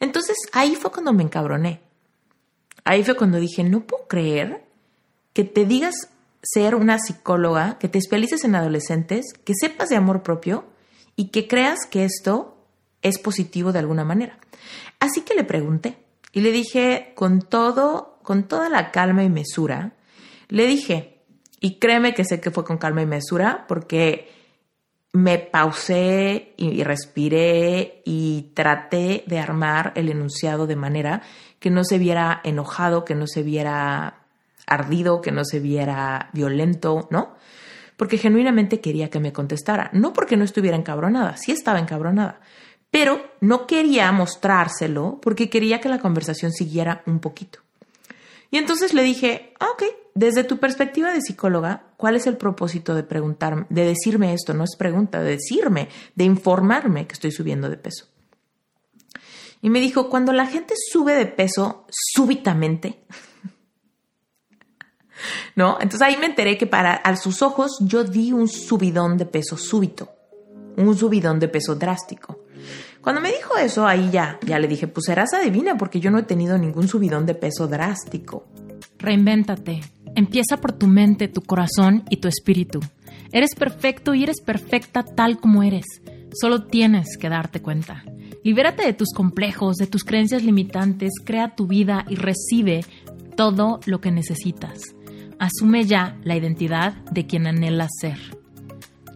Entonces 0.00 0.36
ahí 0.52 0.74
fue 0.74 0.90
cuando 0.90 1.12
me 1.12 1.22
encabroné. 1.22 1.80
Ahí 2.84 3.04
fue 3.04 3.16
cuando 3.16 3.38
dije, 3.38 3.62
no 3.62 3.80
puedo 3.86 4.08
creer 4.08 4.64
que 5.32 5.44
te 5.44 5.66
digas 5.66 6.08
ser 6.42 6.74
una 6.74 6.98
psicóloga, 6.98 7.78
que 7.78 7.88
te 7.88 7.98
especialices 7.98 8.44
en 8.44 8.54
adolescentes, 8.54 9.26
que 9.44 9.52
sepas 9.54 9.90
de 9.90 9.96
amor 9.96 10.22
propio 10.22 10.64
y 11.14 11.28
que 11.28 11.46
creas 11.46 11.80
que 11.90 12.04
esto 12.04 12.56
es 13.02 13.18
positivo 13.18 13.72
de 13.72 13.78
alguna 13.78 14.04
manera. 14.04 14.38
Así 14.98 15.20
que 15.20 15.34
le 15.34 15.44
pregunté 15.44 15.98
y 16.32 16.40
le 16.40 16.50
dije 16.52 17.12
con 17.14 17.42
todo, 17.42 18.18
con 18.22 18.48
toda 18.48 18.68
la 18.68 18.90
calma 18.90 19.22
y 19.22 19.28
mesura, 19.28 19.94
le 20.48 20.66
dije, 20.66 21.22
y 21.60 21.78
créeme 21.78 22.14
que 22.14 22.24
sé 22.24 22.40
que 22.40 22.50
fue 22.50 22.64
con 22.64 22.78
calma 22.78 23.02
y 23.02 23.06
mesura 23.06 23.66
porque 23.68 24.39
me 25.12 25.38
pausé 25.38 26.54
y, 26.56 26.82
respiré 26.84 28.02
y 28.04 28.52
traté 28.54 29.24
de 29.26 29.38
armar 29.38 29.92
el 29.96 30.08
enunciado 30.08 30.66
de 30.66 30.76
manera 30.76 31.22
que 31.58 31.70
no 31.70 31.84
se 31.84 31.98
viera 31.98 32.40
enojado, 32.44 33.04
que 33.04 33.14
no 33.14 33.26
se 33.26 33.42
viera 33.42 34.20
ardido, 34.66 35.20
que 35.20 35.32
no 35.32 35.44
se 35.44 35.58
viera 35.58 36.30
violento, 36.32 37.08
¿no? 37.10 37.34
Porque 37.96 38.18
genuinamente 38.18 38.80
quería 38.80 39.10
que 39.10 39.20
me 39.20 39.32
contestara, 39.32 39.90
no 39.92 40.12
porque 40.12 40.36
no 40.36 40.44
estuviera 40.44 40.76
encabronada, 40.76 41.36
sí 41.36 41.52
estaba 41.52 41.80
encabronada, 41.80 42.40
pero 42.90 43.20
no 43.40 43.66
quería 43.66 44.10
mostrárselo 44.12 45.18
porque 45.20 45.50
quería 45.50 45.80
que 45.80 45.88
la 45.88 45.98
conversación 45.98 46.52
siguiera 46.52 47.02
un 47.06 47.18
poquito. 47.18 47.60
Y 48.50 48.58
entonces 48.58 48.94
le 48.94 49.02
dije, 49.02 49.54
ah, 49.60 49.68
ok, 49.72 49.84
desde 50.14 50.44
tu 50.44 50.58
perspectiva 50.58 51.12
de 51.12 51.20
psicóloga, 51.20 51.92
¿cuál 51.96 52.16
es 52.16 52.26
el 52.26 52.36
propósito 52.36 52.94
de 52.94 53.04
preguntarme, 53.04 53.66
de 53.70 53.84
decirme 53.84 54.34
esto? 54.34 54.54
No 54.54 54.64
es 54.64 54.76
pregunta, 54.76 55.22
de 55.22 55.30
decirme, 55.30 55.88
de 56.16 56.24
informarme 56.24 57.06
que 57.06 57.14
estoy 57.14 57.30
subiendo 57.30 57.70
de 57.70 57.76
peso. 57.76 58.06
Y 59.62 59.70
me 59.70 59.80
dijo, 59.80 60.08
cuando 60.08 60.32
la 60.32 60.46
gente 60.46 60.74
sube 60.90 61.14
de 61.14 61.26
peso 61.26 61.86
súbitamente, 61.90 63.04
¿no? 65.54 65.78
Entonces 65.80 66.02
ahí 66.02 66.16
me 66.16 66.26
enteré 66.26 66.58
que 66.58 66.66
para 66.66 66.94
a 66.94 67.16
sus 67.16 67.42
ojos 67.42 67.78
yo 67.80 68.04
di 68.04 68.32
un 68.32 68.48
subidón 68.48 69.16
de 69.16 69.26
peso 69.26 69.56
súbito, 69.56 70.10
un 70.76 70.96
subidón 70.96 71.38
de 71.38 71.48
peso 71.48 71.76
drástico. 71.76 72.40
Cuando 73.02 73.22
me 73.22 73.32
dijo 73.32 73.56
eso, 73.56 73.86
ahí 73.86 74.10
ya, 74.10 74.38
ya 74.46 74.58
le 74.58 74.68
dije, 74.68 74.86
pues 74.86 75.06
serás 75.06 75.32
adivina 75.32 75.76
porque 75.76 76.00
yo 76.00 76.10
no 76.10 76.18
he 76.18 76.22
tenido 76.22 76.58
ningún 76.58 76.86
subidón 76.86 77.24
de 77.24 77.34
peso 77.34 77.66
drástico. 77.66 78.46
Reinvéntate. 78.98 79.80
Empieza 80.14 80.58
por 80.58 80.72
tu 80.72 80.86
mente, 80.86 81.28
tu 81.28 81.40
corazón 81.40 82.04
y 82.10 82.18
tu 82.18 82.28
espíritu. 82.28 82.80
Eres 83.32 83.54
perfecto 83.54 84.14
y 84.14 84.24
eres 84.24 84.40
perfecta 84.42 85.02
tal 85.02 85.38
como 85.38 85.62
eres. 85.62 85.86
Solo 86.38 86.64
tienes 86.64 87.16
que 87.16 87.28
darte 87.28 87.62
cuenta. 87.62 88.04
Libérate 88.44 88.84
de 88.84 88.92
tus 88.92 89.12
complejos, 89.14 89.76
de 89.76 89.86
tus 89.86 90.04
creencias 90.04 90.42
limitantes, 90.42 91.12
crea 91.24 91.54
tu 91.54 91.66
vida 91.66 92.04
y 92.08 92.16
recibe 92.16 92.84
todo 93.36 93.80
lo 93.86 94.00
que 94.00 94.10
necesitas. 94.10 94.80
Asume 95.38 95.84
ya 95.84 96.18
la 96.22 96.36
identidad 96.36 96.94
de 97.10 97.26
quien 97.26 97.46
anhelas 97.46 97.90
ser. 98.00 98.18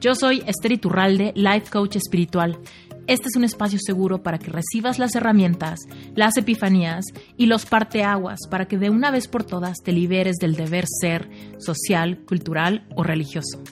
Yo 0.00 0.14
soy 0.14 0.42
Esther 0.46 0.72
Iturralde, 0.72 1.32
Life 1.34 1.70
Coach 1.70 1.96
Espiritual 1.96 2.58
este 3.06 3.28
es 3.28 3.36
un 3.36 3.44
espacio 3.44 3.78
seguro 3.84 4.22
para 4.22 4.38
que 4.38 4.50
recibas 4.50 4.98
las 4.98 5.14
herramientas, 5.14 5.80
las 6.14 6.36
epifanías 6.38 7.04
y 7.36 7.46
los 7.46 7.66
parteaguas 7.66 8.40
para 8.50 8.66
que 8.66 8.78
de 8.78 8.88
una 8.88 9.10
vez 9.10 9.28
por 9.28 9.44
todas 9.44 9.78
te 9.82 9.92
liberes 9.92 10.36
del 10.36 10.56
deber 10.56 10.86
ser 10.86 11.28
social, 11.58 12.20
cultural 12.24 12.86
o 12.96 13.02
religioso. 13.02 13.62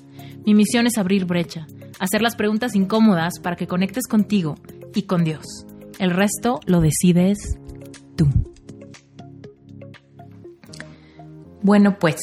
Mi 0.44 0.54
misión 0.54 0.86
es 0.86 0.98
abrir 0.98 1.24
brecha, 1.24 1.66
hacer 1.98 2.20
las 2.20 2.36
preguntas 2.36 2.74
incómodas 2.74 3.40
para 3.40 3.56
que 3.56 3.66
conectes 3.66 4.06
contigo 4.06 4.56
y 4.94 5.02
con 5.02 5.24
Dios. 5.24 5.46
El 5.98 6.10
resto 6.10 6.60
lo 6.66 6.80
decides 6.80 7.58
tú. 8.16 8.28
Bueno, 11.62 11.98
pues 11.98 12.16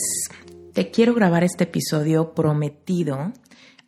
te 0.74 0.92
quiero 0.92 1.14
grabar 1.16 1.44
este 1.44 1.64
episodio 1.64 2.36
prometido, 2.36 3.32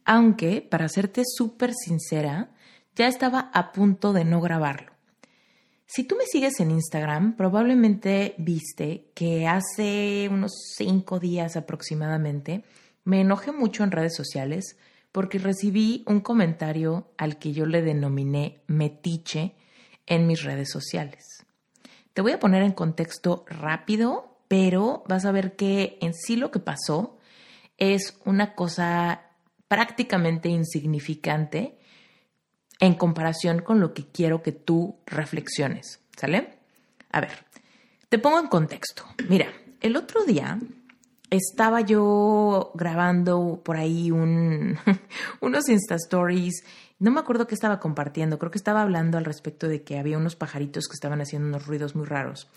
aunque, 0.06 0.62
para 0.62 0.88
serte 0.88 1.24
súper 1.26 1.74
sincera, 1.74 2.52
ya 2.96 3.08
estaba 3.08 3.52
a 3.54 3.72
punto 3.72 4.14
de 4.14 4.26
no 4.26 4.42
grabarlo. 4.42 4.92
Si 5.86 6.06
tú 6.06 6.16
me 6.16 6.26
sigues 6.26 6.60
en 6.62 6.72
Instagram, 6.72 7.36
probablemente 7.36 8.34
viste 8.38 9.12
que 9.14 9.48
hace 9.48 10.30
unos 10.32 10.52
cinco 10.78 11.20
días 11.20 11.58
aproximadamente 11.58 12.64
me 13.04 13.20
enojé 13.20 13.52
mucho 13.52 13.84
en 13.84 13.92
redes 13.92 14.16
sociales 14.16 14.78
porque 15.12 15.38
recibí 15.38 16.04
un 16.08 16.22
comentario 16.22 17.12
al 17.18 17.38
que 17.38 17.52
yo 17.52 17.66
le 17.66 17.82
denominé 17.82 18.62
metiche 18.68 19.56
en 20.06 20.28
mis 20.28 20.44
redes 20.44 20.70
sociales. 20.70 21.46
Te 22.14 22.22
voy 22.22 22.32
a 22.32 22.40
poner 22.40 22.64
en 22.64 22.72
contexto 22.72 23.44
rápido, 23.48 24.38
pero 24.48 25.04
vas 25.08 25.26
a 25.26 25.32
ver 25.32 25.56
que 25.56 25.98
en 26.02 26.14
sí 26.14 26.38
lo 26.38 26.52
que 26.52 26.60
pasó 26.60 27.18
es 27.78 28.18
una 28.26 28.56
cosa 28.56 29.32
prácticamente 29.68 30.50
insignificante 30.50 31.81
en 32.82 32.96
comparación 32.96 33.62
con 33.62 33.80
lo 33.80 33.94
que 33.94 34.06
quiero 34.06 34.42
que 34.42 34.52
tú 34.52 34.98
reflexiones. 35.06 36.02
¿Sale? 36.18 36.58
A 37.12 37.22
ver, 37.22 37.46
te 38.10 38.20
pongo 38.20 38.40
en 38.40 38.48
contexto. 38.48 39.06
Mira, 39.30 39.48
el 39.80 39.96
otro 39.96 40.26
día 40.26 40.60
estaba 41.30 41.82
yo 41.82 42.72
grabando 42.74 43.62
por 43.64 43.78
ahí 43.78 44.12
un, 44.12 44.78
unos 45.42 45.70
Insta 45.70 45.96
Stories. 45.96 46.64
No 47.00 47.12
me 47.12 47.20
acuerdo 47.20 47.48
qué 47.48 47.56
estaba 47.56 47.80
compartiendo. 47.80 48.40
Creo 48.40 48.52
que 48.52 48.58
estaba 48.58 48.82
hablando 48.82 49.18
al 49.18 49.26
respecto 49.26 49.68
de 49.68 49.84
que 49.84 50.00
había 50.00 50.18
unos 50.18 50.36
pajaritos 50.36 50.88
que 50.88 50.96
estaban 50.96 51.22
haciendo 51.22 51.48
unos 51.48 51.68
ruidos 51.68 51.96
muy 51.96 52.06
raros. 52.06 52.50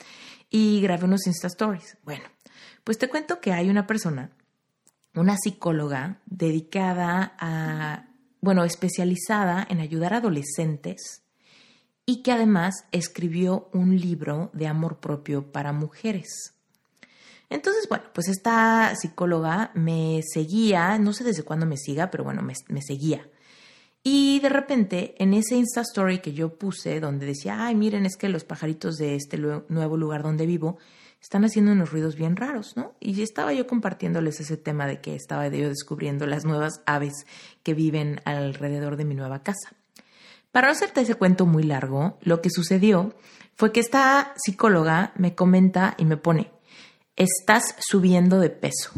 Y 0.51 0.81
grabé 0.81 1.05
unos 1.05 1.27
Insta 1.27 1.49
Stories. 1.49 1.99
Bueno, 2.03 2.25
pues 2.83 2.97
te 2.97 3.09
cuento 3.09 3.41
que 3.41 3.53
hay 3.53 3.69
una 3.69 3.87
persona, 3.87 4.31
una 5.15 5.37
psicóloga 5.37 6.21
dedicada 6.27 7.35
a 7.39 8.07
bueno, 8.45 8.63
especializada 8.65 9.67
en 9.69 9.81
ayudar 9.81 10.13
a 10.13 10.19
adolescentes 10.19 11.23
y 12.05 12.23
que 12.23 12.31
además 12.31 12.85
escribió 12.93 13.71
un 13.73 13.99
libro 13.99 14.51
de 14.53 14.67
amor 14.67 15.01
propio 15.01 15.51
para 15.51 15.73
mujeres. 15.73 16.53
Entonces, 17.49 17.87
bueno, 17.89 18.05
pues 18.13 18.29
esta 18.29 18.95
psicóloga 18.97 19.71
me 19.75 20.21
seguía, 20.31 20.99
no 20.99 21.15
sé 21.15 21.25
desde 21.25 21.43
cuándo 21.43 21.65
me 21.65 21.79
siga, 21.79 22.11
pero 22.11 22.23
bueno, 22.23 22.43
me, 22.43 22.83
seguía. 22.83 23.27
Y 24.03 24.41
de 24.41 24.51
repente, 24.51 25.15
en 25.19 25.33
ese 25.33 25.57
Insta 25.57 25.81
Story 25.81 26.19
que 26.19 26.35
yo 26.35 26.59
puse, 26.59 27.01
donde 27.01 27.25
decía, 27.25 27.65
ay, 27.65 27.75
miren, 27.75 28.05
es 28.05 28.17
que 28.17 28.29
los 28.29 28.45
pajaritos 28.45 28.97
de 28.97 29.15
este 29.15 29.39
nuevo 29.39 29.97
lugar 29.97 30.23
donde 30.23 30.45
vivo 30.45 30.77
están 31.25 31.47
haciendo 31.47 31.73
unos 31.73 31.91
ruidos 31.91 32.17
bien 32.17 32.37
raros, 32.37 32.77
¿no? 32.77 32.93
Y 33.01 33.23
estaba 33.23 33.55
yo 33.55 33.67
compartiéndoles 33.67 34.41
ese 34.41 34.59
tema 34.59 34.87
de 34.87 35.01
que 35.01 35.15
estaba 35.15 35.49
yo 35.49 35.71
descubriendo 35.71 36.27
las 36.27 36.45
nuevas 36.45 36.83
aves 36.85 37.27
que 37.63 37.73
viven 37.73 38.21
alrededor 38.27 38.99
de 38.99 39.07
mi 39.07 39.15
nueva 39.15 39.43
casa. 39.43 39.73
Para 40.53 40.67
no 40.67 40.73
hacerte 40.73 41.01
ese 41.01 41.15
cuento 41.15 41.47
muy 41.47 41.63
largo, 41.63 42.19
lo 42.21 42.43
que 42.43 42.51
sucedió 42.51 43.15
fue 43.55 43.73
que 43.73 43.81
esta 43.81 44.35
psicóloga 44.37 45.15
me 45.17 45.35
comenta 45.35 45.95
y 45.97 46.05
me 46.05 46.19
pone, 46.19 46.51
estás 47.17 47.75
subiendo 47.79 48.39
de 48.39 48.51
peso. 48.51 48.91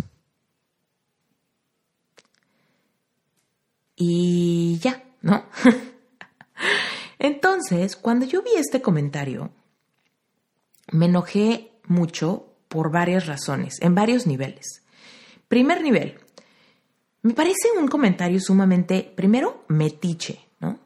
Y 3.94 4.80
ya, 4.80 5.04
¿no? 5.22 5.44
Entonces, 7.20 7.94
cuando 7.94 8.26
yo 8.26 8.42
vi 8.42 8.50
este 8.56 8.82
comentario, 8.82 9.52
me 10.90 11.06
enojé 11.06 11.75
mucho 11.88 12.46
por 12.68 12.90
varias 12.90 13.26
razones, 13.26 13.76
en 13.80 13.94
varios 13.94 14.26
niveles. 14.26 14.82
Primer 15.48 15.82
nivel, 15.82 16.18
me 17.22 17.34
parece 17.34 17.70
un 17.78 17.88
comentario 17.88 18.40
sumamente, 18.40 19.12
primero, 19.16 19.64
metiche, 19.68 20.40
¿no? 20.60 20.78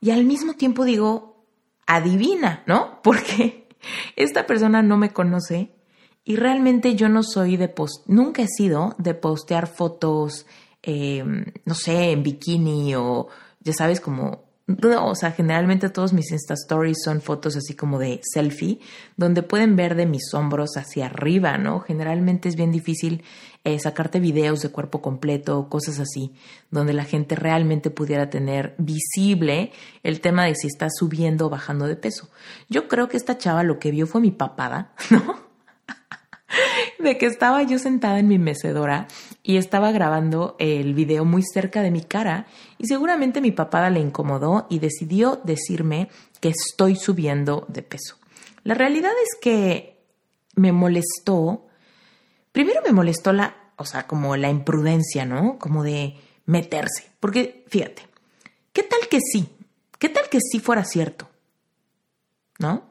Y 0.00 0.10
al 0.10 0.24
mismo 0.24 0.54
tiempo 0.54 0.84
digo, 0.84 1.44
adivina, 1.86 2.62
¿no? 2.66 3.00
Porque 3.02 3.68
esta 4.16 4.46
persona 4.46 4.82
no 4.82 4.96
me 4.96 5.12
conoce 5.12 5.72
y 6.24 6.36
realmente 6.36 6.94
yo 6.94 7.08
no 7.08 7.22
soy 7.22 7.56
de 7.56 7.68
post, 7.68 8.06
nunca 8.06 8.42
he 8.42 8.48
sido 8.48 8.94
de 8.98 9.14
postear 9.14 9.66
fotos, 9.66 10.46
eh, 10.82 11.24
no 11.64 11.74
sé, 11.74 12.12
en 12.12 12.22
bikini 12.22 12.94
o, 12.94 13.28
ya 13.60 13.72
sabes, 13.72 14.00
como 14.00 14.49
no, 14.78 15.06
o 15.06 15.14
sea, 15.14 15.32
generalmente 15.32 15.88
todos 15.88 16.12
mis 16.12 16.30
Insta 16.30 16.54
Stories 16.54 16.98
son 17.04 17.20
fotos 17.20 17.56
así 17.56 17.74
como 17.74 17.98
de 17.98 18.20
selfie, 18.22 18.80
donde 19.16 19.42
pueden 19.42 19.76
ver 19.76 19.94
de 19.94 20.06
mis 20.06 20.32
hombros 20.34 20.76
hacia 20.76 21.06
arriba, 21.06 21.58
¿no? 21.58 21.80
Generalmente 21.80 22.48
es 22.48 22.56
bien 22.56 22.70
difícil 22.70 23.22
eh, 23.64 23.78
sacarte 23.78 24.20
videos 24.20 24.60
de 24.62 24.70
cuerpo 24.70 25.02
completo, 25.02 25.68
cosas 25.68 25.98
así, 25.98 26.32
donde 26.70 26.92
la 26.92 27.04
gente 27.04 27.34
realmente 27.34 27.90
pudiera 27.90 28.30
tener 28.30 28.74
visible 28.78 29.72
el 30.02 30.20
tema 30.20 30.44
de 30.44 30.54
si 30.54 30.66
está 30.66 30.88
subiendo 30.90 31.46
o 31.46 31.50
bajando 31.50 31.86
de 31.86 31.96
peso. 31.96 32.30
Yo 32.68 32.88
creo 32.88 33.08
que 33.08 33.16
esta 33.16 33.38
chava 33.38 33.62
lo 33.62 33.78
que 33.78 33.90
vio 33.90 34.06
fue 34.06 34.20
mi 34.20 34.30
papada, 34.30 34.92
¿no? 35.10 35.50
De 37.02 37.18
que 37.18 37.26
estaba 37.26 37.62
yo 37.62 37.78
sentada 37.78 38.18
en 38.18 38.28
mi 38.28 38.38
mecedora 38.38 39.08
y 39.42 39.56
estaba 39.56 39.92
grabando 39.92 40.56
el 40.58 40.94
video 40.94 41.24
muy 41.24 41.42
cerca 41.42 41.82
de 41.82 41.90
mi 41.90 42.02
cara 42.02 42.46
y 42.78 42.86
seguramente 42.86 43.40
mi 43.40 43.50
papada 43.50 43.90
le 43.90 44.00
incomodó 44.00 44.66
y 44.70 44.78
decidió 44.78 45.40
decirme 45.44 46.08
que 46.40 46.50
estoy 46.50 46.96
subiendo 46.96 47.66
de 47.68 47.82
peso. 47.82 48.16
La 48.62 48.74
realidad 48.74 49.12
es 49.22 49.38
que 49.40 49.98
me 50.54 50.72
molestó, 50.72 51.66
primero 52.52 52.80
me 52.84 52.92
molestó 52.92 53.32
la, 53.32 53.56
o 53.76 53.84
sea, 53.84 54.06
como 54.06 54.36
la 54.36 54.50
imprudencia, 54.50 55.24
¿no? 55.24 55.58
Como 55.58 55.82
de 55.82 56.16
meterse, 56.46 57.10
porque 57.20 57.64
fíjate, 57.68 58.02
¿qué 58.72 58.82
tal 58.82 59.00
que 59.08 59.18
sí? 59.20 59.48
¿Qué 59.98 60.08
tal 60.08 60.28
que 60.28 60.38
sí 60.40 60.60
fuera 60.60 60.84
cierto? 60.84 61.28
¿No? 62.58 62.89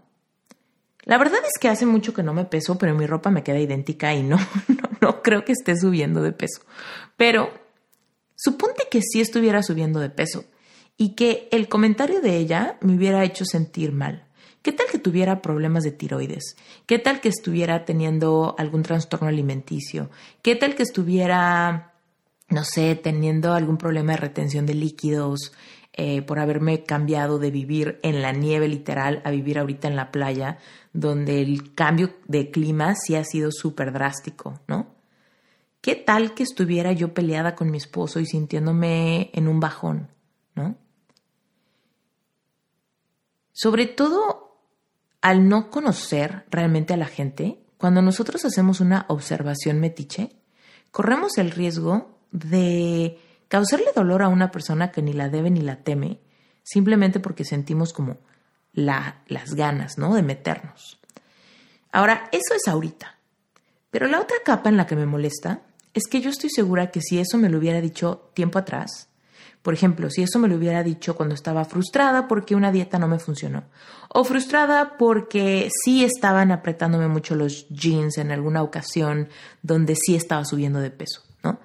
La 1.09 1.17
verdad 1.17 1.39
es 1.43 1.57
que 1.59 1.69
hace 1.69 1.87
mucho 1.87 2.13
que 2.13 2.21
no 2.21 2.35
me 2.35 2.45
peso, 2.45 2.77
pero 2.77 2.93
mi 2.93 3.07
ropa 3.07 3.31
me 3.31 3.41
queda 3.41 3.57
idéntica 3.57 4.13
y 4.13 4.21
no, 4.23 4.37
no, 5.01 5.23
creo 5.23 5.43
que 5.43 5.53
esté 5.53 5.75
subiendo 5.75 6.21
de 6.21 6.33
peso. 6.33 6.61
Pero 7.17 7.51
suponte 8.35 8.83
que 8.91 9.01
sí 9.01 9.19
estuviera 9.19 9.63
subiendo 9.63 9.99
de 9.99 10.11
peso 10.11 10.45
y 10.97 11.15
que 11.15 11.49
el 11.51 11.67
comentario 11.67 12.21
de 12.21 12.37
ella 12.37 12.77
me 12.81 12.95
hubiera 12.95 13.23
hecho 13.23 13.43
sentir 13.43 13.91
mal. 13.91 14.27
¿Qué 14.61 14.71
tal 14.71 14.85
que 14.91 14.99
tuviera 14.99 15.41
problemas 15.41 15.83
de 15.83 15.93
tiroides? 15.93 16.55
¿Qué 16.85 16.99
tal 16.99 17.21
que 17.21 17.29
estuviera 17.29 17.85
teniendo 17.85 18.53
algún 18.59 18.83
trastorno 18.83 19.29
alimenticio? 19.29 20.11
¿Qué 20.43 20.55
tal 20.55 20.75
que 20.75 20.83
estuviera, 20.83 21.93
no 22.49 22.63
sé, 22.63 22.93
teniendo 22.93 23.53
algún 23.55 23.79
problema 23.79 24.11
de 24.11 24.19
retención 24.19 24.67
de 24.67 24.75
líquidos? 24.75 25.53
Eh, 26.01 26.21
por 26.21 26.39
haberme 26.39 26.85
cambiado 26.85 27.39
de 27.39 27.51
vivir 27.51 27.99
en 28.03 28.21
la 28.21 28.31
nieve 28.31 28.69
literal 28.69 29.21
a 29.25 29.31
vivir 29.31 29.59
ahorita 29.59 29.89
en 29.89 29.97
la 29.97 30.11
playa, 30.11 30.57
donde 30.93 31.41
el 31.41 31.75
cambio 31.75 32.15
de 32.25 32.51
clima 32.51 32.95
sí 32.95 33.15
ha 33.15 33.25
sido 33.25 33.51
súper 33.51 33.91
drástico, 33.91 34.61
¿no? 34.65 34.95
¿Qué 35.81 35.95
tal 35.95 36.33
que 36.35 36.43
estuviera 36.43 36.93
yo 36.93 37.13
peleada 37.13 37.53
con 37.53 37.69
mi 37.69 37.77
esposo 37.77 38.21
y 38.21 38.25
sintiéndome 38.25 39.29
en 39.33 39.49
un 39.49 39.59
bajón, 39.59 40.07
¿no? 40.55 40.77
Sobre 43.51 43.85
todo 43.85 44.57
al 45.19 45.49
no 45.49 45.69
conocer 45.69 46.45
realmente 46.49 46.93
a 46.93 46.97
la 46.97 47.07
gente, 47.07 47.59
cuando 47.77 48.01
nosotros 48.01 48.45
hacemos 48.45 48.79
una 48.79 49.03
observación 49.09 49.81
metiche, 49.81 50.31
corremos 50.91 51.37
el 51.37 51.51
riesgo 51.51 52.21
de 52.31 53.19
causarle 53.49 53.87
dolor 53.93 54.21
a 54.21 54.29
una 54.29 54.51
persona 54.51 54.91
que 54.91 55.01
ni 55.01 55.11
la 55.11 55.27
debe 55.27 55.49
ni 55.49 55.61
la 55.61 55.83
teme, 55.83 56.21
simplemente 56.63 57.19
porque 57.19 57.43
sentimos 57.43 57.91
como 57.91 58.17
la, 58.71 59.21
las 59.27 59.55
ganas, 59.55 59.97
¿no? 59.97 60.13
De 60.13 60.23
meternos. 60.23 60.99
Ahora, 61.91 62.29
eso 62.31 62.53
es 62.55 62.67
ahorita. 62.67 63.17
Pero 63.91 64.07
la 64.07 64.21
otra 64.21 64.37
capa 64.45 64.69
en 64.69 64.77
la 64.77 64.85
que 64.85 64.95
me 64.95 65.05
molesta 65.05 65.63
es 65.93 66.03
que 66.09 66.21
yo 66.21 66.29
estoy 66.29 66.49
segura 66.49 66.91
que 66.91 67.01
si 67.01 67.19
eso 67.19 67.37
me 67.37 67.49
lo 67.49 67.57
hubiera 67.57 67.81
dicho 67.81 68.29
tiempo 68.33 68.59
atrás, 68.59 69.09
por 69.61 69.73
ejemplo, 69.73 70.09
si 70.09 70.21
eso 70.21 70.39
me 70.39 70.47
lo 70.47 70.55
hubiera 70.55 70.83
dicho 70.83 71.15
cuando 71.15 71.35
estaba 71.35 71.65
frustrada 71.65 72.27
porque 72.27 72.55
una 72.55 72.71
dieta 72.71 72.97
no 72.97 73.07
me 73.07 73.19
funcionó, 73.19 73.65
o 74.09 74.23
frustrada 74.23 74.97
porque 74.97 75.69
sí 75.83 76.05
estaban 76.05 76.51
apretándome 76.51 77.07
mucho 77.07 77.35
los 77.35 77.67
jeans 77.69 78.17
en 78.17 78.31
alguna 78.31 78.63
ocasión 78.63 79.27
donde 79.61 79.95
sí 79.95 80.15
estaba 80.15 80.45
subiendo 80.45 80.79
de 80.79 80.91
peso, 80.91 81.23
¿no? 81.43 81.59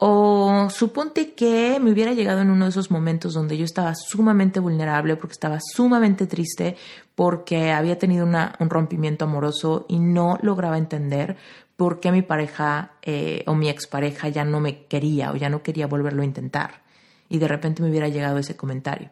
O 0.00 0.68
suponte 0.70 1.34
que 1.34 1.80
me 1.80 1.90
hubiera 1.90 2.12
llegado 2.12 2.40
en 2.40 2.50
uno 2.50 2.66
de 2.66 2.70
esos 2.70 2.88
momentos 2.92 3.34
donde 3.34 3.58
yo 3.58 3.64
estaba 3.64 3.96
sumamente 3.96 4.60
vulnerable, 4.60 5.16
porque 5.16 5.32
estaba 5.32 5.58
sumamente 5.60 6.28
triste, 6.28 6.76
porque 7.16 7.72
había 7.72 7.98
tenido 7.98 8.24
un 8.24 8.70
rompimiento 8.70 9.24
amoroso 9.24 9.86
y 9.88 9.98
no 9.98 10.38
lograba 10.40 10.78
entender 10.78 11.36
por 11.76 11.98
qué 11.98 12.12
mi 12.12 12.22
pareja 12.22 12.92
eh, 13.02 13.42
o 13.46 13.54
mi 13.54 13.68
expareja 13.68 14.28
ya 14.28 14.44
no 14.44 14.60
me 14.60 14.84
quería 14.86 15.32
o 15.32 15.36
ya 15.36 15.48
no 15.48 15.64
quería 15.64 15.88
volverlo 15.88 16.22
a 16.22 16.26
intentar. 16.26 16.82
Y 17.28 17.38
de 17.38 17.48
repente 17.48 17.82
me 17.82 17.90
hubiera 17.90 18.08
llegado 18.08 18.38
ese 18.38 18.56
comentario. 18.56 19.10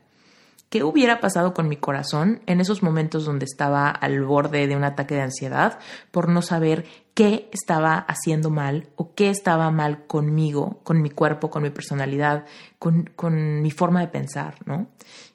¿Qué 0.68 0.82
hubiera 0.82 1.20
pasado 1.20 1.54
con 1.54 1.68
mi 1.68 1.76
corazón 1.76 2.40
en 2.46 2.60
esos 2.60 2.82
momentos 2.82 3.24
donde 3.24 3.44
estaba 3.44 3.88
al 3.88 4.24
borde 4.24 4.66
de 4.66 4.74
un 4.74 4.82
ataque 4.82 5.14
de 5.14 5.22
ansiedad 5.22 5.78
por 6.10 6.28
no 6.28 6.42
saber 6.42 6.86
qué 7.14 7.48
estaba 7.52 7.98
haciendo 7.98 8.50
mal 8.50 8.88
o 8.96 9.14
qué 9.14 9.30
estaba 9.30 9.70
mal 9.70 10.06
conmigo, 10.06 10.80
con 10.82 11.00
mi 11.00 11.10
cuerpo, 11.10 11.50
con 11.50 11.62
mi 11.62 11.70
personalidad, 11.70 12.46
con, 12.80 13.62
mi 13.62 13.70
forma 13.70 14.00
de 14.00 14.08
pensar, 14.08 14.56
¿no? 14.66 14.88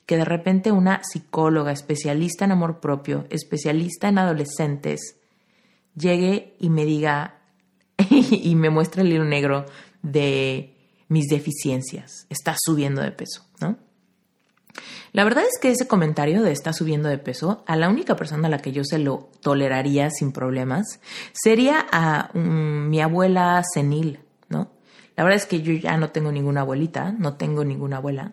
Que 0.06 0.18
de 0.18 0.26
repente 0.26 0.74
una 0.74 1.02
psicóloga 1.04 1.72
especialista 1.72 2.44
en 2.44 2.52
amor 2.52 2.82
propio, 2.82 3.26
especialista 3.30 4.10
en 4.10 4.18
adolescentes, 4.18 5.16
llegue 5.96 6.56
y 6.60 6.70
me 6.70 6.84
diga 6.84 7.40
y 8.10 8.54
me 8.56 8.70
muestre 8.70 9.04
el 9.04 9.14
hilo 9.14 9.24
negro 9.24 9.66
de 10.02 10.76
mis 11.08 11.28
deficiencias. 11.28 12.28
Estás 12.30 12.58
subiendo 12.62 13.02
de 13.02 13.12
peso, 13.12 13.46
¿no? 13.62 13.78
La 15.14 15.24
verdad 15.24 15.44
es 15.44 15.60
que 15.60 15.72
ese 15.72 15.88
comentario 15.88 16.42
de 16.42 16.52
está 16.52 16.74
subiendo 16.74 17.10
de 17.10 17.18
peso, 17.18 17.64
a 17.68 17.76
la 17.76 17.90
única 17.90 18.16
persona 18.16 18.48
a 18.48 18.52
la 18.52 18.60
que 18.60 18.72
yo 18.72 18.84
se 18.84 19.00
lo 19.00 19.30
toleraría 19.42 20.10
sin 20.10 20.32
problemas, 20.32 21.00
sería 21.34 21.86
a 21.92 22.30
mm, 22.34 22.90
mi 22.90 23.02
abuela 23.02 23.62
senil, 23.74 24.20
¿no? 24.50 24.72
La 25.18 25.24
verdad 25.24 25.38
es 25.38 25.46
que 25.46 25.62
yo 25.62 25.74
ya 25.74 25.98
no 25.98 26.10
tengo 26.12 26.32
ninguna 26.32 26.62
abuelita, 26.62 27.12
no 27.12 27.36
tengo 27.36 27.64
ninguna 27.66 27.98
abuela. 27.98 28.32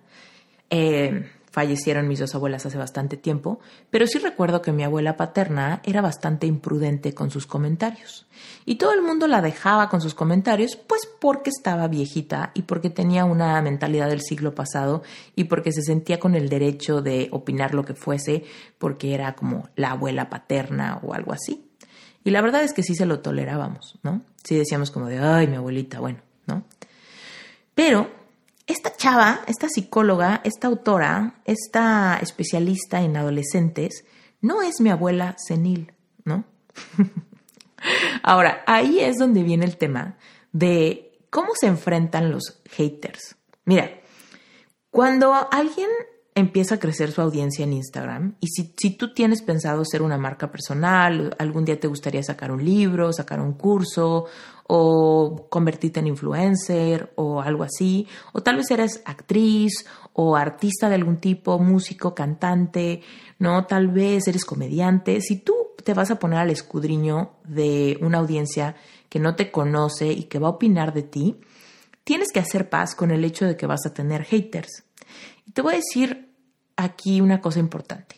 Eh, 0.70 1.28
Fallecieron 1.50 2.08
mis 2.08 2.18
dos 2.18 2.34
abuelas 2.34 2.66
hace 2.66 2.76
bastante 2.76 3.16
tiempo, 3.16 3.58
pero 3.90 4.06
sí 4.06 4.18
recuerdo 4.18 4.60
que 4.60 4.72
mi 4.72 4.84
abuela 4.84 5.16
paterna 5.16 5.80
era 5.84 6.02
bastante 6.02 6.46
imprudente 6.46 7.14
con 7.14 7.30
sus 7.30 7.46
comentarios. 7.46 8.26
Y 8.66 8.76
todo 8.76 8.92
el 8.92 9.02
mundo 9.02 9.26
la 9.26 9.40
dejaba 9.40 9.88
con 9.88 10.00
sus 10.00 10.14
comentarios, 10.14 10.76
pues 10.76 11.08
porque 11.20 11.50
estaba 11.50 11.88
viejita 11.88 12.50
y 12.54 12.62
porque 12.62 12.90
tenía 12.90 13.24
una 13.24 13.60
mentalidad 13.62 14.08
del 14.08 14.20
siglo 14.20 14.54
pasado 14.54 15.02
y 15.34 15.44
porque 15.44 15.72
se 15.72 15.82
sentía 15.82 16.20
con 16.20 16.34
el 16.34 16.48
derecho 16.48 17.00
de 17.00 17.28
opinar 17.32 17.74
lo 17.74 17.84
que 17.84 17.94
fuese, 17.94 18.44
porque 18.78 19.14
era 19.14 19.34
como 19.34 19.68
la 19.74 19.92
abuela 19.92 20.28
paterna 20.28 21.00
o 21.02 21.14
algo 21.14 21.32
así. 21.32 21.64
Y 22.24 22.30
la 22.30 22.42
verdad 22.42 22.62
es 22.62 22.74
que 22.74 22.82
sí 22.82 22.94
se 22.94 23.06
lo 23.06 23.20
tolerábamos, 23.20 23.98
¿no? 24.02 24.20
Sí 24.44 24.54
decíamos 24.56 24.90
como 24.90 25.06
de, 25.06 25.18
ay, 25.18 25.46
mi 25.46 25.56
abuelita, 25.56 25.98
bueno, 26.00 26.18
¿no? 26.46 26.64
Pero 27.74 28.17
esta 28.68 28.94
chava, 28.94 29.40
esta 29.46 29.68
psicóloga, 29.68 30.42
esta 30.44 30.68
autora, 30.68 31.40
esta 31.46 32.18
especialista 32.20 33.00
en 33.00 33.16
adolescentes, 33.16 34.04
no 34.40 34.62
es 34.62 34.80
mi 34.80 34.90
abuela 34.90 35.34
senil, 35.38 35.92
¿no? 36.24 36.44
Ahora, 38.22 38.62
ahí 38.66 39.00
es 39.00 39.16
donde 39.16 39.42
viene 39.42 39.64
el 39.64 39.78
tema 39.78 40.18
de 40.52 41.18
cómo 41.30 41.48
se 41.58 41.66
enfrentan 41.66 42.30
los 42.30 42.60
haters. 42.70 43.36
Mira, 43.64 43.90
cuando 44.90 45.34
alguien 45.50 45.88
empieza 46.34 46.76
a 46.76 46.78
crecer 46.78 47.10
su 47.10 47.20
audiencia 47.20 47.64
en 47.64 47.72
Instagram 47.72 48.36
y 48.38 48.48
si, 48.48 48.74
si, 48.78 48.96
tú 48.96 49.12
tienes 49.12 49.42
pensado 49.42 49.84
ser 49.84 50.02
una 50.02 50.18
marca 50.18 50.52
personal, 50.52 51.34
algún 51.38 51.64
día 51.64 51.80
te 51.80 51.88
gustaría 51.88 52.22
sacar 52.22 52.52
un 52.52 52.64
libro, 52.64 53.12
sacar 53.12 53.40
un 53.40 53.54
curso 53.54 54.26
o 54.70 55.48
convertirte 55.48 56.00
en 56.00 56.08
influencer 56.08 57.12
o 57.16 57.40
algo 57.40 57.64
así, 57.64 58.06
o 58.32 58.42
tal 58.42 58.56
vez 58.56 58.70
eres 58.70 59.02
actriz 59.06 59.86
o 60.12 60.36
artista 60.36 60.88
de 60.88 60.94
algún 60.94 61.16
tipo, 61.16 61.58
músico, 61.58 62.14
cantante, 62.14 63.00
¿no? 63.38 63.64
Tal 63.66 63.88
vez 63.88 64.28
eres 64.28 64.44
comediante. 64.44 65.20
Si 65.22 65.36
tú 65.40 65.54
te 65.82 65.94
vas 65.94 66.10
a 66.10 66.18
poner 66.18 66.38
al 66.38 66.50
escudriño 66.50 67.32
de 67.44 67.98
una 68.02 68.18
audiencia 68.18 68.76
que 69.08 69.18
no 69.18 69.36
te 69.36 69.50
conoce 69.50 70.12
y 70.12 70.24
que 70.24 70.38
va 70.38 70.48
a 70.48 70.52
opinar 70.52 70.92
de 70.92 71.02
ti, 71.02 71.40
tienes 72.04 72.28
que 72.30 72.40
hacer 72.40 72.68
paz 72.68 72.94
con 72.94 73.10
el 73.10 73.24
hecho 73.24 73.46
de 73.46 73.56
que 73.56 73.66
vas 73.66 73.86
a 73.86 73.94
tener 73.94 74.24
haters. 74.24 74.84
Y 75.46 75.52
te 75.52 75.62
voy 75.62 75.74
a 75.74 75.76
decir 75.76 76.34
aquí 76.76 77.22
una 77.22 77.40
cosa 77.40 77.58
importante. 77.58 78.16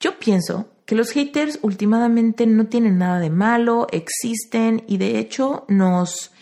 Yo 0.00 0.18
pienso 0.18 0.70
que 0.88 0.94
los 0.94 1.10
haters 1.10 1.58
últimamente 1.60 2.46
no 2.46 2.64
tienen 2.68 2.96
nada 2.96 3.20
de 3.20 3.28
malo, 3.28 3.88
existen 3.92 4.84
y 4.86 4.96
de 4.96 5.18
hecho 5.18 5.66
nos, 5.68 6.32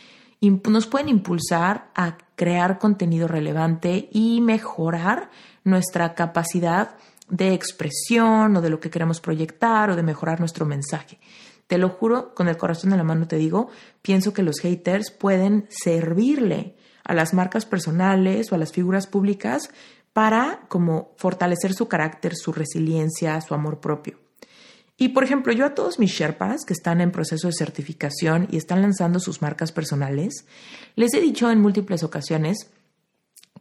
nos 0.41 0.87
pueden 0.87 1.09
impulsar 1.09 1.91
a 1.97 2.17
crear 2.37 2.79
contenido 2.79 3.27
relevante 3.27 4.09
y 4.13 4.41
mejorar 4.41 5.31
nuestra 5.65 6.15
capacidad 6.15 6.95
de 7.29 7.55
expresión 7.55 8.57
o 8.57 8.61
de 8.61 8.71
lo 8.71 8.79
que 8.79 8.89
queremos 8.89 9.21
proyectar 9.21 9.91
o 9.91 9.97
de 9.97 10.05
mejorar 10.05 10.39
nuestro 10.39 10.65
mensaje. 10.65 11.19
Te 11.67 11.77
lo 11.77 11.89
juro, 11.89 12.33
con 12.33 12.47
el 12.47 12.57
corazón 12.57 12.93
en 12.93 12.99
la 12.99 13.05
mano 13.05 13.27
te 13.27 13.39
digo, 13.39 13.69
pienso 14.01 14.33
que 14.33 14.45
los 14.45 14.61
haters 14.61 15.11
pueden 15.11 15.67
servirle 15.71 16.77
a 17.03 17.15
las 17.15 17.35
marcas 17.35 17.67
personales 17.67 18.53
o 18.53 18.55
a 18.55 18.59
las 18.59 18.71
figuras 18.71 19.09
públicas 19.09 19.71
para 20.13 20.61
como 20.69 21.15
fortalecer 21.17 21.75
su 21.75 21.89
carácter, 21.89 22.37
su 22.37 22.53
resiliencia, 22.53 23.41
su 23.41 23.53
amor 23.53 23.81
propio. 23.81 24.25
Y 24.99 25.09
por 25.09 25.25
ejemplo, 25.25 25.53
yo 25.53 25.67
a 25.67 25.75
todos 25.75 25.99
mis 25.99 26.11
Sherpas 26.11 26.65
que 26.65 26.73
están 26.73 27.01
en 27.01 27.13
proceso 27.13 27.49
de 27.49 27.53
certificación 27.53 28.49
y 28.51 28.57
están 28.57 28.81
lanzando 28.81 29.21
sus 29.21 29.43
marcas 29.43 29.73
personales, 29.73 30.47
les 30.95 31.13
he 31.13 31.21
dicho 31.21 31.51
en 31.51 31.61
múltiples 31.61 32.03
ocasiones 32.03 32.71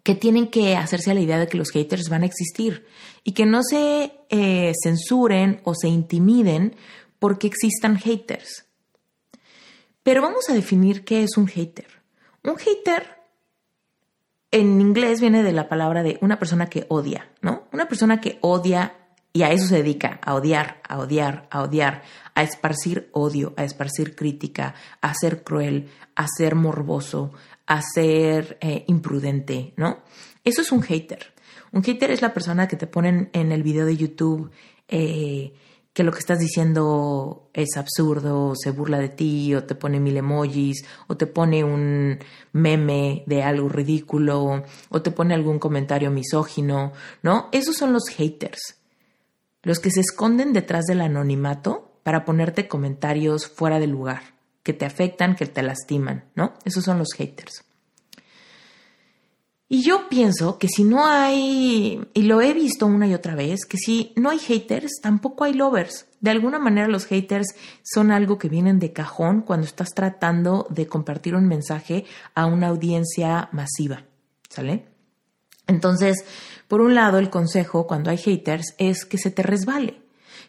que 0.04 0.16
tienen 0.16 0.48
que 0.48 0.78
hacerse 0.78 1.12
a 1.12 1.14
la 1.14 1.20
idea 1.20 1.40
de 1.40 1.48
que 1.48 1.58
los 1.58 1.72
haters 1.72 2.10
van 2.10 2.24
a 2.24 2.28
existir 2.28 2.86
y 3.24 3.34
que 3.34 3.46
no 3.46 3.64
se 3.64 4.14
eh, 4.30 4.72
censuren 4.82 5.62
o 5.64 5.74
se 5.74 5.88
intimiden 5.88 6.76
porque 7.20 7.48
existan 7.48 7.98
haters. 7.98 8.66
Pero 10.04 10.22
vamos 10.22 10.50
a 10.50 10.54
definir 10.54 11.04
qué 11.04 11.24
es 11.24 11.38
un 11.38 11.48
hater. 11.48 11.88
Un 12.44 12.58
hater 12.58 13.16
en 14.52 14.80
inglés 14.80 15.20
viene 15.20 15.42
de 15.42 15.52
la 15.52 15.68
palabra 15.68 16.04
de 16.04 16.20
una 16.22 16.38
persona 16.38 16.68
que 16.68 16.86
odia, 16.88 17.32
¿no? 17.42 17.68
Una 17.74 17.88
persona 17.88 18.22
que 18.22 18.38
odia 18.42 19.05
y 19.36 19.44
a 19.44 19.52
eso 19.52 19.68
se 19.68 19.84
dedica, 19.84 20.22
a 20.24 20.34
odiar, 20.34 20.80
a 20.88 20.98
odiar, 20.98 21.46
a 21.52 21.64
odiar, 21.64 22.04
a 22.36 22.42
esparcir 22.42 23.10
odio, 23.12 23.54
a 23.58 23.66
esparcir 23.66 24.16
crítica, 24.16 24.76
a 25.02 25.14
ser 25.14 25.44
cruel, 25.44 25.90
a 26.16 26.26
ser 26.26 26.56
morboso, 26.56 27.34
a 27.68 27.82
ser 27.82 28.58
eh, 28.62 28.86
imprudente, 28.88 29.74
¿no? 29.76 30.04
Eso 30.46 30.62
es 30.62 30.72
un 30.72 30.82
hater. 30.84 31.34
Un 31.74 31.84
hater 31.84 32.12
es 32.12 32.22
la 32.22 32.34
persona 32.34 32.70
que 32.70 32.78
te 32.78 32.88
ponen 32.88 33.30
en 33.34 33.52
el 33.52 33.62
video 33.62 33.86
de 33.86 33.98
YouTube 33.98 34.52
eh, 34.88 35.52
que 35.92 36.04
lo 36.04 36.14
que 36.14 36.20
estás 36.20 36.40
diciendo 36.40 37.50
es 37.54 37.76
absurdo, 37.76 38.48
o 38.48 38.56
se 38.56 38.72
burla 38.72 39.00
de 39.00 39.10
ti, 39.10 39.54
o 39.54 39.66
te 39.66 39.76
pone 39.76 40.00
mil 40.00 40.16
emojis, 40.16 40.86
o 41.08 41.18
te 41.18 41.28
pone 41.28 41.66
un 41.66 42.20
meme 42.54 43.24
de 43.26 43.44
algo 43.44 43.68
ridículo, 43.68 44.64
o 44.90 45.02
te 45.02 45.12
pone 45.12 45.34
algún 45.34 45.60
comentario 45.60 46.10
misógino, 46.10 46.94
¿no? 47.22 47.50
Esos 47.52 47.76
son 47.76 47.92
los 47.92 48.08
haters, 48.08 48.78
los 49.66 49.80
que 49.80 49.92
se 49.92 50.00
esconden 50.00 50.54
detrás 50.54 50.86
del 50.86 51.02
anonimato 51.02 52.00
para 52.04 52.24
ponerte 52.24 52.70
comentarios 52.70 53.48
fuera 53.48 53.80
de 53.80 53.88
lugar, 53.88 54.22
que 54.64 54.74
te 54.74 54.86
afectan, 54.86 55.36
que 55.36 55.48
te 55.48 55.64
lastiman, 55.64 56.24
¿no? 56.36 56.54
Esos 56.64 56.86
son 56.86 57.00
los 57.00 57.10
haters. 57.18 57.66
Y 59.68 59.82
yo 59.84 60.08
pienso 60.08 60.60
que 60.60 60.68
si 60.68 60.84
no 60.84 61.08
hay, 61.08 62.08
y 62.14 62.22
lo 62.22 62.40
he 62.42 62.54
visto 62.54 62.86
una 62.86 63.08
y 63.08 63.16
otra 63.16 63.34
vez, 63.34 63.66
que 63.66 63.78
si 63.78 64.14
no 64.16 64.30
hay 64.30 64.38
haters, 64.38 65.02
tampoco 65.02 65.44
hay 65.44 65.54
lovers. 65.54 66.06
De 66.20 66.30
alguna 66.30 66.60
manera 66.60 66.88
los 66.88 67.06
haters 67.08 67.56
son 67.84 68.12
algo 68.12 68.38
que 68.38 68.48
vienen 68.48 68.78
de 68.78 68.94
cajón 68.94 69.42
cuando 69.42 69.66
estás 69.66 69.90
tratando 69.96 70.68
de 70.70 70.86
compartir 70.86 71.36
un 71.36 71.48
mensaje 71.48 72.06
a 72.36 72.46
una 72.46 72.68
audiencia 72.68 73.50
masiva, 73.52 74.04
¿sale? 74.48 74.86
Entonces, 75.68 76.24
por 76.68 76.82
un 76.82 76.96
lado, 76.96 77.20
el 77.20 77.30
consejo 77.30 77.88
cuando 77.88 78.10
hay 78.10 78.18
haters 78.18 78.76
es 78.78 79.06
que 79.06 79.18
se 79.18 79.32
te 79.32 79.44
resbale 79.44 80.06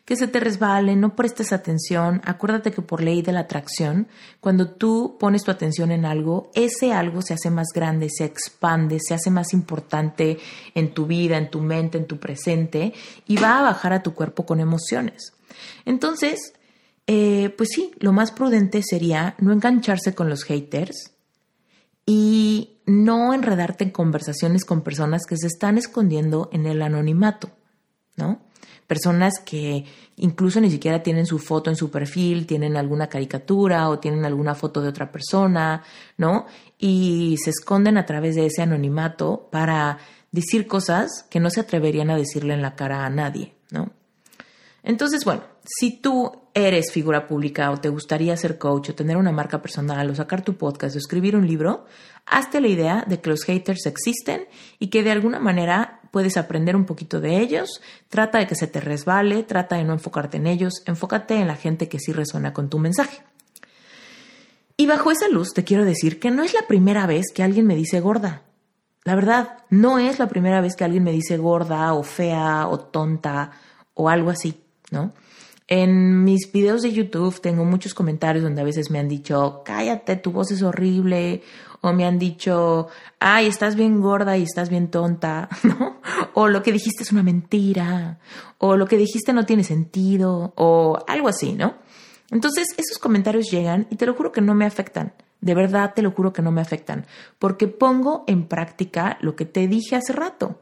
que 0.07 0.17
se 0.17 0.29
te 0.29 0.39
resbale, 0.39 0.95
no 0.95 1.17
prestes 1.17 1.53
atención. 1.53 2.23
Acuérdate 2.25 2.71
que 2.71 2.81
por 2.81 3.03
ley 3.03 3.23
de 3.23 3.33
la 3.33 3.41
atracción, 3.41 4.07
cuando 4.41 4.71
tú 4.71 5.17
pones 5.19 5.43
tu 5.43 5.51
atención 5.51 5.91
en 5.91 6.05
algo, 6.05 6.53
ese 6.55 6.93
algo 6.93 7.23
se 7.23 7.35
hace 7.35 7.51
más 7.51 7.67
grande, 7.75 8.09
se 8.09 8.25
expande, 8.25 9.01
se 9.01 9.15
hace 9.15 9.31
más 9.31 9.53
importante 9.53 10.39
en 10.77 10.95
tu 10.95 11.07
vida, 11.07 11.37
en 11.37 11.51
tu 11.51 11.61
mente, 11.61 11.99
en 11.99 12.07
tu 12.07 12.19
presente 12.19 12.95
y 13.27 13.37
va 13.37 13.59
a 13.59 13.63
bajar 13.63 13.93
a 13.93 14.03
tu 14.05 14.15
cuerpo 14.15 14.47
con 14.47 14.61
emociones. 14.61 15.33
Entonces, 15.85 16.53
eh, 17.09 17.53
pues 17.57 17.71
sí, 17.75 17.91
lo 17.99 18.13
más 18.13 18.31
prudente 18.31 18.83
sería 18.85 19.35
no 19.41 19.53
engancharse 19.53 20.15
con 20.15 20.31
los 20.31 20.45
haters 20.45 21.15
y 22.07 22.76
no 22.87 23.35
enredarte 23.35 23.85
en 23.85 23.91
conversaciones 23.91 24.65
con 24.65 24.83
personas 24.83 25.27
que 25.27 25.37
se 25.37 25.47
están 25.47 25.77
escondiendo 25.77 26.49
en 26.53 26.67
el 26.67 26.83
anonimato, 26.83 27.51
¿no? 28.17 28.41
personas 28.87 29.41
que 29.45 29.85
incluso 30.17 30.61
ni 30.61 30.71
siquiera 30.71 31.03
tienen 31.03 31.27
su 31.27 31.39
foto 31.39 31.71
en 31.71 31.77
su 31.77 31.91
perfil, 31.91 32.47
tienen 32.47 32.77
alguna 32.77 33.09
caricatura 33.09 33.89
o 33.89 33.99
tienen 33.99 34.25
alguna 34.25 34.55
foto 34.55 34.81
de 34.81 34.89
otra 34.89 35.11
persona, 35.11 35.83
¿no? 36.17 36.47
Y 36.79 37.37
se 37.43 37.51
esconden 37.51 37.99
a 37.99 38.07
través 38.07 38.37
de 38.37 38.47
ese 38.47 38.63
anonimato 38.63 39.49
para 39.51 39.99
decir 40.31 40.67
cosas 40.67 41.27
que 41.31 41.41
no 41.41 41.51
se 41.51 41.61
atreverían 41.61 42.11
a 42.11 42.17
decirle 42.17 42.55
en 42.55 42.63
la 42.63 42.77
cara 42.77 43.05
a 43.05 43.11
nadie, 43.11 43.55
¿no? 43.71 43.91
Entonces, 44.83 45.25
bueno, 45.25 45.43
si 45.65 46.01
tú 46.01 46.31
eres 46.55 46.93
figura 46.93 47.27
pública 47.27 47.73
o 47.73 47.79
te 47.79 47.89
gustaría 47.89 48.37
ser 48.37 48.57
coach 48.57 48.91
o 48.91 48.95
tener 48.95 49.17
una 49.17 49.33
marca 49.33 49.61
personal 49.61 50.09
o 50.09 50.15
sacar 50.15 50.43
tu 50.43 50.57
podcast 50.57 50.95
o 50.95 50.99
escribir 50.99 51.35
un 51.35 51.47
libro, 51.47 51.87
hazte 52.27 52.61
la 52.61 52.69
idea 52.69 53.05
de 53.07 53.21
que 53.21 53.31
los 53.31 53.45
haters 53.45 53.87
existen 53.87 54.47
y 54.79 54.89
que 54.89 55.03
de 55.03 55.13
alguna 55.13 55.39
manera 55.39 56.01
puedes 56.11 56.37
aprender 56.37 56.77
un 56.77 56.85
poquito 56.85 57.21
de 57.21 57.39
ellos, 57.39 57.81
trata 58.09 58.39
de 58.39 58.47
que 58.47 58.55
se 58.55 58.67
te 58.67 58.81
resbale, 58.81 59.43
trata 59.43 59.77
de 59.77 59.85
no 59.85 59.93
enfocarte 59.93 60.37
en 60.37 60.47
ellos, 60.47 60.83
enfócate 60.87 61.35
en 61.37 61.47
la 61.47 61.57
gente 61.57 61.89
que 61.89 61.99
sí 61.99 62.13
resuena 62.13 62.53
con 62.53 62.69
tu 62.69 62.79
mensaje. 62.79 63.23
Y 64.77 64.87
bajo 64.87 65.11
esa 65.11 65.29
luz 65.29 65.55
te 65.55 65.65
quiero 65.65 65.85
decir 65.85 66.21
que 66.21 66.31
no 66.31 66.43
es 66.43 66.53
la 66.53 66.67
primera 66.67 67.07
vez 67.07 67.27
que 67.35 67.43
alguien 67.43 67.67
me 67.67 67.77
dice 67.77 68.01
gorda. 68.01 68.43
La 69.05 69.15
verdad, 69.15 69.59
no 69.71 69.99
es 69.99 70.19
la 70.19 70.29
primera 70.29 70.61
vez 70.61 70.75
que 70.75 70.85
alguien 70.85 71.05
me 71.05 71.13
dice 71.13 71.39
gorda 71.39 71.95
o 71.95 72.03
fea 72.03 72.67
o 72.67 72.81
tonta 72.81 73.53
o 73.95 74.09
algo 74.09 74.31
así. 74.31 74.61
¿no? 74.91 75.13
En 75.69 76.23
mis 76.23 76.53
videos 76.53 76.83
de 76.83 76.93
YouTube 76.93 77.41
tengo 77.41 77.65
muchos 77.65 77.93
comentarios 77.93 78.45
donde 78.45 78.61
a 78.61 78.65
veces 78.65 78.91
me 78.91 78.99
han 78.99 79.09
dicho, 79.09 79.63
cállate, 79.65 80.17
tu 80.17 80.31
voz 80.31 80.51
es 80.53 80.63
horrible, 80.63 81.43
o 81.81 81.93
me 81.93 82.05
han 82.05 82.19
dicho, 82.19 82.89
ay, 83.21 83.47
estás 83.47 83.77
bien 83.77 84.01
gorda 84.01 84.37
y 84.37 84.43
estás 84.43 84.69
bien 84.69 84.91
tonta, 84.91 85.49
¿no? 85.63 86.01
O 86.35 86.49
lo 86.49 86.63
que 86.63 86.73
dijiste 86.73 87.03
es 87.03 87.13
una 87.13 87.23
mentira, 87.23 88.19
o 88.59 88.77
lo 88.77 88.87
que 88.87 88.97
dijiste 88.97 89.33
no 89.33 89.47
tiene 89.47 89.65
sentido, 89.65 90.53
o 90.57 90.99
algo 91.07 91.29
así, 91.29 91.53
¿no? 91.53 91.75
Entonces, 92.31 92.69
esos 92.77 92.99
comentarios 92.99 93.51
llegan 93.51 93.87
y 93.91 93.97
te 93.97 94.07
lo 94.07 94.15
juro 94.15 94.33
que 94.33 94.41
no 94.41 94.55
me 94.55 94.67
afectan. 94.67 95.13
De 95.41 95.55
verdad 95.55 95.93
te 95.95 96.03
lo 96.03 96.11
juro 96.11 96.33
que 96.33 96.43
no 96.43 96.51
me 96.51 96.61
afectan, 96.61 97.07
porque 97.39 97.69
pongo 97.69 98.25
en 98.27 98.47
práctica 98.49 99.19
lo 99.21 99.37
que 99.37 99.45
te 99.45 99.69
dije 99.69 99.95
hace 99.95 100.13
rato 100.13 100.61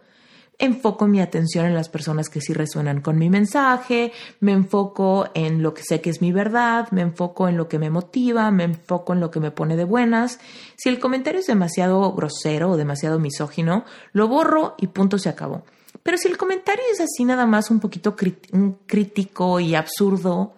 enfoco 0.58 1.06
mi 1.06 1.20
atención 1.20 1.66
en 1.66 1.75
las 1.75 1.88
personas 1.88 2.28
que 2.28 2.40
sí 2.40 2.52
resuenan 2.52 3.00
con 3.00 3.18
mi 3.18 3.28
mensaje, 3.28 4.12
me 4.40 4.52
enfoco 4.52 5.28
en 5.34 5.62
lo 5.62 5.75
que 5.75 5.82
sé 5.82 6.00
que 6.00 6.11
es 6.11 6.20
mi 6.20 6.32
verdad, 6.32 6.88
me 6.90 7.02
enfoco 7.02 7.49
en 7.49 7.56
lo 7.56 7.68
que 7.68 7.78
me 7.78 7.90
motiva, 7.90 8.50
me 8.50 8.64
enfoco 8.64 9.12
en 9.12 9.20
lo 9.20 9.30
que 9.30 9.40
me 9.40 9.50
pone 9.50 9.76
de 9.76 9.84
buenas. 9.84 10.38
Si 10.76 10.88
el 10.88 10.99
comentario 10.99 11.40
es 11.40 11.46
demasiado 11.46 12.12
grosero 12.12 12.70
o 12.70 12.76
demasiado 12.76 13.18
misógino, 13.18 13.84
lo 14.12 14.28
borro 14.28 14.75
y 14.78 14.88
punto 14.88 15.18
se 15.18 15.28
acabó. 15.28 15.64
Pero 16.02 16.18
si 16.18 16.28
el 16.28 16.37
comentario 16.37 16.84
es 16.92 17.00
así 17.00 17.25
nada 17.25 17.46
más 17.46 17.70
un 17.70 17.80
poquito 17.80 18.14
crítico 18.16 19.61
y 19.61 19.75
absurdo, 19.75 20.54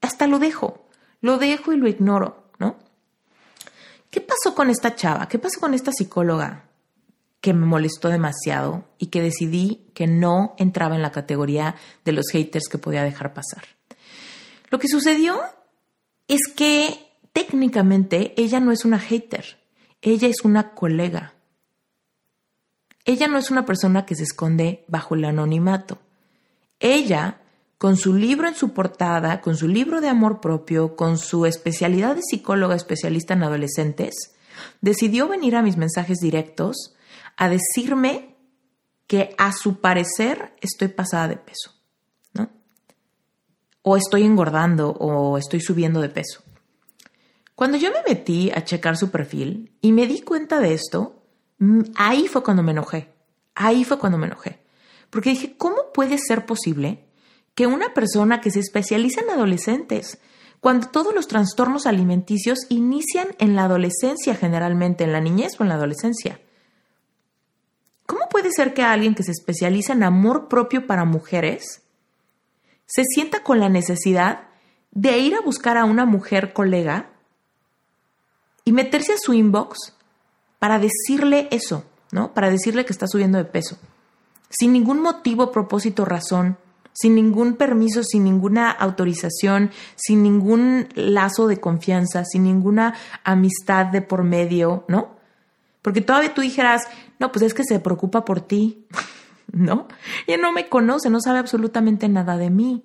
hasta 0.00 0.26
lo 0.26 0.38
dejo, 0.38 0.84
lo 1.20 1.38
dejo 1.38 1.72
y 1.72 1.76
lo 1.76 1.88
ignoro, 1.88 2.44
¿no? 2.58 2.76
¿Qué 4.10 4.20
pasó 4.20 4.54
con 4.54 4.68
esta 4.68 4.94
chava? 4.94 5.28
¿Qué 5.28 5.38
pasó 5.38 5.60
con 5.60 5.72
esta 5.72 5.92
psicóloga? 5.92 6.64
Que 7.42 7.52
me 7.52 7.66
molestó 7.66 8.08
demasiado 8.08 8.84
y 8.98 9.06
que 9.06 9.20
decidí 9.20 9.90
que 9.94 10.06
no 10.06 10.54
entraba 10.58 10.94
en 10.94 11.02
la 11.02 11.10
categoría 11.10 11.74
de 12.04 12.12
los 12.12 12.26
haters 12.30 12.68
que 12.70 12.78
podía 12.78 13.02
dejar 13.02 13.34
pasar. 13.34 13.64
Lo 14.70 14.78
que 14.78 14.86
sucedió 14.88 15.40
es 16.28 16.40
que 16.56 17.10
técnicamente 17.32 18.32
ella 18.40 18.60
no 18.60 18.70
es 18.70 18.84
una 18.84 19.00
hater, 19.00 19.58
ella 20.00 20.28
es 20.28 20.44
una 20.44 20.70
colega. 20.70 21.34
Ella 23.04 23.26
no 23.26 23.38
es 23.38 23.50
una 23.50 23.66
persona 23.66 24.06
que 24.06 24.14
se 24.14 24.22
esconde 24.22 24.84
bajo 24.86 25.16
el 25.16 25.24
anonimato. 25.24 25.98
Ella, 26.78 27.40
con 27.76 27.96
su 27.96 28.14
libro 28.14 28.46
en 28.46 28.54
su 28.54 28.72
portada, 28.72 29.40
con 29.40 29.56
su 29.56 29.66
libro 29.66 30.00
de 30.00 30.08
amor 30.08 30.40
propio, 30.40 30.94
con 30.94 31.18
su 31.18 31.44
especialidad 31.44 32.14
de 32.14 32.22
psicóloga 32.22 32.76
especialista 32.76 33.34
en 33.34 33.42
adolescentes, 33.42 34.14
decidió 34.80 35.26
venir 35.26 35.56
a 35.56 35.62
mis 35.62 35.76
mensajes 35.76 36.18
directos 36.18 36.94
a 37.42 37.48
decirme 37.48 38.36
que 39.08 39.34
a 39.36 39.52
su 39.52 39.80
parecer 39.80 40.54
estoy 40.60 40.86
pasada 40.86 41.26
de 41.26 41.36
peso, 41.38 41.74
¿no? 42.34 42.50
O 43.82 43.96
estoy 43.96 44.22
engordando 44.22 44.90
o 44.90 45.36
estoy 45.38 45.60
subiendo 45.60 46.00
de 46.00 46.08
peso. 46.08 46.44
Cuando 47.56 47.78
yo 47.78 47.90
me 47.90 48.14
metí 48.14 48.52
a 48.52 48.62
checar 48.62 48.96
su 48.96 49.10
perfil 49.10 49.76
y 49.80 49.90
me 49.90 50.06
di 50.06 50.20
cuenta 50.20 50.60
de 50.60 50.72
esto, 50.72 51.24
ahí 51.96 52.28
fue 52.28 52.44
cuando 52.44 52.62
me 52.62 52.70
enojé. 52.70 53.12
Ahí 53.56 53.82
fue 53.82 53.98
cuando 53.98 54.18
me 54.18 54.28
enojé. 54.28 54.62
Porque 55.10 55.30
dije, 55.30 55.56
¿cómo 55.58 55.90
puede 55.92 56.18
ser 56.18 56.46
posible 56.46 57.08
que 57.56 57.66
una 57.66 57.92
persona 57.92 58.40
que 58.40 58.52
se 58.52 58.60
especializa 58.60 59.20
en 59.20 59.30
adolescentes, 59.30 60.20
cuando 60.60 60.90
todos 60.90 61.12
los 61.12 61.26
trastornos 61.26 61.86
alimenticios 61.86 62.60
inician 62.68 63.34
en 63.40 63.56
la 63.56 63.64
adolescencia 63.64 64.36
generalmente, 64.36 65.02
en 65.02 65.10
la 65.10 65.20
niñez 65.20 65.58
o 65.58 65.64
en 65.64 65.70
la 65.70 65.74
adolescencia, 65.74 66.40
¿Cómo 68.06 68.28
puede 68.28 68.50
ser 68.52 68.74
que 68.74 68.82
alguien 68.82 69.14
que 69.14 69.22
se 69.22 69.30
especializa 69.32 69.92
en 69.92 70.02
amor 70.02 70.48
propio 70.48 70.86
para 70.86 71.04
mujeres 71.04 71.82
se 72.86 73.04
sienta 73.04 73.42
con 73.42 73.60
la 73.60 73.68
necesidad 73.68 74.48
de 74.90 75.18
ir 75.18 75.34
a 75.34 75.40
buscar 75.40 75.76
a 75.76 75.84
una 75.84 76.04
mujer 76.04 76.52
colega 76.52 77.10
y 78.64 78.72
meterse 78.72 79.14
a 79.14 79.18
su 79.18 79.32
inbox 79.32 79.94
para 80.58 80.78
decirle 80.78 81.48
eso, 81.50 81.84
¿no? 82.10 82.34
Para 82.34 82.50
decirle 82.50 82.84
que 82.84 82.92
está 82.92 83.06
subiendo 83.06 83.38
de 83.38 83.44
peso, 83.44 83.78
sin 84.50 84.72
ningún 84.72 85.00
motivo, 85.00 85.50
propósito, 85.50 86.04
razón, 86.04 86.58
sin 86.92 87.14
ningún 87.14 87.56
permiso, 87.56 88.02
sin 88.04 88.24
ninguna 88.24 88.70
autorización, 88.70 89.70
sin 89.96 90.22
ningún 90.22 90.88
lazo 90.94 91.46
de 91.46 91.58
confianza, 91.58 92.24
sin 92.24 92.44
ninguna 92.44 92.94
amistad 93.24 93.86
de 93.86 94.02
por 94.02 94.24
medio, 94.24 94.84
¿no? 94.88 95.16
Porque 95.80 96.00
todavía 96.00 96.34
tú 96.34 96.42
dijeras, 96.42 96.86
no, 97.22 97.30
pues 97.30 97.42
es 97.42 97.54
que 97.54 97.62
se 97.62 97.78
preocupa 97.78 98.24
por 98.24 98.40
ti, 98.40 98.84
¿no? 99.52 99.86
Ella 100.26 100.38
no 100.38 100.50
me 100.50 100.68
conoce, 100.68 101.08
no 101.08 101.20
sabe 101.20 101.38
absolutamente 101.38 102.08
nada 102.08 102.36
de 102.36 102.50
mí. 102.50 102.82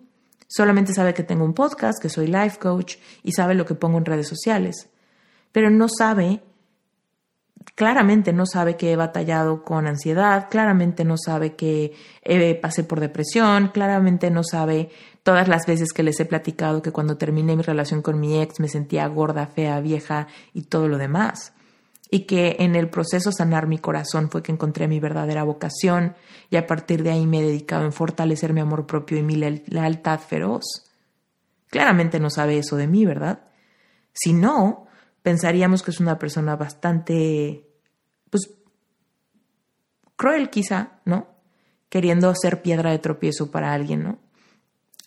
Solamente 0.47 0.93
sabe 0.93 1.15
que 1.15 1.23
tengo 1.23 1.43
un 1.43 1.55
podcast, 1.55 1.99
que 1.99 2.07
soy 2.07 2.27
life 2.27 2.59
coach 2.59 2.97
y 3.23 3.31
sabe 3.31 3.55
lo 3.55 3.65
que 3.65 3.73
pongo 3.73 3.97
en 3.97 4.05
redes 4.05 4.27
sociales. 4.27 4.89
Pero 5.51 5.71
no 5.71 5.87
sabe, 5.89 6.43
claramente 7.73 8.31
no 8.31 8.45
sabe 8.45 8.77
que 8.77 8.91
he 8.91 8.95
batallado 8.95 9.63
con 9.63 9.87
ansiedad, 9.87 10.49
claramente 10.51 11.03
no 11.03 11.15
sabe 11.17 11.55
que 11.55 11.95
pasé 12.61 12.83
por 12.83 12.99
depresión, 12.99 13.69
claramente 13.69 14.29
no 14.29 14.43
sabe 14.43 14.91
todas 15.23 15.47
las 15.47 15.65
veces 15.65 15.91
que 15.93 16.03
les 16.03 16.19
he 16.19 16.25
platicado 16.25 16.83
que 16.83 16.91
cuando 16.91 17.17
terminé 17.17 17.55
mi 17.55 17.63
relación 17.63 18.03
con 18.03 18.19
mi 18.19 18.39
ex 18.39 18.59
me 18.59 18.69
sentía 18.69 19.07
gorda, 19.07 19.47
fea, 19.47 19.79
vieja 19.81 20.27
y 20.53 20.61
todo 20.61 20.87
lo 20.87 20.99
demás 20.99 21.53
y 22.09 22.21
que 22.21 22.57
en 22.59 22.75
el 22.75 22.89
proceso 22.89 23.31
sanar 23.31 23.67
mi 23.67 23.79
corazón 23.79 24.29
fue 24.29 24.41
que 24.41 24.51
encontré 24.51 24.87
mi 24.87 24.99
verdadera 24.99 25.43
vocación 25.43 26.15
y 26.49 26.55
a 26.55 26.65
partir 26.65 27.03
de 27.03 27.11
ahí 27.11 27.25
me 27.25 27.39
he 27.39 27.43
dedicado 27.43 27.85
en 27.85 27.91
fortalecer 27.91 28.53
mi 28.53 28.61
amor 28.61 28.85
propio 28.85 29.17
y 29.17 29.23
mi 29.23 29.35
lealtad 29.35 30.19
feroz. 30.19 30.85
Claramente 31.69 32.19
no 32.19 32.29
sabe 32.29 32.57
eso 32.57 32.77
de 32.77 32.87
mí, 32.87 33.05
¿verdad? 33.05 33.41
Si 34.13 34.33
no, 34.33 34.87
pensaríamos 35.21 35.83
que 35.83 35.91
es 35.91 35.99
una 35.99 36.17
persona 36.17 36.55
bastante, 36.55 37.67
pues, 38.29 38.53
cruel 40.15 40.49
quizá, 40.49 40.99
¿no? 41.03 41.27
Queriendo 41.89 42.33
ser 42.35 42.61
piedra 42.61 42.91
de 42.91 42.99
tropiezo 42.99 43.51
para 43.51 43.73
alguien, 43.73 44.03
¿no? 44.03 44.19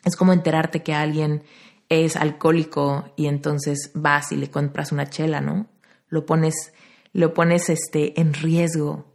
Es 0.04 0.16
como 0.16 0.32
enterarte 0.32 0.82
que 0.82 0.94
alguien 0.94 1.42
es 1.88 2.16
alcohólico 2.16 3.12
y 3.16 3.26
entonces 3.26 3.90
vas 3.94 4.32
y 4.32 4.36
le 4.36 4.50
compras 4.50 4.92
una 4.92 5.08
chela, 5.08 5.40
¿no? 5.40 5.66
Lo 6.08 6.26
pones 6.26 6.72
lo 7.12 7.34
pones 7.34 7.68
este, 7.68 8.20
en 8.20 8.34
riesgo 8.34 9.06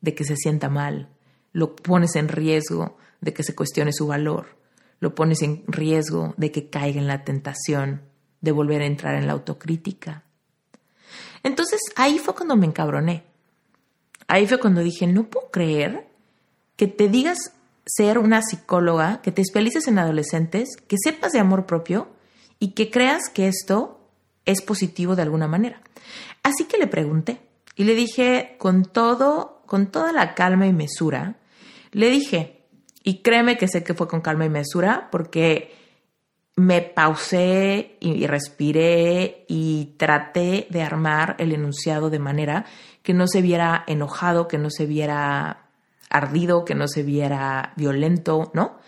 de 0.00 0.14
que 0.14 0.24
se 0.24 0.36
sienta 0.36 0.68
mal, 0.68 1.08
lo 1.52 1.76
pones 1.76 2.16
en 2.16 2.28
riesgo 2.28 2.96
de 3.20 3.32
que 3.32 3.42
se 3.42 3.54
cuestione 3.54 3.92
su 3.92 4.06
valor, 4.06 4.56
lo 5.00 5.14
pones 5.14 5.42
en 5.42 5.64
riesgo 5.66 6.34
de 6.36 6.50
que 6.50 6.70
caiga 6.70 7.00
en 7.00 7.06
la 7.06 7.24
tentación 7.24 8.02
de 8.40 8.52
volver 8.52 8.82
a 8.82 8.86
entrar 8.86 9.14
en 9.14 9.26
la 9.26 9.32
autocrítica. 9.32 10.24
Entonces 11.42 11.80
ahí 11.96 12.18
fue 12.18 12.34
cuando 12.34 12.56
me 12.56 12.66
encabroné. 12.66 13.24
Ahí 14.28 14.46
fue 14.46 14.58
cuando 14.58 14.80
dije, 14.80 15.06
no 15.06 15.24
puedo 15.24 15.50
creer 15.50 16.06
que 16.76 16.86
te 16.86 17.08
digas 17.08 17.52
ser 17.84 18.18
una 18.18 18.42
psicóloga, 18.42 19.20
que 19.22 19.32
te 19.32 19.42
especialices 19.42 19.88
en 19.88 19.98
adolescentes, 19.98 20.76
que 20.88 20.96
sepas 21.02 21.32
de 21.32 21.40
amor 21.40 21.66
propio 21.66 22.08
y 22.58 22.72
que 22.72 22.90
creas 22.90 23.28
que 23.28 23.48
esto 23.48 24.00
es 24.44 24.62
positivo 24.62 25.16
de 25.16 25.22
alguna 25.22 25.48
manera. 25.48 25.82
Así 26.42 26.64
que 26.64 26.78
le 26.78 26.86
pregunté 26.86 27.40
y 27.76 27.84
le 27.84 27.94
dije 27.94 28.56
con 28.58 28.84
todo, 28.84 29.62
con 29.66 29.86
toda 29.86 30.12
la 30.12 30.34
calma 30.34 30.66
y 30.66 30.72
mesura, 30.72 31.36
le 31.92 32.08
dije, 32.08 32.62
y 33.04 33.22
créeme 33.22 33.56
que 33.56 33.68
sé 33.68 33.82
que 33.84 33.94
fue 33.94 34.08
con 34.08 34.20
calma 34.20 34.44
y 34.44 34.50
mesura 34.50 35.08
porque 35.10 35.72
me 36.56 36.82
pausé 36.82 37.96
y, 38.00 38.26
respiré 38.26 39.44
y 39.48 39.94
traté 39.96 40.66
de 40.70 40.82
armar 40.82 41.36
el 41.38 41.52
enunciado 41.52 42.10
de 42.10 42.18
manera 42.18 42.66
que 43.02 43.14
no 43.14 43.26
se 43.26 43.40
viera 43.40 43.84
enojado, 43.86 44.48
que 44.48 44.58
no 44.58 44.70
se 44.70 44.86
viera 44.86 45.68
ardido, 46.10 46.64
que 46.64 46.74
no 46.74 46.88
se 46.88 47.02
viera 47.02 47.72
violento, 47.76 48.50
¿no? 48.54 48.78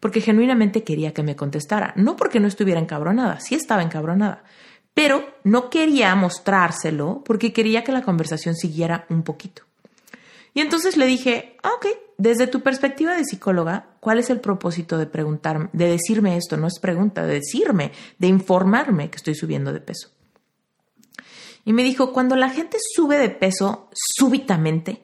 Porque 0.00 0.20
genuinamente 0.20 0.82
quería 0.82 1.12
que 1.12 1.22
me 1.22 1.36
contestara, 1.36 1.92
no 1.96 2.16
porque 2.16 2.40
no 2.40 2.48
estuviera 2.48 2.80
encabronada, 2.80 3.38
sí 3.40 3.54
estaba 3.54 3.82
encabronada, 3.82 4.42
pero 4.94 5.24
no 5.44 5.70
quería 5.70 6.14
mostrárselo 6.14 7.22
porque 7.24 7.52
quería 7.52 7.84
que 7.84 7.92
la 7.92 8.02
conversación 8.02 8.54
siguiera 8.54 9.06
un 9.08 9.22
poquito. 9.22 9.62
Y 10.54 10.60
entonces 10.60 10.96
le 10.96 11.06
dije, 11.06 11.56
ah, 11.62 11.72
ok, 11.76 11.86
desde 12.18 12.46
tu 12.46 12.60
perspectiva 12.60 13.16
de 13.16 13.24
psicóloga, 13.24 13.86
¿cuál 14.00 14.18
es 14.18 14.28
el 14.28 14.40
propósito 14.40 14.98
de 14.98 15.06
preguntarme, 15.06 15.70
de 15.72 15.88
decirme 15.88 16.36
esto? 16.36 16.56
No 16.56 16.66
es 16.66 16.78
pregunta, 16.78 17.24
de 17.24 17.34
decirme, 17.34 17.92
de 18.18 18.26
informarme 18.26 19.10
que 19.10 19.16
estoy 19.16 19.34
subiendo 19.34 19.72
de 19.72 19.80
peso. 19.80 20.10
Y 21.64 21.72
me 21.72 21.82
dijo, 21.82 22.12
cuando 22.12 22.36
la 22.36 22.50
gente 22.50 22.76
sube 22.94 23.18
de 23.18 23.30
peso 23.30 23.88
súbitamente, 23.92 25.02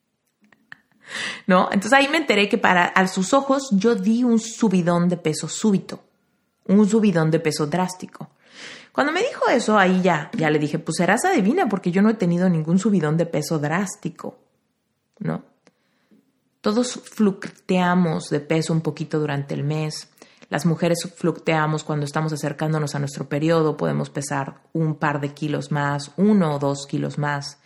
¿no? 1.46 1.68
Entonces 1.70 1.92
ahí 1.92 2.08
me 2.08 2.18
enteré 2.18 2.48
que 2.48 2.58
para 2.58 2.86
a 2.86 3.08
sus 3.08 3.34
ojos 3.34 3.68
yo 3.72 3.94
di 3.94 4.24
un 4.24 4.38
subidón 4.38 5.08
de 5.08 5.18
peso 5.18 5.48
súbito, 5.48 6.02
un 6.66 6.88
subidón 6.88 7.30
de 7.30 7.40
peso 7.40 7.66
drástico. 7.66 8.30
Cuando 8.92 9.12
me 9.12 9.22
dijo 9.22 9.48
eso, 9.48 9.78
ahí 9.78 10.02
ya, 10.02 10.30
ya 10.36 10.50
le 10.50 10.58
dije, 10.58 10.78
pues 10.78 10.96
serás 10.96 11.24
adivina 11.24 11.68
porque 11.68 11.92
yo 11.92 12.02
no 12.02 12.10
he 12.10 12.14
tenido 12.14 12.48
ningún 12.48 12.78
subidón 12.78 13.16
de 13.16 13.26
peso 13.26 13.58
drástico, 13.58 14.38
¿no? 15.18 15.44
Todos 16.60 17.00
fluctuamos 17.04 18.28
de 18.28 18.40
peso 18.40 18.72
un 18.72 18.82
poquito 18.82 19.18
durante 19.18 19.54
el 19.54 19.64
mes. 19.64 20.10
Las 20.50 20.66
mujeres 20.66 20.98
fluctuamos 21.16 21.84
cuando 21.84 22.04
estamos 22.04 22.32
acercándonos 22.32 22.94
a 22.94 22.98
nuestro 22.98 23.28
periodo, 23.28 23.76
podemos 23.76 24.10
pesar 24.10 24.60
un 24.72 24.96
par 24.96 25.20
de 25.20 25.32
kilos 25.32 25.70
más, 25.70 26.10
uno 26.16 26.56
o 26.56 26.58
dos 26.58 26.86
kilos 26.86 27.16
más, 27.16 27.58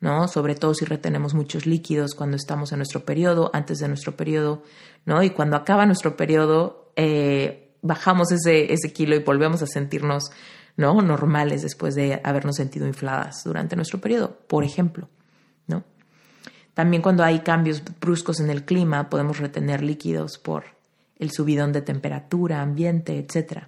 ¿no? 0.00 0.26
Sobre 0.26 0.54
todo 0.54 0.74
si 0.74 0.86
retenemos 0.86 1.34
muchos 1.34 1.66
líquidos 1.66 2.14
cuando 2.14 2.36
estamos 2.36 2.72
en 2.72 2.78
nuestro 2.78 3.04
periodo, 3.04 3.50
antes 3.52 3.78
de 3.78 3.88
nuestro 3.88 4.16
periodo, 4.16 4.62
¿no? 5.04 5.22
Y 5.22 5.30
cuando 5.30 5.56
acaba 5.56 5.84
nuestro 5.86 6.16
periodo, 6.16 6.92
eh, 6.96 7.74
bajamos 7.82 8.32
ese, 8.32 8.72
ese 8.72 8.92
kilo 8.92 9.14
y 9.14 9.20
volvemos 9.20 9.62
a 9.62 9.66
sentirnos 9.66 10.30
¿no? 10.80 11.00
normales 11.02 11.62
después 11.62 11.94
de 11.94 12.20
habernos 12.24 12.56
sentido 12.56 12.86
infladas 12.86 13.44
durante 13.44 13.76
nuestro 13.76 14.00
periodo, 14.00 14.38
por 14.48 14.64
ejemplo. 14.64 15.08
¿no? 15.66 15.84
También 16.74 17.02
cuando 17.02 17.22
hay 17.22 17.40
cambios 17.40 17.82
bruscos 18.00 18.40
en 18.40 18.50
el 18.50 18.64
clima 18.64 19.10
podemos 19.10 19.38
retener 19.38 19.82
líquidos 19.82 20.38
por 20.38 20.64
el 21.18 21.30
subidón 21.30 21.72
de 21.72 21.82
temperatura, 21.82 22.62
ambiente, 22.62 23.18
etc. 23.18 23.64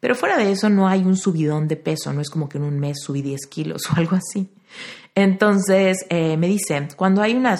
Pero 0.00 0.16
fuera 0.16 0.36
de 0.36 0.50
eso 0.50 0.68
no 0.68 0.88
hay 0.88 1.04
un 1.04 1.16
subidón 1.16 1.68
de 1.68 1.76
peso, 1.76 2.12
no 2.12 2.20
es 2.20 2.28
como 2.28 2.48
que 2.48 2.58
en 2.58 2.64
un 2.64 2.80
mes 2.80 2.98
subí 3.00 3.22
10 3.22 3.46
kilos 3.46 3.82
o 3.90 3.96
algo 3.96 4.16
así. 4.16 4.52
Entonces 5.14 5.98
eh, 6.10 6.36
me 6.36 6.48
dice, 6.48 6.88
cuando 6.96 7.22
hay 7.22 7.34
una, 7.34 7.56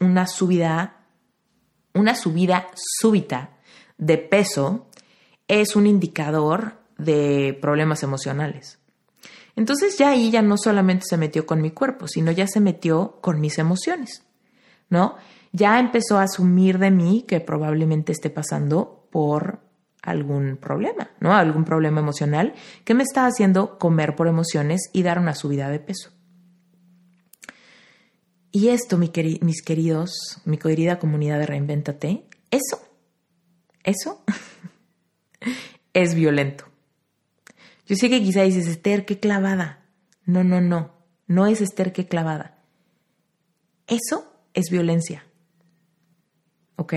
una 0.00 0.26
subida, 0.26 0.96
una 1.94 2.16
subida 2.16 2.66
súbita 2.74 3.50
de 3.96 4.18
peso, 4.18 4.88
es 5.46 5.76
un 5.76 5.86
indicador 5.86 6.78
de 6.98 7.56
problemas 7.60 8.02
emocionales. 8.02 8.78
Entonces 9.56 9.98
ya 9.98 10.10
ahí 10.10 10.30
ya 10.30 10.42
no 10.42 10.56
solamente 10.56 11.04
se 11.08 11.16
metió 11.16 11.46
con 11.46 11.60
mi 11.60 11.70
cuerpo, 11.70 12.06
sino 12.06 12.30
ya 12.30 12.46
se 12.46 12.60
metió 12.60 13.18
con 13.20 13.40
mis 13.40 13.58
emociones, 13.58 14.22
¿no? 14.88 15.16
Ya 15.52 15.80
empezó 15.80 16.18
a 16.18 16.24
asumir 16.24 16.78
de 16.78 16.90
mí 16.90 17.24
que 17.26 17.40
probablemente 17.40 18.12
esté 18.12 18.30
pasando 18.30 19.08
por 19.10 19.60
algún 20.02 20.58
problema, 20.58 21.10
¿no? 21.20 21.34
Algún 21.34 21.64
problema 21.64 22.00
emocional 22.00 22.54
que 22.84 22.94
me 22.94 23.02
está 23.02 23.26
haciendo 23.26 23.78
comer 23.78 24.14
por 24.14 24.28
emociones 24.28 24.90
y 24.92 25.02
dar 25.02 25.18
una 25.18 25.34
subida 25.34 25.68
de 25.70 25.80
peso. 25.80 26.10
Y 28.50 28.68
esto, 28.68 28.96
mis 28.96 29.10
queridos, 29.62 30.40
mi 30.44 30.56
querida 30.56 30.98
comunidad 30.98 31.38
de 31.38 31.46
Reinventate, 31.46 32.26
eso, 32.50 32.80
eso 33.82 34.22
es 35.92 36.14
violento. 36.14 36.67
Yo 37.88 37.96
sé 37.96 38.10
que 38.10 38.22
quizá 38.22 38.42
dices, 38.42 38.68
Esther, 38.68 39.06
qué 39.06 39.18
clavada. 39.18 39.86
No, 40.26 40.44
no, 40.44 40.60
no. 40.60 40.92
No 41.26 41.46
es 41.46 41.62
Esther, 41.62 41.94
qué 41.94 42.06
clavada. 42.06 42.62
Eso 43.86 44.30
es 44.52 44.70
violencia. 44.70 45.24
¿Ok? 46.76 46.94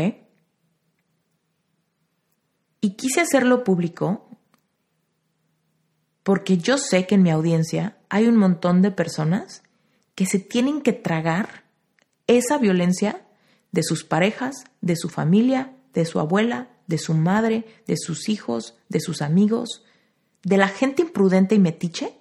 Y 2.82 2.95
quise 2.95 3.21
hacerlo 3.21 3.63
público 3.63 4.27
porque 6.23 6.58
yo 6.58 6.77
sé 6.77 7.08
que 7.08 7.15
en 7.15 7.23
mi 7.23 7.32
audiencia 7.32 7.97
hay 8.10 8.27
un 8.27 8.36
montón 8.36 8.82
de 8.82 8.91
personas 8.91 9.63
que 10.13 10.25
se 10.25 10.39
tienen 10.39 10.82
que 10.82 10.91
tragar 10.91 11.63
esa 12.27 12.58
violencia 12.58 13.25
de 13.71 13.84
sus 13.84 14.04
parejas, 14.04 14.65
de 14.82 14.97
su 14.97 15.08
familia, 15.08 15.73
de 15.93 16.04
su 16.04 16.19
abuela, 16.19 16.69
de 16.88 16.97
su 16.97 17.13
madre, 17.13 17.65
de 17.88 17.95
sus 17.97 18.27
hijos, 18.27 18.75
de 18.89 18.99
sus 18.99 19.21
amigos, 19.21 19.86
de 20.43 20.58
la 20.58 20.67
gente 20.67 21.01
imprudente 21.01 21.56
y 21.56 21.60
metiche 21.60 22.17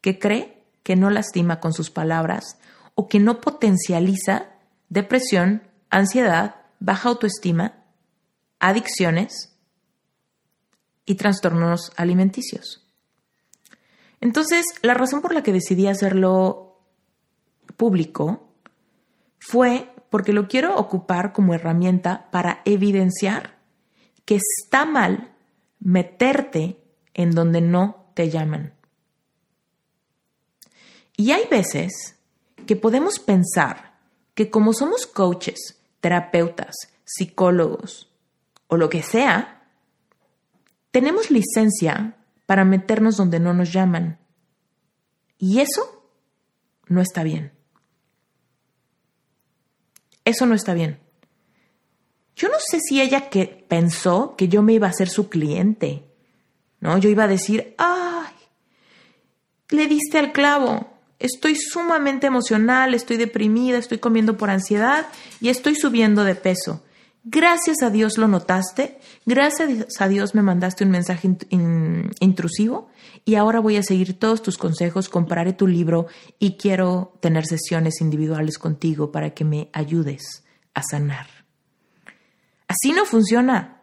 que 0.00 0.18
cree 0.18 0.64
que 0.82 0.96
no 0.96 1.10
lastima 1.10 1.60
con 1.60 1.72
sus 1.72 1.90
palabras 1.90 2.58
o 2.94 3.08
que 3.08 3.20
no 3.20 3.40
potencializa 3.40 4.46
depresión, 4.88 5.62
ansiedad, 5.88 6.56
baja 6.80 7.08
autoestima, 7.10 7.84
adicciones 8.58 9.56
y 11.06 11.14
trastornos 11.14 11.92
alimenticios. 11.96 12.86
Entonces, 14.20 14.66
la 14.82 14.94
razón 14.94 15.22
por 15.22 15.32
la 15.32 15.42
que 15.42 15.52
decidí 15.52 15.86
hacerlo 15.86 16.82
público 17.76 18.52
fue 19.38 19.90
porque 20.10 20.32
lo 20.32 20.48
quiero 20.48 20.76
ocupar 20.76 21.32
como 21.32 21.54
herramienta 21.54 22.28
para 22.30 22.60
evidenciar 22.64 23.58
que 24.24 24.36
está 24.36 24.84
mal 24.84 25.32
meterte 25.78 26.79
en 27.14 27.32
donde 27.32 27.60
no 27.60 28.10
te 28.14 28.30
llaman. 28.30 28.74
Y 31.16 31.32
hay 31.32 31.46
veces 31.50 32.16
que 32.66 32.76
podemos 32.76 33.18
pensar 33.18 33.98
que 34.34 34.50
como 34.50 34.72
somos 34.72 35.06
coaches, 35.06 35.80
terapeutas, 36.00 36.74
psicólogos 37.04 38.10
o 38.68 38.76
lo 38.76 38.88
que 38.88 39.02
sea, 39.02 39.66
tenemos 40.90 41.30
licencia 41.30 42.16
para 42.46 42.64
meternos 42.64 43.16
donde 43.16 43.38
no 43.38 43.54
nos 43.54 43.72
llaman. 43.72 44.18
Y 45.38 45.60
eso 45.60 46.04
no 46.86 47.00
está 47.00 47.22
bien. 47.22 47.52
Eso 50.24 50.46
no 50.46 50.54
está 50.54 50.74
bien. 50.74 51.00
Yo 52.36 52.48
no 52.48 52.56
sé 52.58 52.80
si 52.80 53.00
ella 53.00 53.28
que 53.30 53.46
pensó 53.46 54.34
que 54.36 54.48
yo 54.48 54.62
me 54.62 54.72
iba 54.72 54.88
a 54.88 54.92
ser 54.92 55.08
su 55.08 55.28
cliente. 55.28 56.09
¿No? 56.80 56.98
Yo 56.98 57.10
iba 57.10 57.24
a 57.24 57.28
decir, 57.28 57.74
"Ay, 57.78 58.32
le 59.70 59.86
diste 59.86 60.18
al 60.18 60.32
clavo. 60.32 60.88
Estoy 61.18 61.54
sumamente 61.56 62.26
emocional, 62.26 62.94
estoy 62.94 63.16
deprimida, 63.16 63.78
estoy 63.78 63.98
comiendo 63.98 64.36
por 64.36 64.50
ansiedad 64.50 65.06
y 65.40 65.48
estoy 65.48 65.74
subiendo 65.74 66.24
de 66.24 66.34
peso. 66.34 66.82
Gracias 67.22 67.82
a 67.82 67.90
Dios 67.90 68.16
lo 68.16 68.28
notaste, 68.28 68.98
gracias 69.26 69.68
a 69.98 70.08
Dios 70.08 70.34
me 70.34 70.40
mandaste 70.40 70.84
un 70.84 70.90
mensaje 70.90 71.36
intrusivo 72.20 72.88
y 73.26 73.34
ahora 73.34 73.60
voy 73.60 73.76
a 73.76 73.82
seguir 73.82 74.18
todos 74.18 74.40
tus 74.40 74.56
consejos, 74.56 75.10
compraré 75.10 75.52
tu 75.52 75.66
libro 75.66 76.06
y 76.38 76.56
quiero 76.56 77.12
tener 77.20 77.44
sesiones 77.44 78.00
individuales 78.00 78.56
contigo 78.56 79.12
para 79.12 79.34
que 79.34 79.44
me 79.44 79.68
ayudes 79.74 80.44
a 80.72 80.82
sanar. 80.82 81.26
Así 82.66 82.92
no 82.92 83.04
funciona. 83.04 83.79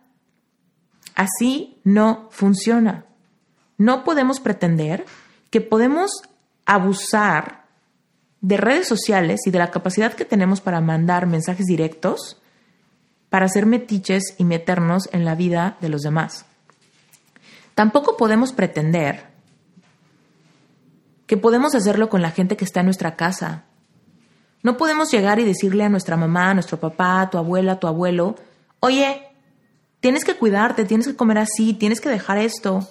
Así 1.18 1.82
no 1.84 2.28
funciona. 2.30 3.06
No 3.80 4.04
podemos 4.04 4.40
pretender 4.40 5.04
que 5.50 5.62
podemos 5.62 6.12
abusar 6.68 7.66
de 8.42 8.56
redes 8.56 8.88
sociales 8.88 9.42
y 9.48 9.50
de 9.50 9.58
la 9.58 9.72
capacidad 9.72 10.14
que 10.14 10.26
tenemos 10.26 10.62
para 10.62 10.80
mandar 10.80 11.26
mensajes 11.26 11.66
directos 11.66 12.40
para 13.30 13.48
hacer 13.48 13.66
metiches 13.66 14.36
y 14.38 14.46
meternos 14.46 15.10
en 15.12 15.26
la 15.26 15.34
vida 15.34 15.76
de 15.82 15.90
los 15.90 16.04
demás. 16.04 16.46
Tampoco 17.74 18.16
podemos 18.16 18.54
pretender 18.54 19.26
que 21.26 21.36
podemos 21.36 21.74
hacerlo 21.74 22.10
con 22.10 22.22
la 22.22 22.30
gente 22.30 22.58
que 22.58 22.64
está 22.64 22.82
en 22.82 22.86
nuestra 22.86 23.16
casa. 23.16 23.64
No 24.62 24.78
podemos 24.78 25.12
llegar 25.12 25.40
y 25.40 25.46
decirle 25.46 25.84
a 25.84 25.90
nuestra 25.90 26.16
mamá, 26.16 26.52
a 26.52 26.54
nuestro 26.54 26.80
papá, 26.80 27.22
a 27.22 27.30
tu 27.32 27.40
abuela, 27.40 27.74
a 27.74 27.80
tu 27.80 27.88
abuelo, 27.88 28.36
oye, 28.82 29.27
tienes 30.00 30.24
que 30.24 30.36
cuidarte, 30.36 30.86
tienes 30.86 31.08
que 31.08 31.16
comer 31.16 31.40
así, 31.40 31.74
tienes 31.74 32.02
que 32.02 32.10
dejar 32.10 32.38
esto. 32.38 32.88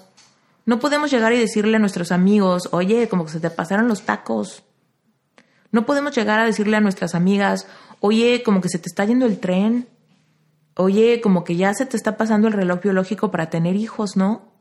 No 0.65 0.81
podemos 0.81 1.11
llegar 1.11 1.33
y 1.33 1.39
decirle 1.39 1.77
a 1.77 1.81
nuestros 1.81 2.13
amigos, 2.13 2.69
oye, 2.73 3.09
como 3.09 3.25
que 3.25 3.33
se 3.33 3.41
te 3.41 3.51
pasaron 3.51 3.89
los 3.89 4.03
tacos. 4.03 4.63
No 5.71 5.87
podemos 5.87 6.15
llegar 6.15 6.41
a 6.41 6.45
decirle 6.45 6.77
a 6.77 6.81
nuestras 6.81 7.15
amigas, 7.15 7.67
oye, 8.01 8.43
como 8.45 8.61
que 8.61 8.69
se 8.69 8.79
te 8.79 8.89
está 8.89 9.05
yendo 9.05 9.27
el 9.27 9.39
tren 9.39 9.89
oye, 10.77 11.21
como 11.21 11.43
que 11.43 11.57
ya 11.57 11.73
se 11.75 11.87
te 11.87 11.97
está 11.97 12.17
pasando 12.17 12.49
el 12.49 12.55
reloj 12.55 12.83
biológico 12.83 13.31
para 13.31 13.51
tener 13.51 13.77
hijos, 13.77 14.17
¿no? 14.17 14.53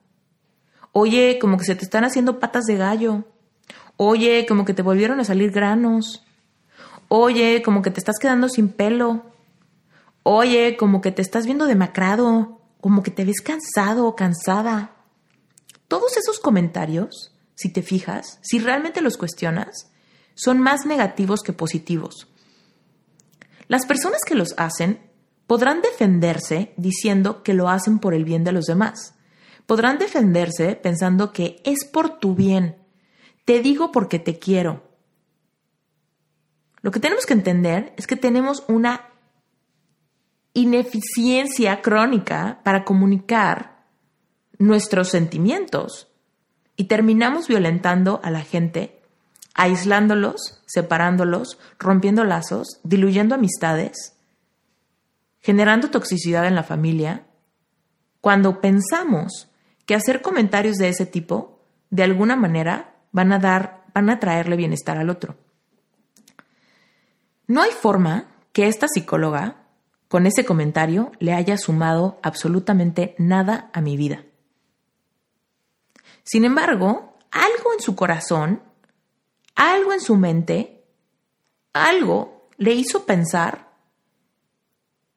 Oye, 0.91 1.37
como 1.39 1.57
que 1.57 1.65
se 1.65 1.75
te 1.75 1.83
están 1.83 2.05
haciendo 2.05 2.39
patas 2.39 2.63
de 2.63 2.77
gallo. 2.77 3.25
Oye, 3.97 4.45
como 4.47 4.63
que 4.63 4.73
te 4.73 4.81
volvieron 4.81 5.19
a 5.19 5.25
salir 5.25 5.51
granos. 5.51 6.23
Oye, 7.09 7.61
como 7.63 7.81
que 7.81 7.91
te 7.91 7.99
estás 7.99 8.17
quedando 8.17 8.47
sin 8.47 8.69
pelo. 8.69 9.25
Oye, 10.27 10.75
como 10.75 11.01
que 11.01 11.11
te 11.11 11.21
estás 11.21 11.45
viendo 11.45 11.67
demacrado. 11.67 12.59
Como 12.81 13.03
que 13.03 13.11
te 13.11 13.25
ves 13.25 13.41
cansado 13.41 14.07
o 14.07 14.15
cansada. 14.15 14.95
Todos 15.87 16.17
esos 16.17 16.39
comentarios, 16.39 17.35
si 17.53 17.71
te 17.71 17.81
fijas, 17.81 18.39
si 18.41 18.59
realmente 18.59 19.01
los 19.01 19.17
cuestionas, 19.17 19.91
son 20.33 20.59
más 20.59 20.85
negativos 20.85 21.41
que 21.41 21.53
positivos. 21.53 22.27
Las 23.67 23.85
personas 23.85 24.21
que 24.25 24.35
los 24.35 24.55
hacen 24.57 24.99
Podrán 25.47 25.81
defenderse 25.81 26.73
diciendo 26.75 27.43
que 27.43 27.53
lo 27.53 27.69
hacen 27.69 27.99
por 27.99 28.13
el 28.13 28.25
bien 28.25 28.43
de 28.43 28.51
los 28.51 28.65
demás. 28.65 29.13
Podrán 29.67 29.99
defenderse 29.99 30.75
pensando 30.75 31.33
que 31.33 31.61
es 31.63 31.85
por 31.85 32.17
tu 32.19 32.35
bien. 32.35 32.77
Te 33.45 33.61
digo 33.61 33.91
porque 33.91 34.17
te 34.17 34.39
quiero. 34.39 34.83
Lo 36.81 36.91
que 36.91 36.99
tenemos 36.99 37.25
que 37.25 37.33
entender 37.33 37.93
es 37.97 38.07
que 38.07 38.15
tenemos 38.15 38.63
una 38.67 39.09
ineficiencia 40.55 41.83
crónica 41.83 42.61
para 42.63 42.83
comunicar 42.83 43.83
nuestros 44.57 45.09
sentimientos 45.09 46.07
y 46.75 46.85
terminamos 46.85 47.47
violentando 47.47 48.19
a 48.23 48.31
la 48.31 48.41
gente, 48.41 48.99
aislándolos, 49.53 50.63
separándolos, 50.65 51.59
rompiendo 51.77 52.23
lazos, 52.23 52.79
diluyendo 52.83 53.35
amistades 53.35 54.15
generando 55.45 55.91
toxicidad 55.91 56.47
en 56.47 56.55
la 56.55 56.63
familia, 56.63 57.27
cuando 58.19 58.61
pensamos 58.61 59.47
que 59.85 59.93
hacer 59.93 60.23
comentarios 60.23 60.77
de 60.77 60.89
ese 60.89 61.05
tipo, 61.05 61.59
de 61.91 62.01
alguna 62.01 62.35
manera, 62.35 62.95
van 63.11 63.31
a 63.31 63.37
dar, 63.37 63.83
van 63.93 64.09
a 64.09 64.19
traerle 64.19 64.55
bienestar 64.55 64.97
al 64.97 65.11
otro. 65.11 65.37
No 67.45 67.61
hay 67.61 67.69
forma 67.69 68.25
que 68.53 68.67
esta 68.67 68.87
psicóloga, 68.87 69.64
con 70.07 70.25
ese 70.25 70.45
comentario, 70.45 71.11
le 71.19 71.33
haya 71.33 71.57
sumado 71.57 72.19
absolutamente 72.21 73.15
nada 73.17 73.69
a 73.73 73.81
mi 73.81 73.97
vida. 73.97 74.23
Sin 76.23 76.45
embargo, 76.45 77.17
algo 77.31 77.73
en 77.73 77.81
su 77.81 77.95
corazón, 77.95 78.61
algo 79.55 79.93
en 79.93 80.01
su 80.01 80.15
mente, 80.15 80.83
algo 81.73 82.49
le 82.57 82.73
hizo 82.73 83.05
pensar 83.05 83.65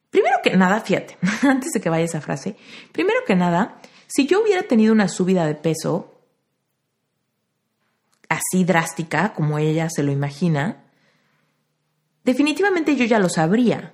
Primero 0.09 0.37
que 0.43 0.55
nada, 0.55 0.81
fíjate, 0.81 1.17
antes 1.47 1.71
de 1.71 1.81
que 1.81 1.89
vaya 1.89 2.05
esa 2.05 2.21
frase, 2.21 2.55
primero 2.91 3.19
que 3.25 3.35
nada, 3.35 3.79
si 4.07 4.25
yo 4.25 4.41
hubiera 4.41 4.63
tenido 4.63 4.93
una 4.93 5.07
subida 5.07 5.45
de 5.45 5.55
peso 5.55 6.15
así 8.27 8.63
drástica 8.63 9.33
como 9.33 9.59
ella 9.59 9.89
se 9.89 10.03
lo 10.03 10.11
imagina, 10.11 10.83
definitivamente 12.23 12.95
yo 12.95 13.05
ya 13.05 13.19
lo 13.19 13.29
sabría, 13.29 13.93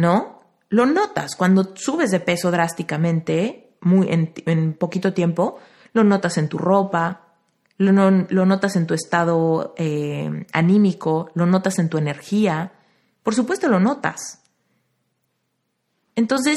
¿no? 0.00 0.40
Lo 0.70 0.86
notas 0.86 1.36
cuando 1.36 1.76
subes 1.76 2.10
de 2.10 2.20
peso 2.20 2.50
drásticamente, 2.50 3.76
muy 3.80 4.08
en, 4.10 4.72
poquito 4.74 5.12
tiempo, 5.12 5.58
lo 5.92 6.04
notas 6.04 6.38
en 6.38 6.48
tu 6.48 6.58
ropa, 6.58 7.34
lo, 7.76 7.92
lo 8.10 8.46
notas 8.46 8.76
en 8.76 8.86
tu 8.86 8.94
estado 8.94 9.74
eh, 9.76 10.46
anímico, 10.52 11.30
lo 11.34 11.46
notas 11.46 11.78
en 11.78 11.88
tu 11.88 11.98
energía, 11.98 12.72
por 13.22 13.34
supuesto 13.34 13.68
lo 13.68 13.78
notas. 13.78 14.42
Entonces, 16.16 16.56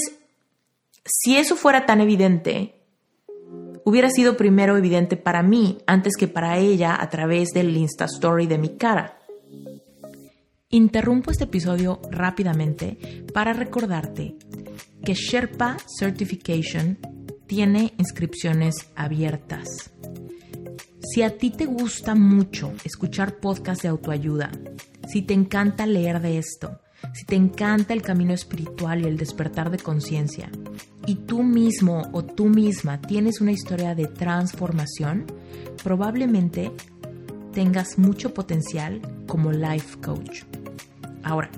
si 1.05 1.37
eso 1.37 1.55
fuera 1.55 1.85
tan 1.85 1.99
evidente, 2.01 2.81
hubiera 3.83 4.09
sido 4.09 4.37
primero 4.37 4.77
evidente 4.77 5.17
para 5.17 5.43
mí 5.43 5.79
antes 5.85 6.13
que 6.17 6.27
para 6.27 6.57
ella 6.57 6.95
a 6.99 7.09
través 7.09 7.49
del 7.49 7.75
Insta 7.75 8.05
Story 8.05 8.47
de 8.47 8.57
mi 8.57 8.77
cara. 8.77 9.19
Interrumpo 10.73 11.29
este 11.29 11.43
episodio 11.43 12.01
rápidamente 12.09 12.97
para 13.31 13.53
recordarte 13.53 14.35
que 15.05 15.13
Sherpa 15.13 15.77
Certification 15.99 16.97
tiene 17.45 17.93
inscripciones 17.99 18.89
abiertas. 18.95 19.91
Si 20.99 21.21
a 21.21 21.37
ti 21.37 21.51
te 21.51 21.67
gusta 21.67 22.15
mucho 22.15 22.73
escuchar 22.83 23.37
podcasts 23.37 23.83
de 23.83 23.89
autoayuda, 23.89 24.49
si 25.07 25.21
te 25.21 25.35
encanta 25.35 25.85
leer 25.85 26.19
de 26.21 26.39
esto, 26.39 26.79
si 27.13 27.23
te 27.25 27.35
encanta 27.35 27.93
el 27.93 28.01
camino 28.01 28.33
espiritual 28.33 29.01
y 29.01 29.05
el 29.05 29.17
despertar 29.17 29.69
de 29.69 29.77
conciencia, 29.77 30.49
y 31.05 31.13
tú 31.13 31.43
mismo 31.43 32.09
o 32.13 32.23
tú 32.23 32.45
misma 32.45 32.99
tienes 32.99 33.41
una 33.41 33.51
historia 33.51 33.93
de 33.93 34.07
transformación, 34.07 35.27
probablemente 35.83 36.71
tengas 37.51 37.99
mucho 37.99 38.33
potencial 38.33 38.99
como 39.27 39.51
life 39.51 39.99
coach. 40.01 40.41
Ahora, 41.23 41.49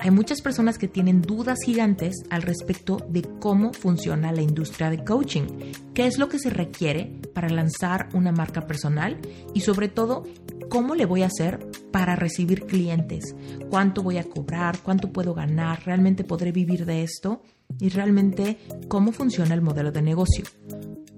hay 0.00 0.12
muchas 0.12 0.40
personas 0.42 0.78
que 0.78 0.86
tienen 0.86 1.22
dudas 1.22 1.58
gigantes 1.64 2.22
al 2.30 2.42
respecto 2.42 2.98
de 3.08 3.22
cómo 3.40 3.72
funciona 3.72 4.30
la 4.30 4.42
industria 4.42 4.90
de 4.90 5.04
coaching, 5.04 5.72
qué 5.92 6.06
es 6.06 6.18
lo 6.18 6.28
que 6.28 6.38
se 6.38 6.50
requiere 6.50 7.20
para 7.34 7.48
lanzar 7.48 8.08
una 8.14 8.30
marca 8.30 8.66
personal 8.66 9.18
y 9.54 9.62
sobre 9.62 9.88
todo 9.88 10.24
cómo 10.68 10.94
le 10.94 11.04
voy 11.04 11.22
a 11.22 11.26
hacer 11.26 11.66
para 11.90 12.14
recibir 12.14 12.66
clientes, 12.66 13.34
cuánto 13.70 14.02
voy 14.04 14.18
a 14.18 14.24
cobrar, 14.24 14.78
cuánto 14.82 15.12
puedo 15.12 15.34
ganar, 15.34 15.82
realmente 15.84 16.22
podré 16.22 16.52
vivir 16.52 16.84
de 16.86 17.02
esto 17.02 17.42
y 17.80 17.88
realmente 17.88 18.58
cómo 18.86 19.10
funciona 19.10 19.54
el 19.54 19.62
modelo 19.62 19.90
de 19.90 20.02
negocio. 20.02 20.44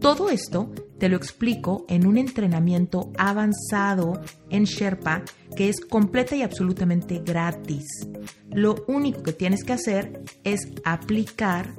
Todo 0.01 0.31
esto 0.31 0.73
te 1.01 1.09
lo 1.09 1.17
explico 1.17 1.87
en 1.89 2.07
un 2.07 2.19
entrenamiento 2.19 3.11
avanzado 3.17 4.21
en 4.51 4.65
Sherpa 4.65 5.23
que 5.57 5.71
es 5.71 5.81
completa 5.81 6.37
y 6.37 6.43
absolutamente 6.43 7.23
gratis. 7.25 7.87
Lo 8.53 8.85
único 8.87 9.23
que 9.23 9.33
tienes 9.33 9.65
que 9.65 9.73
hacer 9.73 10.23
es 10.45 10.61
aplicar 10.85 11.73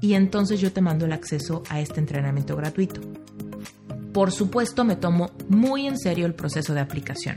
y 0.00 0.14
entonces 0.14 0.60
yo 0.60 0.72
te 0.72 0.80
mando 0.80 1.04
el 1.04 1.12
acceso 1.12 1.64
a 1.68 1.80
este 1.80 1.98
entrenamiento 1.98 2.56
gratuito. 2.56 3.00
Por 4.12 4.30
supuesto, 4.30 4.84
me 4.84 4.94
tomo 4.94 5.32
muy 5.48 5.88
en 5.88 5.98
serio 5.98 6.24
el 6.24 6.34
proceso 6.34 6.72
de 6.74 6.80
aplicación. 6.80 7.36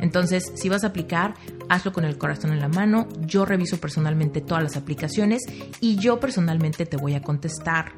Entonces, 0.00 0.52
si 0.54 0.68
vas 0.68 0.84
a 0.84 0.88
aplicar, 0.88 1.34
hazlo 1.68 1.92
con 1.92 2.04
el 2.04 2.18
corazón 2.18 2.52
en 2.52 2.60
la 2.60 2.68
mano. 2.68 3.08
Yo 3.20 3.44
reviso 3.44 3.78
personalmente 3.78 4.40
todas 4.40 4.62
las 4.62 4.76
aplicaciones 4.76 5.42
y 5.80 5.96
yo 5.96 6.20
personalmente 6.20 6.86
te 6.86 6.96
voy 6.96 7.14
a 7.14 7.22
contestar. 7.22 7.92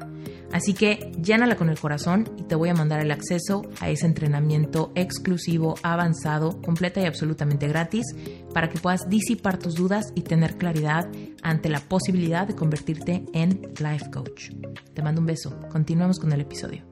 Así 0.51 0.73
que 0.73 1.11
llénala 1.21 1.55
con 1.55 1.69
el 1.69 1.79
corazón 1.79 2.29
y 2.37 2.43
te 2.43 2.55
voy 2.55 2.69
a 2.69 2.73
mandar 2.73 3.01
el 3.01 3.11
acceso 3.11 3.61
a 3.79 3.89
ese 3.89 4.07
entrenamiento 4.07 4.91
exclusivo, 4.95 5.75
avanzado, 5.83 6.59
completa 6.61 7.01
y 7.01 7.05
absolutamente 7.05 7.67
gratis 7.67 8.05
para 8.53 8.69
que 8.69 8.79
puedas 8.79 9.07
disipar 9.09 9.59
tus 9.59 9.75
dudas 9.75 10.11
y 10.15 10.21
tener 10.21 10.57
claridad 10.57 11.07
ante 11.43 11.69
la 11.69 11.81
posibilidad 11.81 12.47
de 12.47 12.55
convertirte 12.55 13.25
en 13.33 13.61
life 13.79 14.09
coach. 14.11 14.51
Te 14.93 15.03
mando 15.03 15.21
un 15.21 15.27
beso. 15.27 15.59
Continuamos 15.69 16.19
con 16.19 16.31
el 16.33 16.41
episodio. 16.41 16.83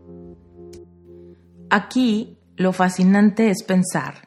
Aquí 1.70 2.38
lo 2.56 2.74
fascinante 2.74 3.50
es 3.50 3.64
pensar 3.64 4.27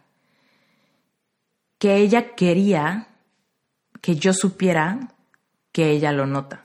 que 1.80 1.96
ella 1.96 2.34
quería 2.36 3.08
que 4.02 4.14
yo 4.14 4.32
supiera 4.34 5.14
que 5.72 5.90
ella 5.90 6.12
lo 6.12 6.26
nota. 6.26 6.62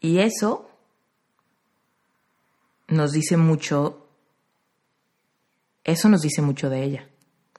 Y 0.00 0.20
eso 0.20 0.70
nos 2.86 3.10
dice 3.10 3.36
mucho, 3.36 4.06
eso 5.82 6.08
nos 6.08 6.22
dice 6.22 6.42
mucho 6.42 6.70
de 6.70 6.84
ella, 6.84 7.08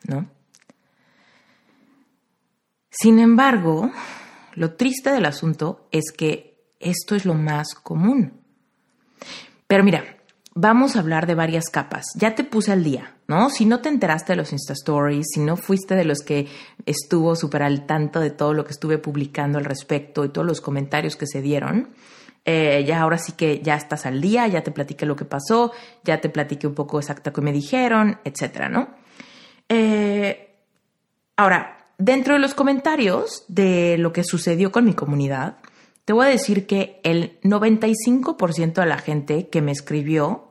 ¿no? 0.08 0.30
Sin 2.90 3.20
embargo, 3.20 3.92
lo 4.54 4.76
triste 4.76 5.12
del 5.12 5.26
asunto 5.26 5.88
es 5.92 6.14
que 6.16 6.64
esto 6.80 7.16
es 7.16 7.26
lo 7.26 7.34
más 7.34 7.76
común. 7.76 8.40
Pero 9.68 9.84
mira, 9.84 10.23
vamos 10.56 10.96
a 10.96 11.00
hablar 11.00 11.28
de 11.28 11.36
varias 11.36 11.66
capas. 11.70 12.06
Ya 12.16 12.36
te 12.36 12.44
puse 12.44 12.72
al 12.72 12.84
día, 12.84 13.16
¿no? 13.28 13.50
Si 13.50 13.66
no 13.66 13.80
te 13.80 13.90
enteraste 13.90 14.34
de 14.34 14.38
los 14.38 14.52
Insta 14.52 14.74
Stories, 14.74 15.28
si 15.34 15.40
no 15.40 15.58
fuiste 15.58 15.96
de 15.96 16.06
los 16.06 16.20
que 16.20 16.48
estuvo 16.86 17.36
súper 17.36 17.64
al 17.64 17.86
tanto 17.86 18.20
de 18.20 18.30
todo 18.30 18.54
lo 18.54 18.66
que 18.66 18.72
estuve 18.72 18.98
publicando 18.98 19.58
al 19.58 19.66
respecto 19.66 20.26
y 20.26 20.30
todos 20.30 20.46
los 20.48 20.62
comentarios 20.62 21.16
que 21.16 21.28
se 21.28 21.42
dieron, 21.42 21.90
eh, 22.46 22.84
ya 22.86 23.02
ahora 23.02 23.18
sí 23.18 23.34
que 23.34 23.62
ya 23.62 23.76
estás 23.76 24.06
al 24.06 24.22
día, 24.22 24.48
ya 24.48 24.64
te 24.64 24.72
platiqué 24.72 25.06
lo 25.06 25.16
que 25.16 25.26
pasó, 25.26 25.72
ya 26.04 26.20
te 26.20 26.30
platiqué 26.30 26.68
un 26.68 26.76
poco 26.76 27.00
exacto 27.00 27.32
que 27.32 27.42
me 27.42 27.54
dijeron, 27.54 28.20
etcétera, 28.24 28.70
¿no? 28.70 28.90
Eh, 29.70 30.50
ahora, 31.38 31.88
dentro 31.98 32.34
de 32.34 32.40
los 32.40 32.54
comentarios 32.54 33.46
de 33.48 33.98
lo 33.98 34.12
que 34.12 34.24
sucedió 34.24 34.72
con 34.72 34.86
mi 34.86 34.94
comunidad, 34.94 35.58
te 36.06 36.14
voy 36.14 36.26
a 36.26 36.30
decir 36.30 36.68
que 36.68 37.00
el 37.04 37.40
95% 37.42 38.74
de 38.74 38.86
la 38.86 38.98
gente 38.98 39.48
que 39.50 39.62
me 39.62 39.72
escribió, 39.72 40.50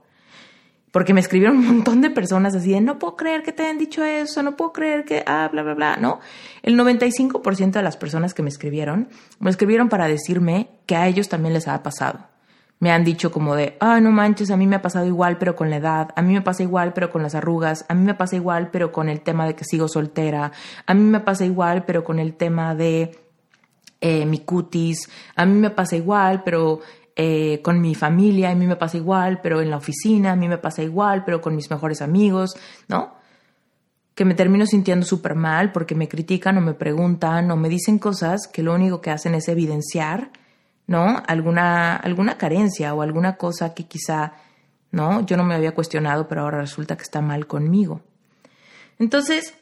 porque 0.91 1.15
me 1.15 1.21
escribieron 1.21 1.57
un 1.59 1.67
montón 1.67 2.01
de 2.01 2.11
personas 2.11 2.55
así 2.55 2.73
de 2.73 2.81
no 2.81 2.99
puedo 2.99 3.17
creer 3.17 3.43
que 3.43 3.53
te 3.53 3.65
hayan 3.65 3.79
dicho 3.79 4.05
eso, 4.05 4.43
no 4.43 4.57
puedo 4.57 4.73
creer 4.73 5.05
que, 5.05 5.23
ah, 5.27 5.49
bla, 5.53 5.63
bla, 5.63 5.75
bla, 5.75 5.97
¿no? 5.97 6.21
El 6.63 6.79
95% 6.79 7.73
de 7.73 7.83
las 7.83 7.97
personas 7.97 8.35
que 8.35 8.43
me 8.43 8.49
escribieron, 8.49 9.09
me 9.41 9.51
escribieron 9.51 9.89
para 9.89 10.09
decirme 10.09 10.71
que 10.87 10.97
a 10.97 11.07
ellos 11.07 11.29
también 11.29 11.55
les 11.55 11.69
ha 11.69 11.83
pasado. 11.83 12.29
Me 12.79 12.91
han 12.91 13.05
dicho 13.05 13.31
como 13.31 13.55
de, 13.55 13.77
ah, 13.79 14.01
no 14.01 14.11
manches, 14.11 14.51
a 14.51 14.57
mí 14.57 14.67
me 14.67 14.75
ha 14.75 14.83
pasado 14.83 15.07
igual, 15.07 15.39
pero 15.39 15.55
con 15.55 15.71
la 15.71 15.77
edad, 15.77 16.09
a 16.17 16.23
mí 16.23 16.33
me 16.33 16.43
pasa 16.43 16.65
igual, 16.65 16.93
pero 16.93 17.11
con 17.11 17.23
las 17.23 17.37
arrugas, 17.37 17.85
a 17.89 17.95
mí 17.95 18.05
me 18.05 18.15
pasa 18.15 18.35
igual, 18.35 18.71
pero 18.73 18.91
con 18.91 19.09
el 19.09 19.21
tema 19.21 19.47
de 19.47 19.55
que 19.55 19.65
sigo 19.65 19.87
soltera, 19.87 20.51
a 20.85 20.95
mí 20.95 21.03
me 21.03 21.21
pasa 21.21 21.45
igual, 21.45 21.85
pero 21.85 22.03
con 22.03 22.19
el 22.19 22.35
tema 22.35 22.75
de 22.75 23.23
eh, 24.03 24.27
mi 24.27 24.41
cutis, 24.41 25.09
a 25.37 25.47
mí 25.47 25.57
me 25.61 25.71
pasa 25.71 25.95
igual, 25.95 26.43
pero 26.43 26.81
eh, 27.15 27.61
con 27.63 27.81
mi 27.81 27.95
familia, 27.95 28.51
a 28.51 28.55
mí 28.57 28.67
me 28.67 28.75
pasa 28.75 28.97
igual, 28.97 29.41
pero 29.41 29.61
en 29.61 29.71
la 29.71 29.77
oficina, 29.77 30.33
a 30.33 30.37
mí 30.37 30.49
me 30.49 30.59
pasa 30.59 30.83
igual, 30.83 31.25
pero 31.25 31.41
con 31.41 31.55
mis 31.55 31.71
mejores 31.71 32.03
amigos, 32.03 32.57
¿no? 32.89 33.15
Que 34.17 34.25
me 34.25 34.35
termino 34.35 34.67
sintiendo 34.67 35.07
súper 35.07 35.37
mal 35.37 35.71
porque 35.71 35.95
me 35.95 36.09
critican 36.09 36.59
o 36.59 36.61
me 36.61 36.75
preguntan 36.75 37.49
o 37.53 37.57
me 37.57 37.69
dicen 37.69 38.01
cosas 38.01 38.49
que 38.53 38.65
lo 38.65 38.75
único 38.75 39.01
que 39.01 39.13
hacen 39.13 39.37
es 39.37 39.47
evidenciar, 39.47 40.33
¿no? 40.89 41.23
Alguna, 41.29 41.95
alguna 41.95 42.37
carencia 42.39 42.95
o 42.95 43.03
alguna 43.03 43.37
cosa 43.37 43.73
que 43.73 43.85
quizá, 43.85 44.33
¿no? 44.91 45.25
Yo 45.25 45.37
no 45.37 45.45
me 45.45 45.55
había 45.55 45.77
cuestionado, 45.77 46.27
pero 46.27 46.41
ahora 46.41 46.61
resulta 46.61 46.97
que 46.97 47.05
está 47.05 47.21
mal 47.21 47.47
conmigo. 47.47 48.01
Entonces, 48.99 49.55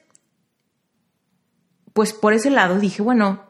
pues 1.93 2.15
por 2.15 2.33
ese 2.33 2.49
lado 2.49 2.79
dije, 2.79 3.03
bueno, 3.03 3.50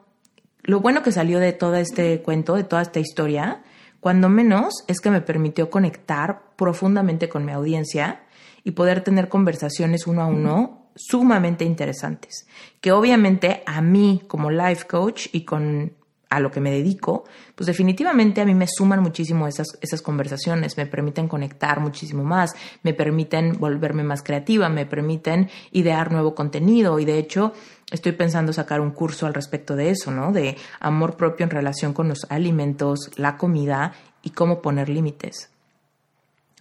lo 0.70 0.78
bueno 0.78 1.02
que 1.02 1.10
salió 1.10 1.40
de 1.40 1.52
todo 1.52 1.74
este 1.74 2.22
cuento, 2.22 2.54
de 2.54 2.62
toda 2.62 2.82
esta 2.82 3.00
historia, 3.00 3.64
cuando 3.98 4.28
menos 4.28 4.84
es 4.86 5.00
que 5.00 5.10
me 5.10 5.20
permitió 5.20 5.68
conectar 5.68 6.42
profundamente 6.54 7.28
con 7.28 7.44
mi 7.44 7.50
audiencia 7.50 8.22
y 8.62 8.70
poder 8.70 9.02
tener 9.02 9.28
conversaciones 9.28 10.06
uno 10.06 10.22
a 10.22 10.26
uno 10.26 10.92
sumamente 10.94 11.64
interesantes, 11.64 12.46
que 12.80 12.92
obviamente 12.92 13.64
a 13.66 13.82
mí 13.82 14.22
como 14.28 14.52
life 14.52 14.86
coach 14.86 15.26
y 15.32 15.44
con 15.44 15.92
a 16.30 16.38
lo 16.38 16.50
que 16.52 16.60
me 16.60 16.70
dedico, 16.70 17.24
pues 17.56 17.66
definitivamente 17.66 18.40
a 18.40 18.44
mí 18.44 18.54
me 18.54 18.68
suman 18.68 19.02
muchísimo 19.02 19.48
esas, 19.48 19.66
esas 19.80 20.00
conversaciones, 20.00 20.76
me 20.76 20.86
permiten 20.86 21.26
conectar 21.26 21.80
muchísimo 21.80 22.22
más, 22.22 22.52
me 22.84 22.94
permiten 22.94 23.58
volverme 23.58 24.04
más 24.04 24.22
creativa, 24.22 24.68
me 24.68 24.86
permiten 24.86 25.50
idear 25.72 26.12
nuevo 26.12 26.36
contenido 26.36 27.00
y 27.00 27.04
de 27.04 27.18
hecho 27.18 27.52
estoy 27.90 28.12
pensando 28.12 28.52
sacar 28.52 28.80
un 28.80 28.92
curso 28.92 29.26
al 29.26 29.34
respecto 29.34 29.74
de 29.74 29.90
eso, 29.90 30.12
¿no? 30.12 30.32
De 30.32 30.56
amor 30.78 31.16
propio 31.16 31.44
en 31.44 31.50
relación 31.50 31.92
con 31.92 32.08
los 32.08 32.24
alimentos, 32.30 33.10
la 33.16 33.36
comida 33.36 33.92
y 34.22 34.30
cómo 34.30 34.62
poner 34.62 34.88
límites. 34.88 35.50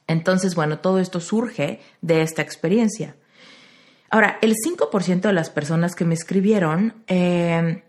Entonces, 0.08 0.56
bueno, 0.56 0.80
todo 0.80 0.98
esto 0.98 1.20
surge 1.20 1.80
de 2.02 2.24
esta 2.24 2.42
experiencia. 2.42 3.16
Ahora, 4.10 4.40
el 4.42 4.56
5% 4.56 5.22
de 5.22 5.34
las 5.34 5.52
personas 5.52 5.94
que 5.94 6.06
me 6.06 6.16
escribieron 6.16 7.04
eh, 7.06 7.84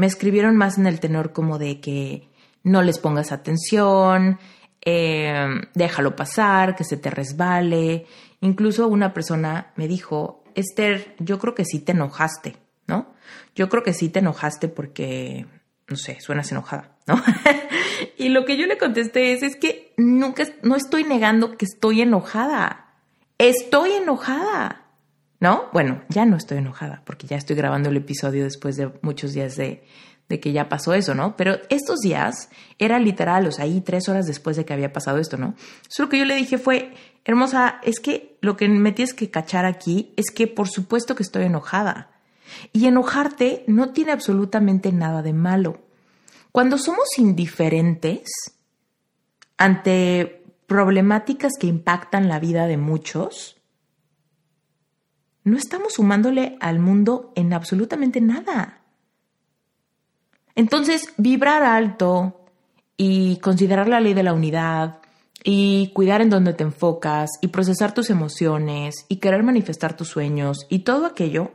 me 0.00 0.06
escribieron 0.06 0.56
más 0.56 0.78
en 0.78 0.86
el 0.86 0.98
tenor 0.98 1.34
como 1.34 1.58
de 1.58 1.78
que 1.78 2.26
no 2.62 2.80
les 2.80 2.98
pongas 2.98 3.32
atención, 3.32 4.38
eh, 4.82 5.34
déjalo 5.74 6.16
pasar, 6.16 6.74
que 6.74 6.84
se 6.84 6.96
te 6.96 7.10
resbale. 7.10 8.06
Incluso 8.40 8.88
una 8.88 9.12
persona 9.12 9.72
me 9.76 9.88
dijo, 9.88 10.42
Esther, 10.54 11.14
yo 11.18 11.38
creo 11.38 11.54
que 11.54 11.66
sí 11.66 11.80
te 11.80 11.92
enojaste, 11.92 12.56
¿no? 12.86 13.12
Yo 13.54 13.68
creo 13.68 13.82
que 13.82 13.92
sí 13.92 14.08
te 14.08 14.20
enojaste 14.20 14.68
porque, 14.68 15.44
no 15.86 15.96
sé, 15.96 16.18
suenas 16.22 16.50
enojada, 16.50 16.96
¿no? 17.06 17.22
y 18.16 18.30
lo 18.30 18.46
que 18.46 18.56
yo 18.56 18.64
le 18.64 18.78
contesté 18.78 19.34
es, 19.34 19.42
es 19.42 19.54
que 19.54 19.92
nunca, 19.98 20.44
no 20.62 20.76
estoy 20.76 21.04
negando 21.04 21.58
que 21.58 21.66
estoy 21.66 22.00
enojada. 22.00 22.94
Estoy 23.36 23.92
enojada. 23.92 24.79
¿No? 25.40 25.64
Bueno, 25.72 26.02
ya 26.10 26.26
no 26.26 26.36
estoy 26.36 26.58
enojada 26.58 27.02
porque 27.04 27.26
ya 27.26 27.36
estoy 27.36 27.56
grabando 27.56 27.88
el 27.88 27.96
episodio 27.96 28.44
después 28.44 28.76
de 28.76 28.92
muchos 29.00 29.32
días 29.32 29.56
de, 29.56 29.82
que 30.28 30.52
ya 30.52 30.68
pasó 30.68 30.94
eso, 30.94 31.14
¿no? 31.14 31.36
Pero 31.36 31.58
estos 31.70 32.00
días 32.00 32.50
era 32.78 33.00
literal, 33.00 33.46
o 33.46 33.50
sea, 33.50 33.64
ahí 33.64 33.80
tres 33.80 34.08
horas 34.08 34.26
después 34.26 34.56
de 34.56 34.64
que 34.64 34.72
había 34.72 34.92
pasado 34.92 35.18
esto, 35.18 35.36
¿no? 35.36 35.54
Eso 35.90 36.04
lo 36.04 36.08
que 36.08 36.18
yo 36.18 36.24
le 36.24 36.36
dije 36.36 36.58
fue, 36.58 36.94
hermosa, 37.24 37.80
es 37.82 37.98
que 37.98 38.36
lo 38.40 38.56
que 38.56 38.68
me 38.68 38.92
tienes 38.92 39.14
que 39.14 39.30
cachar 39.30 39.64
aquí 39.64 40.12
es 40.16 40.30
que 40.30 40.46
por 40.46 40.68
supuesto 40.68 41.16
que 41.16 41.24
estoy 41.24 41.44
enojada. 41.46 42.10
Y 42.72 42.86
enojarte 42.86 43.64
no 43.66 43.92
tiene 43.92 44.12
absolutamente 44.12 44.92
nada 44.92 45.22
de 45.22 45.32
malo. 45.32 45.80
Cuando 46.52 46.78
somos 46.78 47.08
indiferentes 47.16 48.30
ante 49.56 50.44
problemáticas 50.66 51.52
que 51.58 51.66
impactan 51.66 52.28
la 52.28 52.38
vida 52.38 52.66
de 52.66 52.76
muchos, 52.76 53.59
no 55.44 55.56
estamos 55.56 55.94
sumándole 55.94 56.56
al 56.60 56.78
mundo 56.78 57.32
en 57.34 57.52
absolutamente 57.52 58.20
nada. 58.20 58.80
Entonces, 60.54 61.12
vibrar 61.16 61.62
alto 61.62 62.44
y 62.96 63.38
considerar 63.38 63.88
la 63.88 64.00
ley 64.00 64.14
de 64.14 64.22
la 64.22 64.34
unidad 64.34 65.00
y 65.42 65.90
cuidar 65.94 66.20
en 66.20 66.30
donde 66.30 66.52
te 66.52 66.64
enfocas 66.64 67.30
y 67.40 67.48
procesar 67.48 67.94
tus 67.94 68.10
emociones 68.10 69.06
y 69.08 69.16
querer 69.16 69.42
manifestar 69.42 69.96
tus 69.96 70.08
sueños 70.08 70.66
y 70.68 70.80
todo 70.80 71.06
aquello 71.06 71.52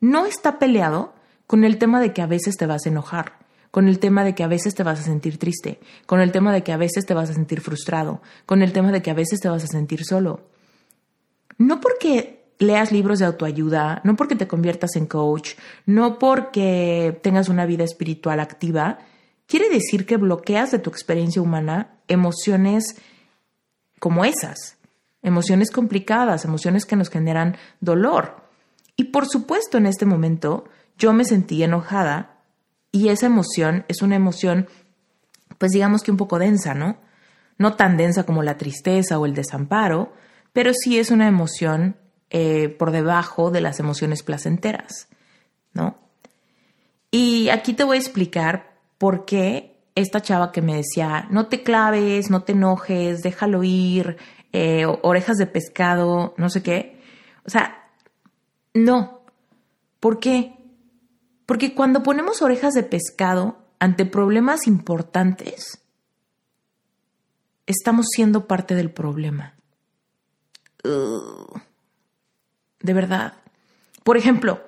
no 0.00 0.26
está 0.26 0.58
peleado 0.58 1.14
con 1.46 1.64
el 1.64 1.78
tema 1.78 2.00
de 2.00 2.12
que 2.12 2.22
a 2.22 2.26
veces 2.26 2.56
te 2.56 2.66
vas 2.66 2.86
a 2.86 2.88
enojar, 2.88 3.34
con 3.70 3.88
el 3.88 3.98
tema 3.98 4.24
de 4.24 4.34
que 4.34 4.42
a 4.42 4.48
veces 4.48 4.74
te 4.74 4.82
vas 4.82 5.00
a 5.00 5.04
sentir 5.04 5.38
triste, 5.38 5.78
con 6.06 6.20
el 6.20 6.32
tema 6.32 6.52
de 6.52 6.62
que 6.62 6.72
a 6.72 6.76
veces 6.76 7.06
te 7.06 7.14
vas 7.14 7.30
a 7.30 7.34
sentir 7.34 7.60
frustrado, 7.60 8.20
con 8.46 8.62
el 8.62 8.72
tema 8.72 8.90
de 8.90 9.02
que 9.02 9.10
a 9.10 9.14
veces 9.14 9.40
te 9.40 9.48
vas 9.48 9.64
a 9.64 9.68
sentir 9.68 10.04
solo. 10.04 10.48
No 11.56 11.80
porque 11.80 12.43
leas 12.58 12.92
libros 12.92 13.18
de 13.18 13.26
autoayuda, 13.26 14.00
no 14.04 14.16
porque 14.16 14.36
te 14.36 14.48
conviertas 14.48 14.96
en 14.96 15.06
coach, 15.06 15.54
no 15.86 16.18
porque 16.18 17.18
tengas 17.22 17.48
una 17.48 17.66
vida 17.66 17.84
espiritual 17.84 18.40
activa, 18.40 18.98
quiere 19.46 19.68
decir 19.68 20.06
que 20.06 20.16
bloqueas 20.16 20.70
de 20.70 20.78
tu 20.78 20.90
experiencia 20.90 21.42
humana 21.42 21.96
emociones 22.08 22.96
como 23.98 24.24
esas, 24.24 24.76
emociones 25.22 25.70
complicadas, 25.70 26.44
emociones 26.44 26.84
que 26.84 26.96
nos 26.96 27.10
generan 27.10 27.56
dolor. 27.80 28.36
Y 28.96 29.04
por 29.04 29.26
supuesto 29.26 29.78
en 29.78 29.86
este 29.86 30.06
momento 30.06 30.64
yo 30.98 31.12
me 31.12 31.24
sentí 31.24 31.62
enojada 31.62 32.42
y 32.92 33.08
esa 33.08 33.26
emoción 33.26 33.84
es 33.88 34.02
una 34.02 34.14
emoción, 34.14 34.68
pues 35.58 35.72
digamos 35.72 36.02
que 36.02 36.12
un 36.12 36.16
poco 36.16 36.38
densa, 36.38 36.74
¿no? 36.74 36.98
No 37.58 37.74
tan 37.74 37.96
densa 37.96 38.24
como 38.24 38.42
la 38.42 38.56
tristeza 38.56 39.18
o 39.18 39.26
el 39.26 39.34
desamparo, 39.34 40.12
pero 40.52 40.72
sí 40.72 40.98
es 40.98 41.10
una 41.10 41.26
emoción 41.26 41.96
eh, 42.36 42.68
por 42.68 42.90
debajo 42.90 43.52
de 43.52 43.60
las 43.60 43.78
emociones 43.78 44.24
placenteras, 44.24 45.06
¿no? 45.72 45.96
Y 47.12 47.48
aquí 47.50 47.74
te 47.74 47.84
voy 47.84 47.96
a 47.96 48.00
explicar 48.00 48.74
por 48.98 49.24
qué 49.24 49.76
esta 49.94 50.20
chava 50.20 50.50
que 50.50 50.60
me 50.60 50.74
decía, 50.74 51.28
no 51.30 51.46
te 51.46 51.62
claves, 51.62 52.30
no 52.30 52.42
te 52.42 52.50
enojes, 52.50 53.22
déjalo 53.22 53.62
ir, 53.62 54.16
eh, 54.52 54.84
orejas 55.02 55.36
de 55.36 55.46
pescado, 55.46 56.34
no 56.36 56.50
sé 56.50 56.60
qué. 56.60 57.00
O 57.46 57.50
sea, 57.50 57.88
no. 58.72 59.20
¿Por 60.00 60.18
qué? 60.18 60.56
Porque 61.46 61.72
cuando 61.72 62.02
ponemos 62.02 62.42
orejas 62.42 62.74
de 62.74 62.82
pescado 62.82 63.58
ante 63.78 64.06
problemas 64.06 64.66
importantes, 64.66 65.84
estamos 67.66 68.06
siendo 68.12 68.48
parte 68.48 68.74
del 68.74 68.90
problema. 68.90 69.54
De 72.84 72.92
verdad. 72.92 73.32
Por 74.04 74.18
ejemplo, 74.18 74.60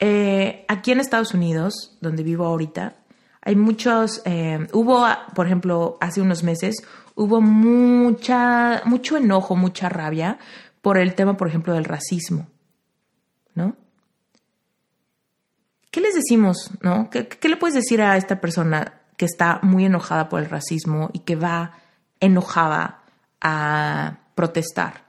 eh, 0.00 0.66
aquí 0.68 0.90
en 0.90 0.98
Estados 1.00 1.32
Unidos, 1.32 1.96
donde 2.00 2.24
vivo 2.24 2.44
ahorita, 2.44 2.96
hay 3.40 3.54
muchos, 3.54 4.20
eh, 4.24 4.66
hubo, 4.72 5.06
por 5.34 5.46
ejemplo, 5.46 5.96
hace 6.00 6.20
unos 6.20 6.42
meses, 6.42 6.76
hubo 7.14 7.40
mucha, 7.40 8.82
mucho 8.84 9.16
enojo, 9.16 9.54
mucha 9.54 9.88
rabia 9.88 10.38
por 10.82 10.98
el 10.98 11.14
tema, 11.14 11.36
por 11.36 11.46
ejemplo, 11.46 11.72
del 11.72 11.84
racismo, 11.84 12.48
¿no? 13.54 13.76
¿Qué 15.92 16.00
les 16.00 16.14
decimos, 16.14 16.70
no? 16.82 17.10
¿Qué, 17.10 17.28
¿Qué, 17.28 17.48
le 17.48 17.56
puedes 17.56 17.74
decir 17.74 18.02
a 18.02 18.16
esta 18.16 18.40
persona 18.40 19.02
que 19.16 19.24
está 19.24 19.60
muy 19.62 19.84
enojada 19.84 20.28
por 20.28 20.40
el 20.40 20.50
racismo 20.50 21.10
y 21.12 21.20
que 21.20 21.36
va 21.36 21.78
enojada 22.18 23.02
a 23.40 24.18
protestar? 24.34 25.04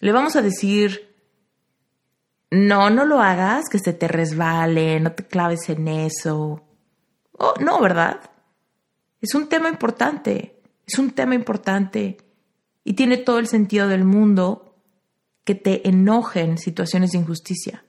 Le 0.00 0.12
vamos 0.12 0.36
a 0.36 0.42
decir, 0.42 1.07
no, 2.50 2.90
no 2.90 3.04
lo 3.04 3.20
hagas, 3.20 3.68
que 3.70 3.78
se 3.78 3.92
te 3.92 4.08
resbale, 4.08 5.00
no 5.00 5.12
te 5.12 5.26
claves 5.26 5.68
en 5.68 5.88
eso. 5.88 6.64
Oh, 7.32 7.54
no, 7.60 7.80
¿verdad? 7.80 8.20
Es 9.20 9.34
un 9.34 9.48
tema 9.48 9.68
importante, 9.68 10.60
es 10.86 10.98
un 10.98 11.10
tema 11.10 11.34
importante 11.34 12.18
y 12.84 12.94
tiene 12.94 13.16
todo 13.16 13.38
el 13.38 13.46
sentido 13.46 13.88
del 13.88 14.04
mundo 14.04 14.76
que 15.44 15.54
te 15.54 15.88
enojen 15.88 16.58
situaciones 16.58 17.12
de 17.12 17.18
injusticia. 17.18 17.84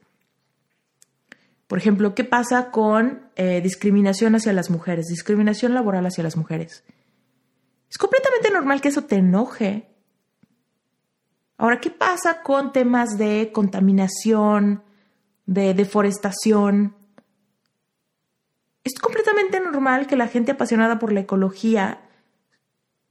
Por 1.66 1.78
ejemplo, 1.78 2.14
¿qué 2.14 2.24
pasa 2.24 2.70
con 2.70 3.30
eh, 3.36 3.60
discriminación 3.60 4.34
hacia 4.34 4.52
las 4.52 4.70
mujeres, 4.70 5.06
discriminación 5.06 5.72
laboral 5.72 6.04
hacia 6.04 6.24
las 6.24 6.36
mujeres? 6.36 6.84
Es 7.88 7.98
completamente 7.98 8.50
normal 8.50 8.80
que 8.80 8.88
eso 8.88 9.04
te 9.04 9.16
enoje. 9.16 9.89
Ahora, 11.60 11.78
¿qué 11.78 11.90
pasa 11.90 12.40
con 12.40 12.72
temas 12.72 13.18
de 13.18 13.52
contaminación, 13.52 14.82
de 15.44 15.74
deforestación? 15.74 16.96
Es 18.82 18.94
completamente 18.98 19.60
normal 19.60 20.06
que 20.06 20.16
la 20.16 20.26
gente 20.26 20.52
apasionada 20.52 20.98
por 20.98 21.12
la 21.12 21.20
ecología 21.20 22.00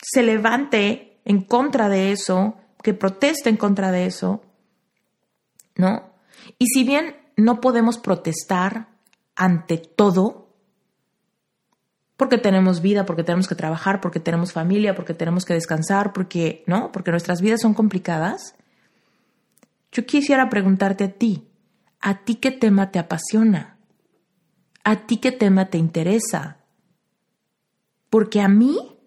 se 0.01 0.23
levante 0.23 1.19
en 1.25 1.43
contra 1.43 1.89
de 1.89 2.11
eso, 2.11 2.55
que 2.81 2.95
proteste 2.95 3.51
en 3.51 3.57
contra 3.57 3.91
de 3.91 4.07
eso, 4.07 4.41
¿no? 5.75 6.09
Y 6.57 6.65
si 6.73 6.83
bien 6.83 7.17
no 7.37 7.61
podemos 7.61 7.99
protestar 7.99 8.87
ante 9.35 9.77
todo 9.77 10.48
porque 12.19 12.37
tenemos 12.37 12.81
vida, 12.81 13.05
porque 13.05 13.23
tenemos 13.23 13.47
que 13.47 13.55
trabajar, 13.55 14.01
porque 14.01 14.19
tenemos 14.19 14.51
familia, 14.51 14.93
porque 14.93 15.13
tenemos 15.13 15.45
que 15.45 15.53
descansar, 15.53 16.11
porque, 16.11 16.65
¿no? 16.67 16.91
Porque 16.91 17.11
nuestras 17.11 17.39
vidas 17.39 17.61
son 17.61 17.73
complicadas. 17.73 18.55
Yo 19.93 20.05
quisiera 20.05 20.49
preguntarte 20.49 21.05
a 21.05 21.11
ti, 21.13 21.47
¿a 22.01 22.25
ti 22.25 22.35
qué 22.35 22.51
tema 22.51 22.91
te 22.91 22.99
apasiona? 22.99 23.77
¿A 24.83 25.07
ti 25.07 25.15
qué 25.15 25.31
tema 25.31 25.67
te 25.67 25.77
interesa? 25.77 26.57
Porque 28.09 28.41
a 28.41 28.49
mí, 28.49 28.97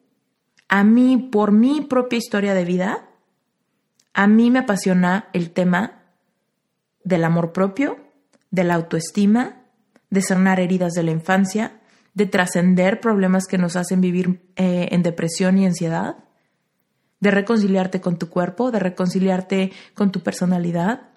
a 0.69 0.83
mí, 0.83 1.19
por 1.19 1.53
mi 1.53 1.83
propia 1.83 2.17
historia 2.17 2.55
de 2.55 2.65
vida, 2.65 3.11
a 4.15 4.27
mí 4.27 4.51
me 4.51 4.61
apasiona 4.61 5.29
el 5.35 5.51
tema 5.51 6.01
del 7.05 7.25
amor 7.25 7.53
propio, 7.53 7.99
de 8.51 8.65
la 8.65 8.73
autoestima, 8.73 9.67
de 10.09 10.23
sanar 10.23 10.61
heridas 10.61 10.95
de 10.95 11.03
la 11.03 11.11
infancia, 11.11 11.82
de 12.15 12.27
trascender 12.27 13.01
problemas 13.01 13.47
que 13.47 13.59
nos 13.59 13.77
hacen 13.77 14.01
vivir 14.01 14.43
eh, 14.57 14.89
en 14.91 15.03
depresión 15.03 15.59
y 15.59 15.67
ansiedad, 15.67 16.17
de 17.21 17.31
reconciliarte 17.31 18.01
con 18.01 18.19
tu 18.19 18.29
cuerpo, 18.29 18.71
de 18.71 18.81
reconciliarte 18.81 19.73
con 19.95 20.11
tu 20.13 20.21
personalidad, 20.21 21.09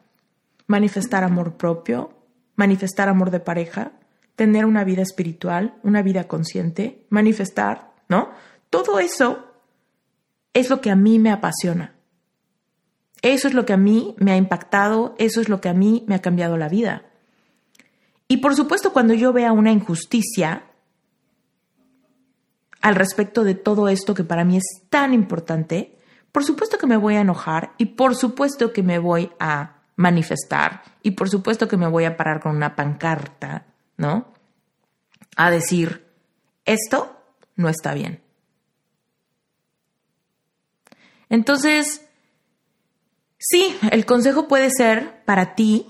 manifestar 0.68 1.24
amor 1.24 1.58
propio, 1.58 2.14
manifestar 2.56 3.10
amor 3.10 3.32
de 3.32 3.40
pareja, 3.40 3.92
tener 4.36 4.66
una 4.66 4.84
vida 4.84 5.02
espiritual, 5.02 5.76
una 5.84 6.02
vida 6.02 6.26
consciente, 6.26 7.06
manifestar, 7.10 7.92
¿no? 8.08 8.30
Todo 8.70 9.00
eso 9.00 9.52
es 10.54 10.70
lo 10.70 10.82
que 10.82 10.92
a 10.92 10.96
mí 10.96 11.20
me 11.20 11.32
apasiona. 11.32 11.96
Eso 13.22 13.48
es 13.48 13.54
lo 13.54 13.66
que 13.66 13.74
a 13.74 13.78
mí 13.78 14.16
me 14.20 14.32
ha 14.32 14.38
impactado, 14.38 15.16
eso 15.18 15.42
es 15.42 15.50
lo 15.50 15.60
que 15.60 15.70
a 15.70 15.74
mí 15.74 16.04
me 16.08 16.16
ha 16.16 16.22
cambiado 16.22 16.58
la 16.58 16.70
vida. 16.70 17.06
Y 18.28 18.38
por 18.38 18.56
supuesto, 18.56 18.94
cuando 18.94 19.14
yo 19.14 19.34
vea 19.34 19.52
una 19.52 19.72
injusticia 19.72 20.64
al 22.86 22.94
respecto 22.94 23.44
de 23.44 23.56
todo 23.56 23.90
esto 23.90 24.14
que 24.14 24.24
para 24.24 24.46
mí 24.46 24.58
es 24.58 24.84
tan 24.92 25.12
importante, 25.12 25.98
por 26.32 26.44
supuesto 26.44 26.78
que 26.78 26.86
me 26.86 26.98
voy 26.98 27.16
a 27.16 27.22
enojar 27.22 27.74
y 27.80 27.86
por 27.86 28.16
supuesto 28.16 28.72
que 28.74 28.84
me 28.84 29.00
voy 29.00 29.32
a 29.40 29.78
manifestar 29.96 30.84
y 31.02 31.12
por 31.12 31.28
supuesto 31.28 31.68
que 31.68 31.78
me 31.78 31.88
voy 31.88 32.04
a 32.04 32.16
parar 32.16 32.40
con 32.40 32.56
una 32.56 32.76
pancarta, 32.76 33.66
¿no? 33.98 34.32
A 35.36 35.50
decir, 35.50 36.06
esto 36.64 37.20
no 37.56 37.70
está 37.70 37.96
bien. 37.96 38.22
Entonces, 41.28 42.06
sí, 43.40 43.76
el 43.90 44.06
consejo 44.06 44.48
puede 44.48 44.70
ser 44.70 45.24
para 45.26 45.56
ti 45.56 45.88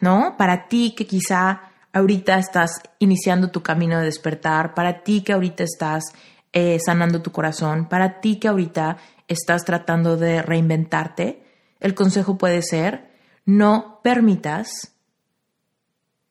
¿no? 0.00 0.36
Para 0.36 0.68
ti 0.68 0.94
que 0.96 1.06
quizá 1.06 1.65
ahorita 1.96 2.38
estás 2.38 2.82
iniciando 2.98 3.50
tu 3.50 3.62
camino 3.62 3.98
de 3.98 4.04
despertar, 4.04 4.74
para 4.74 5.02
ti 5.02 5.22
que 5.22 5.32
ahorita 5.32 5.64
estás 5.64 6.04
eh, 6.52 6.78
sanando 6.84 7.22
tu 7.22 7.32
corazón, 7.32 7.88
para 7.88 8.20
ti 8.20 8.38
que 8.38 8.48
ahorita 8.48 8.98
estás 9.28 9.64
tratando 9.64 10.18
de 10.18 10.42
reinventarte, 10.42 11.42
el 11.80 11.94
consejo 11.94 12.36
puede 12.36 12.60
ser, 12.60 13.12
no 13.46 14.00
permitas, 14.02 14.92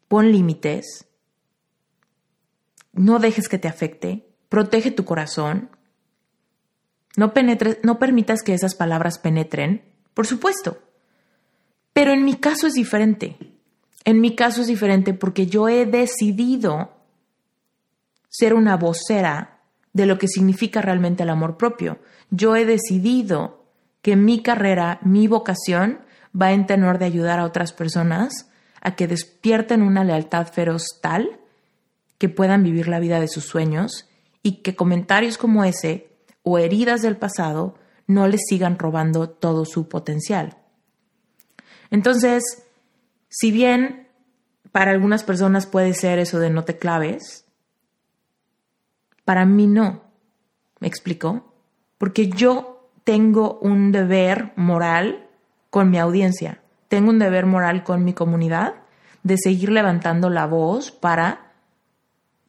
pon 0.07 0.31
límites, 0.31 1.07
no 2.93 3.17
dejes 3.17 3.49
que 3.49 3.57
te 3.57 3.67
afecte, 3.67 4.29
protege 4.49 4.91
tu 4.91 5.03
corazón, 5.03 5.71
no, 7.17 7.33
penetres, 7.33 7.79
no 7.81 7.97
permitas 7.97 8.43
que 8.43 8.53
esas 8.53 8.75
palabras 8.75 9.17
penetren, 9.17 9.83
por 10.13 10.27
supuesto. 10.27 10.77
Pero 11.91 12.11
en 12.11 12.23
mi 12.23 12.35
caso 12.35 12.67
es 12.67 12.73
diferente. 12.73 13.54
En 14.05 14.21
mi 14.21 14.35
caso 14.35 14.61
es 14.61 14.67
diferente 14.67 15.13
porque 15.13 15.47
yo 15.47 15.67
he 15.67 15.85
decidido 15.85 16.93
ser 18.29 18.53
una 18.53 18.77
vocera 18.77 19.59
de 19.93 20.05
lo 20.05 20.17
que 20.17 20.27
significa 20.27 20.81
realmente 20.81 21.23
el 21.23 21.29
amor 21.29 21.57
propio. 21.57 21.99
Yo 22.29 22.55
he 22.55 22.65
decidido 22.65 23.65
que 24.01 24.15
mi 24.15 24.41
carrera, 24.41 24.99
mi 25.01 25.27
vocación, 25.27 25.99
va 26.39 26.51
en 26.51 26.67
tenor 26.67 26.99
de 26.99 27.05
ayudar 27.05 27.39
a 27.39 27.45
otras 27.45 27.73
personas 27.73 28.49
a 28.81 28.95
que 28.95 29.07
despierten 29.07 29.81
una 29.81 30.03
lealtad 30.03 30.47
feroz 30.47 30.83
tal 31.01 31.39
que 32.17 32.29
puedan 32.29 32.61
vivir 32.61 32.87
la 32.87 32.99
vida 32.99 33.19
de 33.19 33.27
sus 33.27 33.45
sueños 33.45 34.07
y 34.43 34.61
que 34.61 34.75
comentarios 34.75 35.37
como 35.37 35.63
ese 35.63 36.09
o 36.43 36.59
heridas 36.59 37.01
del 37.01 37.17
pasado 37.17 37.75
no 38.05 38.27
les 38.27 38.41
sigan 38.47 38.77
robando 38.77 39.29
todo 39.29 39.65
su 39.65 39.89
potencial. 39.89 40.57
Entonces, 41.89 42.64
si 43.37 43.51
bien 43.51 44.07
para 44.71 44.91
algunas 44.91 45.25
personas 45.25 45.65
puede 45.65 45.93
ser 45.93 46.19
eso 46.19 46.39
de 46.39 46.49
no 46.49 46.63
te 46.63 46.77
claves, 46.77 47.43
para 49.25 49.45
mí 49.45 49.67
no. 49.67 50.03
¿Me 50.79 50.87
explico? 50.87 51.53
Porque 51.97 52.29
yo 52.29 52.89
tengo 53.03 53.59
un 53.61 53.91
deber 53.91 54.53
moral 54.55 55.27
con 55.69 55.89
mi 55.89 55.99
audiencia, 55.99 56.61
tengo 56.87 57.09
un 57.09 57.19
deber 57.19 57.45
moral 57.45 57.83
con 57.83 58.05
mi 58.05 58.13
comunidad 58.13 58.75
de 59.23 59.37
seguir 59.37 59.69
levantando 59.69 60.29
la 60.29 60.45
voz 60.45 60.91
para 60.91 61.51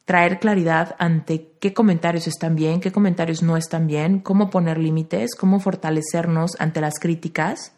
traer 0.05 0.39
claridad 0.39 0.95
ante 0.99 1.51
qué 1.59 1.73
comentarios 1.73 2.27
están 2.27 2.55
bien, 2.55 2.79
qué 2.79 2.93
comentarios 2.93 3.43
no 3.43 3.57
están 3.57 3.87
bien, 3.87 4.21
cómo 4.21 4.49
poner 4.49 4.77
límites, 4.77 5.35
cómo 5.35 5.59
fortalecernos 5.59 6.55
ante 6.61 6.79
las 6.79 6.97
críticas 6.97 7.73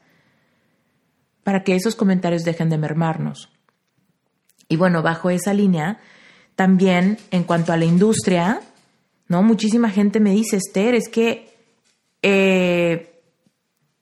para 1.43 1.63
que 1.63 1.75
esos 1.75 1.95
comentarios 1.95 2.43
dejen 2.43 2.69
de 2.69 2.77
mermarnos. 2.77 3.49
Y 4.67 4.77
bueno, 4.77 5.01
bajo 5.01 5.29
esa 5.29 5.53
línea, 5.53 5.99
también 6.55 7.17
en 7.31 7.43
cuanto 7.43 7.73
a 7.73 7.77
la 7.77 7.85
industria, 7.85 8.61
¿no? 9.27 9.43
Muchísima 9.43 9.89
gente 9.89 10.19
me 10.19 10.31
dice, 10.31 10.57
Esther, 10.57 10.93
es 10.95 11.09
que, 11.09 11.55
eh, 12.21 13.21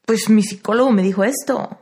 pues 0.06 0.30
mi 0.30 0.42
psicólogo 0.44 0.92
me 0.92 1.04
dijo 1.04 1.24
esto. 1.24 1.78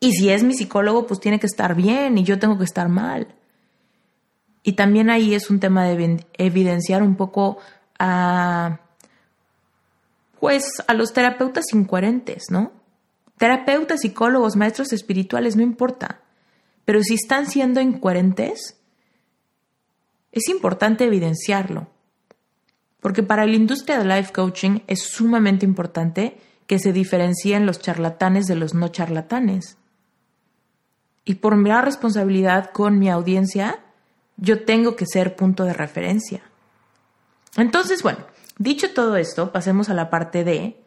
Y 0.00 0.12
si 0.12 0.30
es 0.30 0.42
mi 0.42 0.54
psicólogo, 0.54 1.06
pues 1.06 1.20
tiene 1.20 1.38
que 1.38 1.46
estar 1.46 1.74
bien 1.74 2.18
y 2.18 2.24
yo 2.24 2.38
tengo 2.38 2.58
que 2.58 2.64
estar 2.64 2.88
mal. 2.88 3.28
Y 4.62 4.72
también 4.72 5.10
ahí 5.10 5.34
es 5.34 5.50
un 5.50 5.60
tema 5.60 5.84
de 5.84 6.24
evidenciar 6.34 7.02
un 7.02 7.16
poco 7.16 7.58
a, 7.98 8.80
pues, 10.40 10.82
a 10.86 10.94
los 10.94 11.12
terapeutas 11.12 11.66
incoherentes, 11.72 12.44
¿no? 12.50 12.72
Terapeutas, 13.42 14.02
psicólogos, 14.02 14.54
maestros 14.54 14.92
espirituales, 14.92 15.56
no 15.56 15.64
importa. 15.64 16.20
Pero 16.84 17.02
si 17.02 17.14
están 17.14 17.48
siendo 17.48 17.80
incoherentes, 17.80 18.78
es 20.30 20.48
importante 20.48 21.06
evidenciarlo. 21.06 21.88
Porque 23.00 23.24
para 23.24 23.44
la 23.44 23.56
industria 23.56 23.98
del 23.98 24.10
life 24.10 24.32
coaching 24.32 24.82
es 24.86 25.02
sumamente 25.02 25.66
importante 25.66 26.38
que 26.68 26.78
se 26.78 26.92
diferencien 26.92 27.66
los 27.66 27.80
charlatanes 27.80 28.46
de 28.46 28.54
los 28.54 28.74
no 28.74 28.86
charlatanes. 28.90 29.76
Y 31.24 31.34
por 31.34 31.56
mi 31.56 31.72
responsabilidad 31.72 32.70
con 32.70 33.00
mi 33.00 33.10
audiencia, 33.10 33.80
yo 34.36 34.64
tengo 34.64 34.94
que 34.94 35.06
ser 35.06 35.34
punto 35.34 35.64
de 35.64 35.72
referencia. 35.72 36.42
Entonces, 37.56 38.04
bueno, 38.04 38.20
dicho 38.58 38.94
todo 38.94 39.16
esto, 39.16 39.50
pasemos 39.50 39.88
a 39.88 39.94
la 39.94 40.10
parte 40.10 40.44
de 40.44 40.81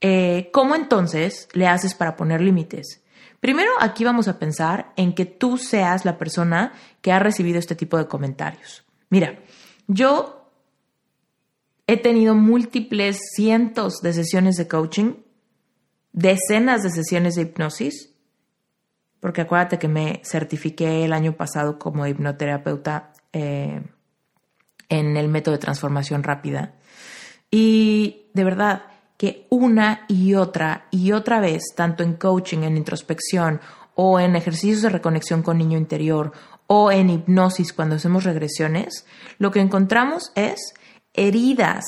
eh, 0.00 0.50
cómo 0.52 0.74
entonces 0.74 1.48
le 1.52 1.66
haces 1.66 1.94
para 1.94 2.16
poner 2.16 2.40
límites. 2.40 3.02
Primero, 3.40 3.70
aquí 3.80 4.04
vamos 4.04 4.28
a 4.28 4.38
pensar 4.38 4.92
en 4.96 5.14
que 5.14 5.24
tú 5.26 5.58
seas 5.58 6.04
la 6.04 6.18
persona 6.18 6.72
que 7.00 7.12
ha 7.12 7.18
recibido 7.18 7.58
este 7.58 7.74
tipo 7.74 7.96
de 7.98 8.08
comentarios. 8.08 8.84
Mira, 9.08 9.38
yo 9.86 10.50
he 11.86 11.96
tenido 11.96 12.34
múltiples 12.34 13.20
cientos 13.34 14.00
de 14.02 14.12
sesiones 14.12 14.56
de 14.56 14.66
coaching, 14.66 15.14
decenas 16.12 16.82
de 16.82 16.90
sesiones 16.90 17.36
de 17.36 17.42
hipnosis, 17.42 18.10
porque 19.20 19.42
acuérdate 19.42 19.78
que 19.78 19.88
me 19.88 20.20
certifiqué 20.24 21.04
el 21.04 21.12
año 21.12 21.36
pasado 21.36 21.78
como 21.78 22.06
hipnoterapeuta 22.06 23.12
eh, 23.32 23.82
en 24.88 25.16
el 25.16 25.28
método 25.28 25.54
de 25.54 25.60
transformación 25.60 26.22
rápida. 26.22 26.74
Y 27.50 28.28
de 28.34 28.44
verdad 28.44 28.82
que 29.16 29.46
una 29.50 30.04
y 30.08 30.34
otra 30.34 30.86
y 30.90 31.12
otra 31.12 31.40
vez, 31.40 31.62
tanto 31.74 32.02
en 32.02 32.14
coaching, 32.14 32.58
en 32.58 32.76
introspección 32.76 33.60
o 33.94 34.20
en 34.20 34.36
ejercicios 34.36 34.82
de 34.82 34.90
reconexión 34.90 35.42
con 35.42 35.58
niño 35.58 35.78
interior 35.78 36.32
o 36.66 36.90
en 36.90 37.10
hipnosis 37.10 37.72
cuando 37.72 37.96
hacemos 37.96 38.24
regresiones, 38.24 39.06
lo 39.38 39.50
que 39.50 39.60
encontramos 39.60 40.32
es 40.34 40.74
heridas 41.14 41.84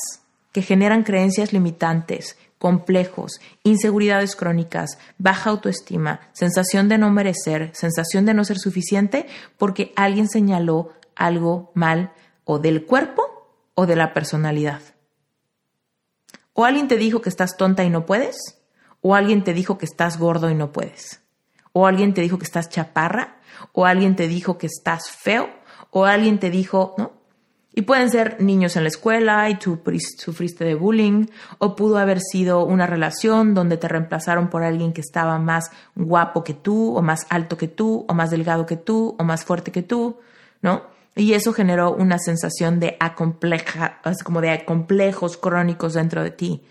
que 0.53 0.63
generan 0.63 1.03
creencias 1.03 1.53
limitantes, 1.53 2.37
complejos, 2.59 3.41
inseguridades 3.63 4.35
crónicas, 4.35 4.99
baja 5.19 5.51
autoestima, 5.51 6.21
sensación 6.33 6.89
de 6.89 6.99
no 6.99 7.11
merecer, 7.11 7.71
sensación 7.75 8.25
de 8.25 8.35
no 8.35 8.45
ser 8.45 8.59
suficiente 8.59 9.27
porque 9.57 9.93
alguien 9.97 10.29
señaló 10.29 10.93
algo 11.15 11.71
mal 11.75 12.13
o 12.45 12.59
del 12.59 12.85
cuerpo 12.85 13.23
o 13.75 13.87
de 13.87 13.97
la 13.97 14.15
personalidad. 14.15 14.81
O 16.61 16.65
alguien 16.65 16.89
te 16.89 16.97
dijo 16.97 17.21
que 17.21 17.29
estás 17.29 17.57
tonta 17.57 17.85
y 17.85 17.89
no 17.89 18.05
puedes, 18.05 18.59
o 19.01 19.15
alguien 19.15 19.45
te 19.45 19.55
dijo 19.55 19.79
que 19.79 19.85
estás 19.85 20.19
gordo 20.19 20.51
y 20.51 20.57
no 20.57 20.73
puedes, 20.73 21.23
o 21.73 21.87
alguien 21.87 22.15
te 22.15 22.21
dijo 22.21 22.37
que 22.37 22.47
estás 22.47 22.69
chaparra, 22.69 23.37
o 23.71 23.87
alguien 23.87 24.17
te 24.17 24.27
dijo 24.27 24.59
que 24.59 24.67
estás 24.67 25.09
feo, 25.09 25.51
o 25.91 26.05
alguien 26.05 26.41
te 26.41 26.51
dijo, 26.51 26.97
¿no? 26.99 27.13
Y 27.73 27.83
pueden 27.83 28.11
ser 28.11 28.43
niños 28.43 28.75
en 28.75 28.83
la 28.83 28.89
escuela 28.89 29.49
y 29.49 29.55
tú 29.55 29.81
sufriste 30.19 30.65
de 30.65 30.75
bullying, 30.75 31.27
o 31.59 31.77
pudo 31.77 31.97
haber 31.97 32.19
sido 32.21 32.65
una 32.65 32.89
relación 32.89 33.55
donde 33.55 33.77
te 33.77 33.87
reemplazaron 33.87 34.51
por 34.51 34.65
alguien 34.65 34.93
que 34.93 35.01
estaba 35.01 35.39
más 35.39 35.71
guapo 35.95 36.43
que 36.43 36.55
tú, 36.55 36.97
o 36.97 37.03
más 37.03 37.21
alto 37.31 37.57
que 37.57 37.69
tú, 37.69 38.05
o 38.09 38.15
más 38.15 38.31
delgado 38.31 38.67
que 38.67 38.77
tú, 38.77 39.15
o 39.17 39.23
más 39.23 39.45
fuerte 39.45 39.71
que 39.71 39.83
tú, 39.83 40.19
¿no? 40.61 40.98
Y 41.19 41.35
eso 41.35 41.53
generó 41.53 41.93
una 41.93 42.17
sensación 42.21 42.79
de 42.79 42.97
acompleja, 43.01 44.01
como 44.23 44.41
de 44.41 44.65
complejos 44.65 45.37
crónicos 45.37 45.95
dentro 45.95 46.23
de 46.23 46.31
ti. 46.31 46.63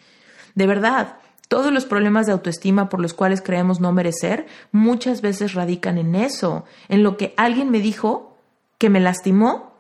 De 0.55 0.65
verdad, 0.65 1.17
todos 1.49 1.73
los 1.73 1.85
problemas 1.85 2.27
de 2.27 2.31
autoestima 2.31 2.87
por 2.87 3.01
los 3.01 3.13
cuales 3.13 3.41
creemos 3.41 3.81
no 3.81 3.91
merecer 3.91 4.47
muchas 4.71 5.19
veces 5.19 5.53
radican 5.53 5.97
en 5.97 6.15
eso, 6.15 6.63
en 6.87 7.03
lo 7.03 7.17
que 7.17 7.33
alguien 7.35 7.71
me 7.71 7.81
dijo 7.81 8.37
que 8.77 8.89
me 8.89 9.01
lastimó 9.01 9.75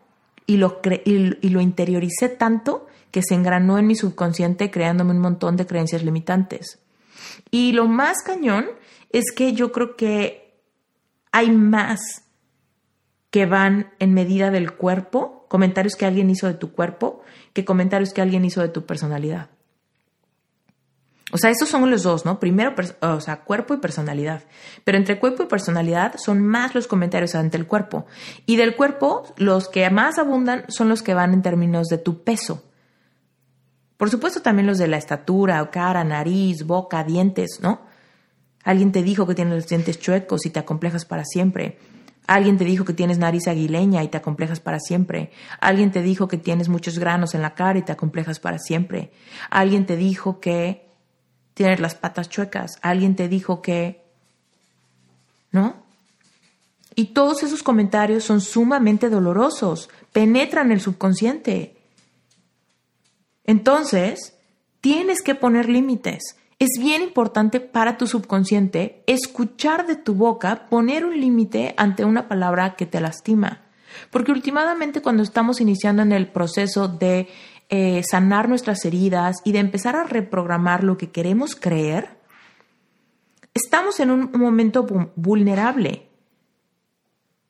y 0.45 0.57
lo, 0.57 0.81
y, 1.05 1.49
lo 1.49 1.61
interioricé 1.61 2.27
tanto 2.27 2.87
que 3.11 3.21
se 3.23 3.35
engranó 3.35 3.77
en 3.77 3.87
mi 3.87 3.95
subconsciente 3.95 4.69
creándome 4.69 5.11
un 5.11 5.19
montón 5.19 5.55
de 5.55 5.65
creencias 5.65 6.03
limitantes. 6.03 6.79
Y 7.51 7.71
lo 7.71 7.87
más 7.87 8.17
cañón 8.21 8.65
es 9.11 9.31
que 9.31 9.53
yo 9.53 9.71
creo 9.71 9.95
que 9.95 10.59
hay 11.31 11.51
más 11.51 12.26
que 13.29 13.45
van 13.45 13.93
en 13.99 14.13
medida 14.13 14.51
del 14.51 14.73
cuerpo, 14.73 15.45
comentarios 15.49 15.95
que 15.95 16.05
alguien 16.05 16.29
hizo 16.29 16.47
de 16.47 16.53
tu 16.53 16.71
cuerpo, 16.71 17.21
que 17.53 17.65
comentarios 17.65 18.13
que 18.13 18.21
alguien 18.21 18.45
hizo 18.45 18.61
de 18.61 18.69
tu 18.69 18.85
personalidad. 18.85 19.49
O 21.31 21.37
sea, 21.37 21.49
esos 21.49 21.67
son 21.67 21.89
los 21.91 22.03
dos, 22.03 22.23
¿no? 22.23 22.39
Primero, 22.39 22.73
o 23.01 23.19
sea, 23.19 23.41
cuerpo 23.41 23.73
y 23.73 23.77
personalidad. 23.77 24.43
Pero 24.85 24.97
entre 24.97 25.19
cuerpo 25.19 25.43
y 25.43 25.47
personalidad 25.47 26.15
son 26.17 26.41
más 26.41 26.73
los 26.73 26.87
comentarios 26.87 27.35
ante 27.35 27.57
el 27.57 27.67
cuerpo. 27.67 28.05
Y 28.45 28.55
del 28.55 28.77
cuerpo, 28.77 29.23
los 29.35 29.67
que 29.67 29.89
más 29.89 30.19
abundan 30.19 30.63
son 30.69 30.87
los 30.87 31.03
que 31.03 31.13
van 31.13 31.33
en 31.33 31.41
términos 31.41 31.87
de 31.87 31.97
tu 31.97 32.23
peso. 32.23 32.63
Por 33.97 34.09
supuesto, 34.09 34.41
también 34.41 34.67
los 34.67 34.77
de 34.77 34.87
la 34.87 34.97
estatura, 34.97 35.69
cara, 35.69 36.05
nariz, 36.05 36.63
boca, 36.65 37.03
dientes, 37.03 37.59
¿no? 37.61 37.81
Alguien 38.63 38.93
te 38.93 39.03
dijo 39.03 39.27
que 39.27 39.35
tienes 39.35 39.55
los 39.55 39.67
dientes 39.67 39.99
chuecos 39.99 40.45
y 40.45 40.49
te 40.49 40.59
acomplejas 40.59 41.03
para 41.03 41.25
siempre. 41.25 41.77
Alguien 42.27 42.57
te 42.57 42.65
dijo 42.65 42.83
que 42.83 42.93
tienes 42.93 43.17
nariz 43.17 43.47
aguileña 43.47 44.03
y 44.03 44.09
te 44.09 44.17
acomplejas 44.17 44.59
para 44.59 44.79
siempre. 44.79 45.31
Alguien 45.61 45.91
te 45.91 46.01
dijo 46.01 46.27
que 46.27 46.37
tienes 46.37 46.67
muchos 46.67 46.99
granos 46.99 47.33
en 47.33 47.41
la 47.41 47.55
cara 47.55 47.79
y 47.79 47.83
te 47.83 47.93
acomplejas 47.93 48.39
para 48.39 48.59
siempre. 48.59 49.11
Alguien 49.49 49.85
te 49.85 49.95
dijo 49.95 50.41
que 50.41 50.85
tienes 51.53 51.79
las 51.79 51.95
patas 51.95 52.29
chuecas, 52.29 52.77
alguien 52.81 53.15
te 53.15 53.29
dijo 53.29 53.61
que... 53.61 54.05
¿No? 55.51 55.75
Y 56.95 57.13
todos 57.13 57.43
esos 57.43 57.63
comentarios 57.63 58.25
son 58.25 58.41
sumamente 58.41 59.09
dolorosos, 59.09 59.89
penetran 60.11 60.71
el 60.71 60.81
subconsciente. 60.81 61.77
Entonces, 63.45 64.33
tienes 64.81 65.21
que 65.21 65.33
poner 65.33 65.69
límites. 65.69 66.35
Es 66.59 66.69
bien 66.79 67.03
importante 67.03 67.59
para 67.59 67.97
tu 67.97 68.07
subconsciente 68.07 69.03
escuchar 69.05 69.85
de 69.85 69.95
tu 69.95 70.15
boca, 70.15 70.65
poner 70.69 71.05
un 71.05 71.19
límite 71.19 71.75
ante 71.77 72.03
una 72.03 72.27
palabra 72.27 72.75
que 72.75 72.87
te 72.87 72.99
lastima. 72.99 73.61
Porque 74.09 74.31
últimamente 74.31 75.03
cuando 75.03 75.21
estamos 75.21 75.61
iniciando 75.61 76.01
en 76.01 76.11
el 76.11 76.27
proceso 76.27 76.87
de 76.87 77.27
eh, 77.69 78.01
sanar 78.09 78.49
nuestras 78.49 78.83
heridas 78.85 79.37
y 79.43 79.51
de 79.51 79.59
empezar 79.59 79.95
a 79.95 80.05
reprogramar 80.05 80.83
lo 80.83 80.97
que 80.97 81.11
queremos 81.11 81.55
creer, 81.55 82.17
estamos 83.53 83.99
en 83.99 84.09
un 84.09 84.31
momento 84.31 84.87
vulnerable. 85.15 86.07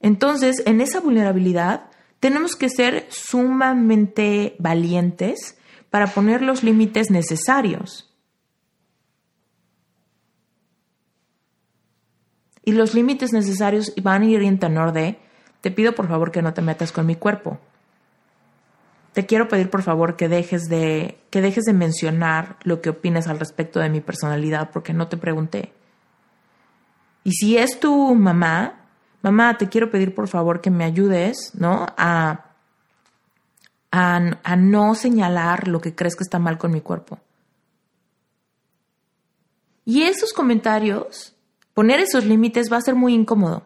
Entonces, 0.01 0.61
en 0.65 0.81
esa 0.81 0.99
vulnerabilidad, 0.99 1.89
tenemos 2.19 2.57
que 2.57 2.69
ser 2.69 3.07
sumamente 3.09 4.55
valientes 4.59 5.57
para 5.89 6.07
poner 6.07 6.41
los 6.41 6.63
límites 6.63 7.09
necesarios. 7.09 8.06
Y 12.67 12.73
los 12.73 12.93
límites 12.93 13.31
necesarios 13.31 13.93
van 14.01 14.23
a 14.23 14.25
ir 14.25 14.41
en 14.43 14.59
tenor 14.59 14.91
de, 14.91 15.17
te 15.61 15.71
pido 15.71 15.95
por 15.95 16.07
favor 16.07 16.31
que 16.31 16.41
no 16.41 16.53
te 16.53 16.61
metas 16.61 16.91
con 16.91 17.05
mi 17.05 17.15
cuerpo 17.15 17.59
te 19.17 19.25
quiero 19.25 19.47
pedir 19.47 19.71
por 19.71 19.81
favor 19.81 20.15
que 20.15 20.29
dejes 20.29 20.65
de 20.69 21.17
que 21.31 21.41
dejes 21.41 21.63
de 21.63 21.73
mencionar 21.73 22.57
lo 22.61 22.81
que 22.81 22.91
opinas 22.91 23.27
al 23.27 23.39
respecto 23.39 23.79
de 23.79 23.89
mi 23.89 23.99
personalidad 23.99 24.69
porque 24.71 24.93
no 24.93 25.07
te 25.07 25.17
pregunté. 25.17 25.73
Y 27.23 27.31
si 27.31 27.57
es 27.57 27.79
tu 27.79 28.13
mamá, 28.13 28.85
mamá, 29.23 29.57
te 29.57 29.69
quiero 29.69 29.89
pedir 29.89 30.13
por 30.13 30.27
favor 30.27 30.61
que 30.61 30.69
me 30.69 30.83
ayudes, 30.83 31.49
¿no? 31.55 31.87
A, 31.97 32.51
a, 33.91 34.39
a 34.43 34.55
no 34.55 34.93
señalar 34.93 35.67
lo 35.67 35.81
que 35.81 35.95
crees 35.95 36.15
que 36.15 36.23
está 36.23 36.37
mal 36.37 36.59
con 36.59 36.71
mi 36.71 36.81
cuerpo. 36.81 37.17
Y 39.83 40.03
esos 40.03 40.31
comentarios, 40.31 41.35
poner 41.77 41.99
esos 41.99 42.25
límites 42.25 42.73
va 42.73 42.77
a 42.77 42.81
ser 42.81 42.95
muy 42.95 43.13
incómodo. 43.13 43.61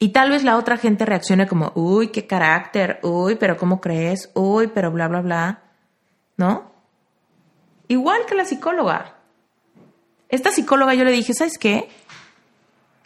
Y 0.00 0.08
tal 0.08 0.30
vez 0.30 0.42
la 0.42 0.56
otra 0.56 0.76
gente 0.76 1.06
reaccione 1.06 1.46
como, 1.46 1.70
uy, 1.76 2.08
qué 2.08 2.26
carácter, 2.26 2.98
uy, 3.04 3.36
pero 3.36 3.56
¿cómo 3.56 3.80
crees? 3.80 4.28
Uy, 4.34 4.66
pero 4.74 4.90
bla, 4.90 5.06
bla, 5.06 5.20
bla. 5.20 5.62
¿No? 6.36 6.72
Igual 7.86 8.26
que 8.26 8.34
la 8.34 8.44
psicóloga. 8.44 9.14
Esta 10.28 10.50
psicóloga 10.50 10.92
yo 10.94 11.04
le 11.04 11.12
dije, 11.12 11.32
¿sabes 11.32 11.58
qué? 11.58 11.88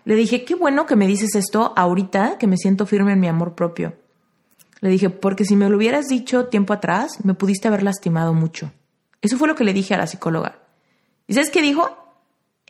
Le 0.07 0.15
dije, 0.15 0.47
qué 0.47 0.55
bueno 0.55 0.87
que 0.87 0.97
me 0.97 1.07
dices 1.07 1.35
esto 1.35 1.75
ahorita 1.77 2.39
que 2.39 2.47
me 2.47 2.57
siento 2.57 2.87
firme 2.87 3.13
en 3.13 3.21
mi 3.21 3.29
amor 3.29 3.55
propio. 3.55 3.99
Le 4.81 4.89
dije, 4.89 5.11
porque 5.11 5.45
si 5.45 5.57
me 5.57 5.69
lo 5.69 5.77
hubieras 5.77 6.07
dicho 6.07 6.47
tiempo 6.47 6.73
atrás, 6.73 7.23
me 7.23 7.35
pudiste 7.35 7.69
haber 7.69 7.83
lastimado 7.83 8.33
mucho. 8.33 8.73
Eso 9.21 9.37
fue 9.37 9.47
lo 9.47 9.55
que 9.55 9.65
le 9.65 9.75
dije 9.75 9.93
a 9.93 9.99
la 9.99 10.07
psicóloga. 10.07 10.59
¿Y 11.27 11.35
sabes 11.35 11.51
qué 11.51 11.61
dijo? 11.61 12.17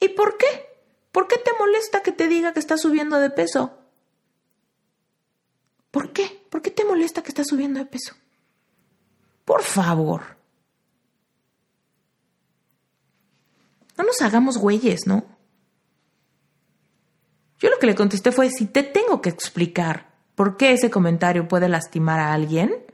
¿Y 0.00 0.08
por 0.08 0.38
qué? 0.38 0.73
¿Por 1.14 1.28
qué 1.28 1.38
te 1.38 1.52
molesta 1.56 2.02
que 2.02 2.10
te 2.10 2.26
diga 2.26 2.52
que 2.52 2.58
estás 2.58 2.80
subiendo 2.80 3.20
de 3.20 3.30
peso? 3.30 3.78
¿Por 5.92 6.12
qué? 6.12 6.44
¿Por 6.50 6.60
qué 6.60 6.72
te 6.72 6.84
molesta 6.84 7.22
que 7.22 7.28
estás 7.28 7.46
subiendo 7.46 7.78
de 7.78 7.86
peso? 7.86 8.16
Por 9.44 9.62
favor. 9.62 10.22
No 13.96 14.02
nos 14.02 14.20
hagamos 14.22 14.58
güeyes, 14.58 15.06
¿no? 15.06 15.24
Yo 17.60 17.70
lo 17.70 17.78
que 17.78 17.86
le 17.86 17.94
contesté 17.94 18.32
fue, 18.32 18.50
si 18.50 18.66
te 18.66 18.82
tengo 18.82 19.22
que 19.22 19.30
explicar 19.30 20.10
por 20.34 20.56
qué 20.56 20.72
ese 20.72 20.90
comentario 20.90 21.46
puede 21.46 21.68
lastimar 21.68 22.18
a 22.18 22.32
alguien, 22.32 22.86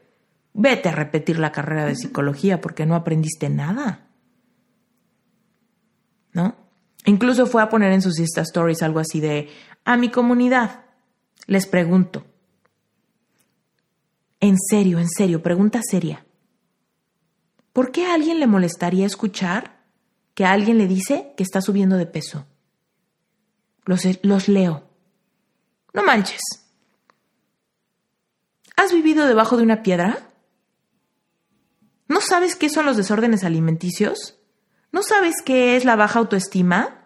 vete 0.52 0.90
a 0.90 0.92
repetir 0.92 1.38
la 1.38 1.52
carrera 1.52 1.86
de 1.86 1.96
psicología 1.96 2.60
porque 2.60 2.84
no 2.84 2.96
aprendiste 2.96 3.48
nada. 3.48 4.08
¿No? 6.34 6.59
Incluso 7.04 7.46
fue 7.46 7.62
a 7.62 7.68
poner 7.68 7.92
en 7.92 8.02
sus 8.02 8.18
Insta 8.18 8.42
Stories 8.42 8.82
algo 8.82 9.00
así 9.00 9.20
de, 9.20 9.48
a 9.84 9.96
mi 9.96 10.10
comunidad, 10.10 10.84
les 11.46 11.66
pregunto, 11.66 12.26
en 14.40 14.56
serio, 14.58 14.98
en 14.98 15.08
serio, 15.08 15.42
pregunta 15.42 15.80
seria. 15.82 16.24
¿Por 17.72 17.92
qué 17.92 18.06
a 18.06 18.14
alguien 18.14 18.40
le 18.40 18.46
molestaría 18.46 19.06
escuchar 19.06 19.80
que 20.34 20.46
alguien 20.46 20.78
le 20.78 20.86
dice 20.86 21.34
que 21.36 21.42
está 21.42 21.60
subiendo 21.60 21.96
de 21.96 22.06
peso? 22.06 22.46
Los, 23.84 24.02
los 24.22 24.48
leo. 24.48 24.88
No 25.92 26.02
manches. 26.02 26.40
¿Has 28.76 28.92
vivido 28.92 29.26
debajo 29.26 29.58
de 29.58 29.62
una 29.62 29.82
piedra? 29.82 30.30
¿No 32.08 32.20
sabes 32.20 32.56
qué 32.56 32.70
son 32.70 32.86
los 32.86 32.96
desórdenes 32.96 33.44
alimenticios? 33.44 34.39
¿No 34.92 35.02
sabes 35.02 35.36
qué 35.44 35.76
es 35.76 35.84
la 35.84 35.96
baja 35.96 36.18
autoestima? 36.18 37.04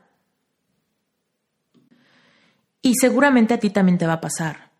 Y 2.80 2.94
seguramente 3.00 3.54
a 3.54 3.58
ti 3.58 3.70
también 3.70 3.98
te 3.98 4.06
va 4.06 4.14
a 4.14 4.20
pasar, 4.20 4.70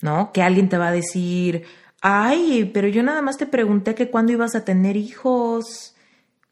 ¿no? 0.00 0.32
Que 0.32 0.42
alguien 0.42 0.68
te 0.68 0.78
va 0.78 0.88
a 0.88 0.92
decir, 0.92 1.64
ay, 2.00 2.70
pero 2.74 2.88
yo 2.88 3.02
nada 3.02 3.22
más 3.22 3.36
te 3.36 3.46
pregunté 3.46 3.94
que 3.94 4.10
cuándo 4.10 4.32
ibas 4.32 4.54
a 4.54 4.64
tener 4.64 4.96
hijos. 4.96 5.94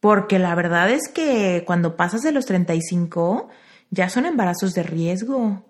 Porque 0.00 0.38
la 0.38 0.54
verdad 0.54 0.90
es 0.90 1.08
que 1.12 1.62
cuando 1.66 1.96
pasas 1.96 2.22
de 2.22 2.32
los 2.32 2.46
35 2.46 3.48
ya 3.90 4.08
son 4.08 4.26
embarazos 4.26 4.72
de 4.72 4.82
riesgo. 4.82 5.64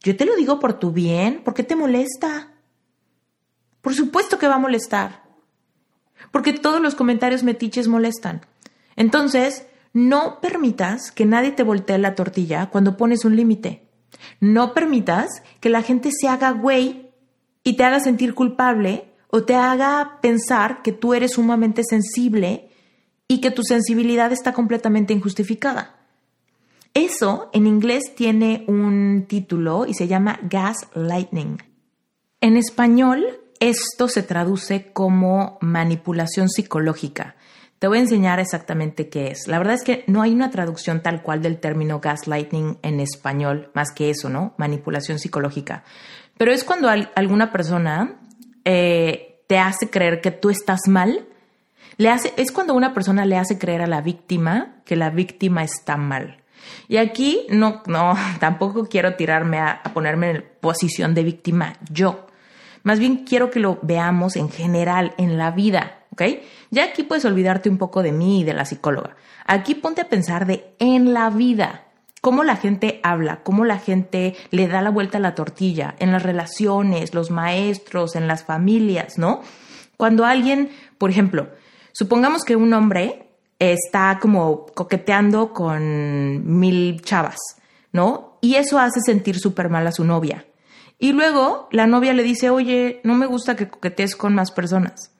Yo 0.00 0.16
te 0.16 0.24
lo 0.24 0.36
digo 0.36 0.58
por 0.58 0.78
tu 0.78 0.92
bien, 0.92 1.42
¿por 1.44 1.54
qué 1.54 1.62
te 1.62 1.76
molesta? 1.76 2.52
Por 3.80 3.94
supuesto 3.94 4.38
que 4.38 4.48
va 4.48 4.54
a 4.54 4.58
molestar. 4.58 5.22
Porque 6.30 6.52
todos 6.52 6.80
los 6.80 6.94
comentarios 6.94 7.42
metiches 7.42 7.88
molestan. 7.88 8.46
Entonces, 8.96 9.66
no 9.92 10.40
permitas 10.40 11.10
que 11.10 11.26
nadie 11.26 11.52
te 11.52 11.62
voltee 11.62 11.98
la 11.98 12.14
tortilla 12.14 12.70
cuando 12.70 12.96
pones 12.96 13.24
un 13.24 13.36
límite. 13.36 13.88
No 14.40 14.74
permitas 14.74 15.42
que 15.60 15.68
la 15.68 15.82
gente 15.82 16.10
se 16.12 16.28
haga 16.28 16.50
güey 16.50 17.10
y 17.64 17.76
te 17.76 17.84
haga 17.84 18.00
sentir 18.00 18.34
culpable 18.34 19.04
o 19.28 19.44
te 19.44 19.54
haga 19.54 20.18
pensar 20.20 20.82
que 20.82 20.92
tú 20.92 21.14
eres 21.14 21.32
sumamente 21.32 21.82
sensible 21.84 22.68
y 23.28 23.40
que 23.40 23.50
tu 23.50 23.62
sensibilidad 23.62 24.32
está 24.32 24.52
completamente 24.52 25.12
injustificada. 25.12 25.96
Eso 26.94 27.48
en 27.54 27.66
inglés 27.66 28.14
tiene 28.14 28.64
un 28.68 29.24
título 29.26 29.86
y 29.86 29.94
se 29.94 30.06
llama 30.06 30.38
gaslighting. 30.42 31.62
En 32.42 32.56
español, 32.58 33.24
esto 33.60 34.08
se 34.08 34.22
traduce 34.22 34.92
como 34.92 35.56
manipulación 35.62 36.50
psicológica. 36.50 37.36
Te 37.82 37.88
voy 37.88 37.98
a 37.98 38.02
enseñar 38.02 38.38
exactamente 38.38 39.08
qué 39.08 39.32
es. 39.32 39.48
La 39.48 39.58
verdad 39.58 39.74
es 39.74 39.82
que 39.82 40.04
no 40.06 40.22
hay 40.22 40.32
una 40.32 40.52
traducción 40.52 41.02
tal 41.02 41.20
cual 41.20 41.42
del 41.42 41.58
término 41.58 41.98
gaslighting 41.98 42.78
en 42.80 43.00
español, 43.00 43.72
más 43.74 43.90
que 43.90 44.08
eso, 44.08 44.28
¿no? 44.28 44.54
Manipulación 44.56 45.18
psicológica. 45.18 45.82
Pero 46.38 46.52
es 46.52 46.62
cuando 46.62 46.88
alguna 46.88 47.50
persona 47.50 48.20
eh, 48.64 49.42
te 49.48 49.58
hace 49.58 49.90
creer 49.90 50.20
que 50.20 50.30
tú 50.30 50.50
estás 50.50 50.82
mal. 50.86 51.26
Le 51.96 52.08
hace, 52.08 52.32
es 52.36 52.52
cuando 52.52 52.74
una 52.74 52.94
persona 52.94 53.26
le 53.26 53.36
hace 53.36 53.58
creer 53.58 53.82
a 53.82 53.88
la 53.88 54.00
víctima 54.00 54.76
que 54.84 54.94
la 54.94 55.10
víctima 55.10 55.64
está 55.64 55.96
mal. 55.96 56.36
Y 56.86 56.98
aquí 56.98 57.48
no, 57.48 57.82
no, 57.88 58.14
tampoco 58.38 58.86
quiero 58.86 59.16
tirarme 59.16 59.58
a, 59.58 59.80
a 59.82 59.92
ponerme 59.92 60.30
en 60.30 60.44
posición 60.60 61.14
de 61.14 61.24
víctima 61.24 61.72
yo. 61.90 62.28
Más 62.82 62.98
bien 62.98 63.24
quiero 63.24 63.50
que 63.50 63.60
lo 63.60 63.78
veamos 63.82 64.36
en 64.36 64.48
general, 64.48 65.14
en 65.18 65.38
la 65.38 65.50
vida, 65.50 66.00
¿ok? 66.10 66.22
Ya 66.70 66.84
aquí 66.84 67.02
puedes 67.02 67.24
olvidarte 67.24 67.68
un 67.68 67.78
poco 67.78 68.02
de 68.02 68.12
mí 68.12 68.40
y 68.40 68.44
de 68.44 68.54
la 68.54 68.64
psicóloga. 68.64 69.16
Aquí 69.46 69.74
ponte 69.74 70.00
a 70.00 70.08
pensar 70.08 70.46
de 70.46 70.74
en 70.78 71.12
la 71.12 71.30
vida, 71.30 71.86
cómo 72.20 72.44
la 72.44 72.56
gente 72.56 73.00
habla, 73.02 73.42
cómo 73.42 73.64
la 73.64 73.78
gente 73.78 74.36
le 74.50 74.68
da 74.68 74.80
la 74.80 74.90
vuelta 74.90 75.18
a 75.18 75.20
la 75.20 75.34
tortilla, 75.34 75.94
en 75.98 76.12
las 76.12 76.22
relaciones, 76.22 77.14
los 77.14 77.30
maestros, 77.30 78.16
en 78.16 78.28
las 78.28 78.44
familias, 78.44 79.18
¿no? 79.18 79.42
Cuando 79.96 80.24
alguien, 80.24 80.70
por 80.98 81.10
ejemplo, 81.10 81.50
supongamos 81.92 82.44
que 82.44 82.56
un 82.56 82.72
hombre 82.72 83.28
está 83.58 84.18
como 84.20 84.66
coqueteando 84.66 85.52
con 85.52 86.58
mil 86.58 87.00
chavas, 87.02 87.38
¿no? 87.92 88.38
Y 88.40 88.56
eso 88.56 88.78
hace 88.78 89.00
sentir 89.04 89.38
súper 89.38 89.68
mal 89.68 89.86
a 89.86 89.92
su 89.92 90.04
novia. 90.04 90.44
Y 91.02 91.10
luego 91.10 91.66
la 91.72 91.88
novia 91.88 92.12
le 92.12 92.22
dice, 92.22 92.48
oye, 92.48 93.00
no 93.02 93.16
me 93.16 93.26
gusta 93.26 93.56
que 93.56 93.68
coquetees 93.68 94.14
con 94.14 94.36
más 94.36 94.52
personas, 94.52 95.10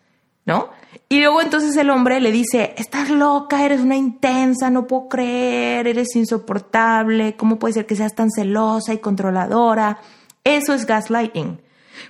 ¿no? 0.46 0.70
Y 1.08 1.18
luego 1.18 1.42
entonces 1.42 1.76
el 1.76 1.90
hombre 1.90 2.20
le 2.20 2.30
dice, 2.30 2.72
estás 2.78 3.10
loca, 3.10 3.64
eres 3.64 3.80
una 3.80 3.96
intensa, 3.96 4.70
no 4.70 4.86
puedo 4.86 5.08
creer, 5.08 5.88
eres 5.88 6.14
insoportable, 6.14 7.34
¿cómo 7.34 7.58
puede 7.58 7.74
ser 7.74 7.86
que 7.86 7.96
seas 7.96 8.14
tan 8.14 8.30
celosa 8.30 8.94
y 8.94 8.98
controladora? 8.98 9.98
Eso 10.44 10.72
es 10.72 10.86
gaslighting. 10.86 11.60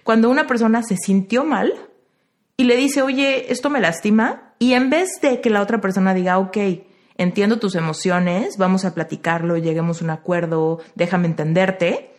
Cuando 0.04 0.28
una 0.28 0.46
persona 0.46 0.82
se 0.82 0.98
sintió 0.98 1.46
mal 1.46 1.72
y 2.58 2.64
le 2.64 2.76
dice, 2.76 3.00
oye, 3.00 3.50
esto 3.50 3.70
me 3.70 3.80
lastima, 3.80 4.52
y 4.58 4.74
en 4.74 4.90
vez 4.90 5.18
de 5.22 5.40
que 5.40 5.48
la 5.48 5.62
otra 5.62 5.80
persona 5.80 6.12
diga, 6.12 6.38
ok, 6.38 6.58
entiendo 7.16 7.58
tus 7.58 7.74
emociones, 7.74 8.58
vamos 8.58 8.84
a 8.84 8.92
platicarlo, 8.92 9.56
lleguemos 9.56 10.02
a 10.02 10.04
un 10.04 10.10
acuerdo, 10.10 10.80
déjame 10.94 11.26
entenderte, 11.26 12.11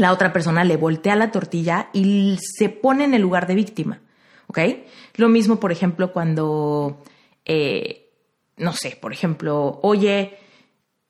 la 0.00 0.12
otra 0.12 0.32
persona 0.32 0.64
le 0.64 0.76
voltea 0.76 1.14
la 1.16 1.30
tortilla 1.30 1.88
y 1.92 2.38
se 2.40 2.68
pone 2.68 3.04
en 3.04 3.14
el 3.14 3.22
lugar 3.22 3.46
de 3.46 3.54
víctima. 3.54 4.00
¿Ok? 4.48 4.58
Lo 5.14 5.28
mismo, 5.28 5.60
por 5.60 5.70
ejemplo, 5.70 6.12
cuando, 6.12 7.02
eh, 7.44 8.10
no 8.56 8.72
sé, 8.72 8.98
por 9.00 9.12
ejemplo, 9.12 9.78
oye, 9.82 10.38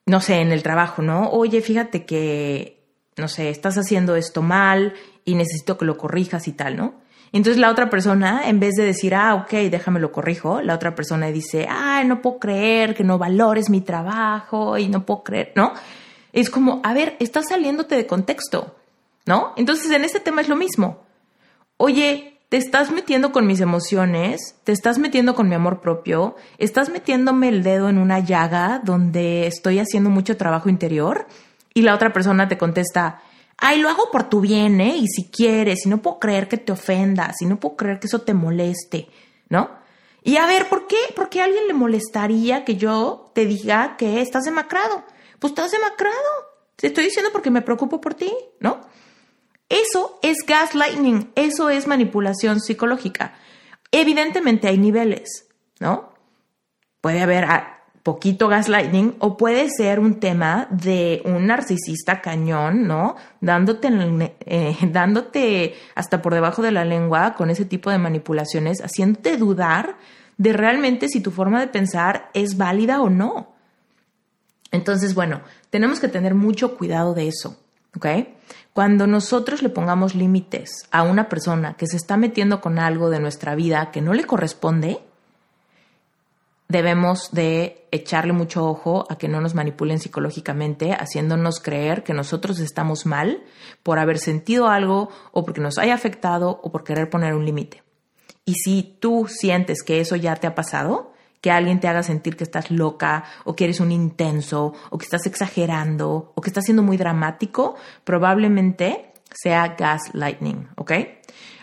no 0.06 0.20
sé, 0.20 0.40
en 0.40 0.52
el 0.52 0.62
trabajo, 0.62 1.00
¿no? 1.00 1.30
Oye, 1.30 1.62
fíjate 1.62 2.04
que, 2.04 2.84
no 3.16 3.28
sé, 3.28 3.48
estás 3.48 3.78
haciendo 3.78 4.16
esto 4.16 4.42
mal 4.42 4.94
y 5.24 5.34
necesito 5.34 5.78
que 5.78 5.84
lo 5.84 5.96
corrijas 5.96 6.48
y 6.48 6.52
tal, 6.52 6.76
¿no? 6.76 7.00
Entonces 7.32 7.60
la 7.60 7.70
otra 7.70 7.88
persona, 7.88 8.48
en 8.48 8.58
vez 8.58 8.74
de 8.74 8.84
decir, 8.84 9.14
ah, 9.14 9.34
ok, 9.36 9.52
déjame 9.70 10.00
lo 10.00 10.10
corrijo, 10.10 10.60
la 10.62 10.74
otra 10.74 10.94
persona 10.94 11.28
dice, 11.28 11.66
ah, 11.70 12.02
no 12.04 12.20
puedo 12.20 12.40
creer 12.40 12.94
que 12.94 13.04
no 13.04 13.18
valores 13.18 13.70
mi 13.70 13.80
trabajo 13.80 14.76
y 14.78 14.88
no 14.88 15.06
puedo 15.06 15.22
creer, 15.22 15.52
¿no? 15.54 15.72
Es 16.32 16.50
como, 16.50 16.80
a 16.82 16.92
ver, 16.92 17.16
estás 17.20 17.46
saliéndote 17.48 17.94
de 17.94 18.06
contexto, 18.06 18.76
¿no? 19.30 19.52
Entonces 19.56 19.92
en 19.92 20.02
este 20.02 20.18
tema 20.18 20.40
es 20.40 20.48
lo 20.48 20.56
mismo. 20.56 21.04
Oye, 21.76 22.40
te 22.48 22.56
estás 22.56 22.90
metiendo 22.90 23.30
con 23.30 23.46
mis 23.46 23.60
emociones, 23.60 24.56
te 24.64 24.72
estás 24.72 24.98
metiendo 24.98 25.36
con 25.36 25.48
mi 25.48 25.54
amor 25.54 25.80
propio, 25.80 26.34
estás 26.58 26.90
metiéndome 26.90 27.48
el 27.48 27.62
dedo 27.62 27.88
en 27.88 27.98
una 27.98 28.18
llaga 28.18 28.80
donde 28.82 29.46
estoy 29.46 29.78
haciendo 29.78 30.10
mucho 30.10 30.36
trabajo 30.36 30.68
interior 30.68 31.28
y 31.72 31.82
la 31.82 31.94
otra 31.94 32.12
persona 32.12 32.48
te 32.48 32.58
contesta, 32.58 33.22
ay, 33.56 33.78
lo 33.78 33.88
hago 33.88 34.10
por 34.10 34.28
tu 34.28 34.40
bien, 34.40 34.80
¿eh? 34.80 34.96
Y 34.96 35.06
si 35.06 35.30
quieres, 35.30 35.86
y 35.86 35.90
no 35.90 36.02
puedo 36.02 36.18
creer 36.18 36.48
que 36.48 36.56
te 36.56 36.72
ofendas, 36.72 37.40
y 37.40 37.46
no 37.46 37.60
puedo 37.60 37.76
creer 37.76 38.00
que 38.00 38.08
eso 38.08 38.22
te 38.22 38.34
moleste, 38.34 39.08
¿no? 39.48 39.70
Y 40.24 40.38
a 40.38 40.46
ver, 40.46 40.68
¿por 40.68 40.88
qué? 40.88 40.98
¿Por 41.14 41.28
qué 41.28 41.40
a 41.40 41.44
alguien 41.44 41.68
le 41.68 41.74
molestaría 41.74 42.64
que 42.64 42.74
yo 42.74 43.30
te 43.32 43.46
diga 43.46 43.96
que 43.96 44.22
estás 44.22 44.42
demacrado? 44.42 45.04
Pues 45.38 45.52
estás 45.52 45.70
demacrado. 45.70 46.16
Te 46.74 46.88
estoy 46.88 47.04
diciendo 47.04 47.30
porque 47.30 47.52
me 47.52 47.62
preocupo 47.62 48.00
por 48.00 48.14
ti, 48.14 48.34
¿no? 48.58 48.80
Eso 49.70 50.18
es 50.20 50.38
gaslighting, 50.46 51.30
eso 51.36 51.70
es 51.70 51.86
manipulación 51.86 52.60
psicológica. 52.60 53.34
Evidentemente 53.92 54.66
hay 54.68 54.78
niveles, 54.78 55.46
¿no? 55.78 56.12
Puede 57.00 57.22
haber 57.22 57.46
poquito 58.02 58.48
gaslighting 58.48 59.14
o 59.20 59.36
puede 59.36 59.68
ser 59.70 60.00
un 60.00 60.18
tema 60.18 60.66
de 60.70 61.22
un 61.24 61.46
narcisista 61.46 62.20
cañón, 62.20 62.88
¿no? 62.88 63.14
Dándote, 63.40 63.88
eh, 64.46 64.76
dándote 64.92 65.74
hasta 65.94 66.20
por 66.20 66.34
debajo 66.34 66.62
de 66.62 66.72
la 66.72 66.84
lengua 66.84 67.34
con 67.34 67.48
ese 67.48 67.64
tipo 67.64 67.90
de 67.90 67.98
manipulaciones, 67.98 68.80
haciéndote 68.82 69.36
dudar 69.36 69.96
de 70.36 70.52
realmente 70.52 71.08
si 71.08 71.20
tu 71.20 71.30
forma 71.30 71.60
de 71.60 71.68
pensar 71.68 72.30
es 72.34 72.56
válida 72.56 73.00
o 73.00 73.08
no. 73.08 73.52
Entonces, 74.72 75.14
bueno, 75.14 75.42
tenemos 75.70 76.00
que 76.00 76.08
tener 76.08 76.34
mucho 76.34 76.76
cuidado 76.76 77.14
de 77.14 77.28
eso, 77.28 77.56
¿ok? 77.96 78.06
Cuando 78.72 79.06
nosotros 79.06 79.62
le 79.62 79.68
pongamos 79.68 80.14
límites 80.14 80.70
a 80.90 81.02
una 81.02 81.28
persona 81.28 81.74
que 81.74 81.86
se 81.86 81.96
está 81.96 82.16
metiendo 82.16 82.60
con 82.60 82.78
algo 82.78 83.10
de 83.10 83.20
nuestra 83.20 83.54
vida 83.54 83.90
que 83.90 84.00
no 84.00 84.14
le 84.14 84.24
corresponde, 84.24 85.00
debemos 86.68 87.30
de 87.32 87.88
echarle 87.90 88.32
mucho 88.32 88.64
ojo 88.64 89.04
a 89.10 89.18
que 89.18 89.26
no 89.26 89.40
nos 89.40 89.56
manipulen 89.56 89.98
psicológicamente, 89.98 90.92
haciéndonos 90.92 91.58
creer 91.58 92.04
que 92.04 92.14
nosotros 92.14 92.60
estamos 92.60 93.06
mal 93.06 93.42
por 93.82 93.98
haber 93.98 94.18
sentido 94.18 94.68
algo 94.68 95.10
o 95.32 95.44
porque 95.44 95.60
nos 95.60 95.78
haya 95.78 95.94
afectado 95.94 96.60
o 96.62 96.70
por 96.70 96.84
querer 96.84 97.10
poner 97.10 97.34
un 97.34 97.44
límite. 97.44 97.82
Y 98.44 98.54
si 98.54 98.96
tú 99.00 99.26
sientes 99.28 99.82
que 99.82 100.00
eso 100.00 100.14
ya 100.14 100.36
te 100.36 100.46
ha 100.46 100.54
pasado, 100.54 101.09
que 101.40 101.50
alguien 101.50 101.80
te 101.80 101.88
haga 101.88 102.02
sentir 102.02 102.36
que 102.36 102.44
estás 102.44 102.70
loca 102.70 103.24
o 103.44 103.56
que 103.56 103.64
eres 103.64 103.80
un 103.80 103.92
intenso 103.92 104.74
o 104.90 104.98
que 104.98 105.04
estás 105.04 105.26
exagerando 105.26 106.32
o 106.34 106.40
que 106.40 106.50
estás 106.50 106.64
siendo 106.64 106.82
muy 106.82 106.96
dramático, 106.96 107.76
probablemente 108.04 109.12
sea 109.32 109.76
gaslighting, 109.78 110.68
¿ok? 110.76 110.92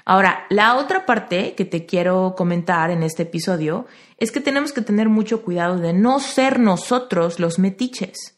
Ahora, 0.05 0.45
la 0.49 0.77
otra 0.77 1.05
parte 1.05 1.53
que 1.55 1.65
te 1.65 1.85
quiero 1.85 2.33
comentar 2.37 2.91
en 2.91 3.03
este 3.03 3.23
episodio 3.23 3.87
es 4.17 4.31
que 4.31 4.39
tenemos 4.39 4.71
que 4.71 4.81
tener 4.81 5.09
mucho 5.09 5.41
cuidado 5.43 5.77
de 5.79 5.91
no 5.91 6.21
ser 6.21 6.59
nosotros 6.59 7.41
los 7.41 7.59
metiches. 7.59 8.37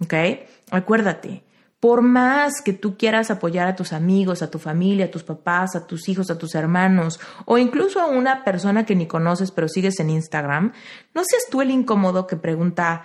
¿Ok? 0.00 0.14
Acuérdate, 0.70 1.42
por 1.80 2.02
más 2.02 2.60
que 2.64 2.72
tú 2.72 2.96
quieras 2.96 3.30
apoyar 3.30 3.68
a 3.68 3.76
tus 3.76 3.92
amigos, 3.92 4.42
a 4.42 4.50
tu 4.50 4.58
familia, 4.58 5.06
a 5.06 5.10
tus 5.10 5.22
papás, 5.22 5.76
a 5.76 5.86
tus 5.86 6.08
hijos, 6.08 6.30
a 6.30 6.38
tus 6.38 6.54
hermanos, 6.54 7.20
o 7.44 7.56
incluso 7.56 8.00
a 8.00 8.06
una 8.06 8.42
persona 8.44 8.84
que 8.84 8.96
ni 8.96 9.06
conoces 9.06 9.52
pero 9.52 9.68
sigues 9.68 10.00
en 10.00 10.10
Instagram, 10.10 10.72
no 11.14 11.22
seas 11.24 11.44
tú 11.50 11.62
el 11.62 11.70
incómodo 11.70 12.26
que 12.26 12.36
pregunta, 12.36 13.04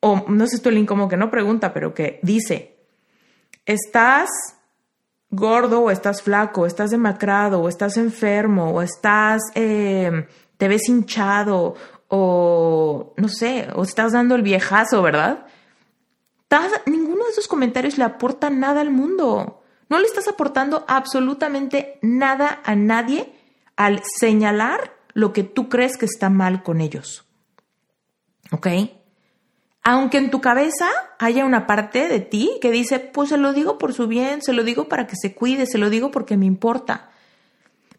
o 0.00 0.24
no 0.28 0.46
seas 0.46 0.62
tú 0.62 0.70
el 0.70 0.78
incómodo 0.78 1.08
que 1.08 1.16
no 1.16 1.30
pregunta, 1.30 1.72
pero 1.72 1.94
que 1.94 2.18
dice, 2.22 2.76
¿estás 3.64 4.28
gordo 5.30 5.82
o 5.82 5.90
estás 5.90 6.20
flaco, 6.20 6.66
estás 6.66 6.90
demacrado, 6.90 7.60
o 7.60 7.68
estás 7.68 7.96
enfermo, 7.96 8.72
o 8.72 8.82
estás, 8.82 9.40
eh, 9.54 10.26
te 10.56 10.66
ves 10.68 10.88
hinchado, 10.88 11.76
o 12.08 13.14
no 13.16 13.28
sé, 13.28 13.68
o 13.74 13.84
estás 13.84 14.12
dando 14.12 14.34
el 14.34 14.42
viejazo, 14.42 15.00
¿verdad? 15.00 15.46
Ninguno 16.86 17.24
de 17.24 17.30
esos 17.30 17.48
comentarios 17.48 17.98
le 17.98 18.04
aporta 18.04 18.50
nada 18.50 18.80
al 18.80 18.90
mundo. 18.90 19.62
No 19.88 19.98
le 19.98 20.06
estás 20.06 20.28
aportando 20.28 20.84
absolutamente 20.88 21.98
nada 22.02 22.60
a 22.64 22.74
nadie 22.74 23.32
al 23.76 24.02
señalar 24.18 24.96
lo 25.14 25.32
que 25.32 25.44
tú 25.44 25.68
crees 25.68 25.96
que 25.96 26.06
está 26.06 26.30
mal 26.30 26.62
con 26.62 26.80
ellos. 26.80 27.24
¿Ok? 28.50 28.68
Aunque 29.82 30.18
en 30.18 30.30
tu 30.30 30.40
cabeza 30.40 30.88
haya 31.18 31.44
una 31.44 31.66
parte 31.66 32.08
de 32.08 32.20
ti 32.20 32.58
que 32.60 32.70
dice, 32.70 33.00
pues 33.00 33.30
se 33.30 33.36
lo 33.36 33.52
digo 33.52 33.78
por 33.78 33.92
su 33.92 34.06
bien, 34.06 34.40
se 34.40 34.52
lo 34.52 34.62
digo 34.62 34.88
para 34.88 35.06
que 35.06 35.16
se 35.16 35.34
cuide, 35.34 35.66
se 35.66 35.78
lo 35.78 35.90
digo 35.90 36.10
porque 36.10 36.36
me 36.36 36.46
importa. 36.46 37.10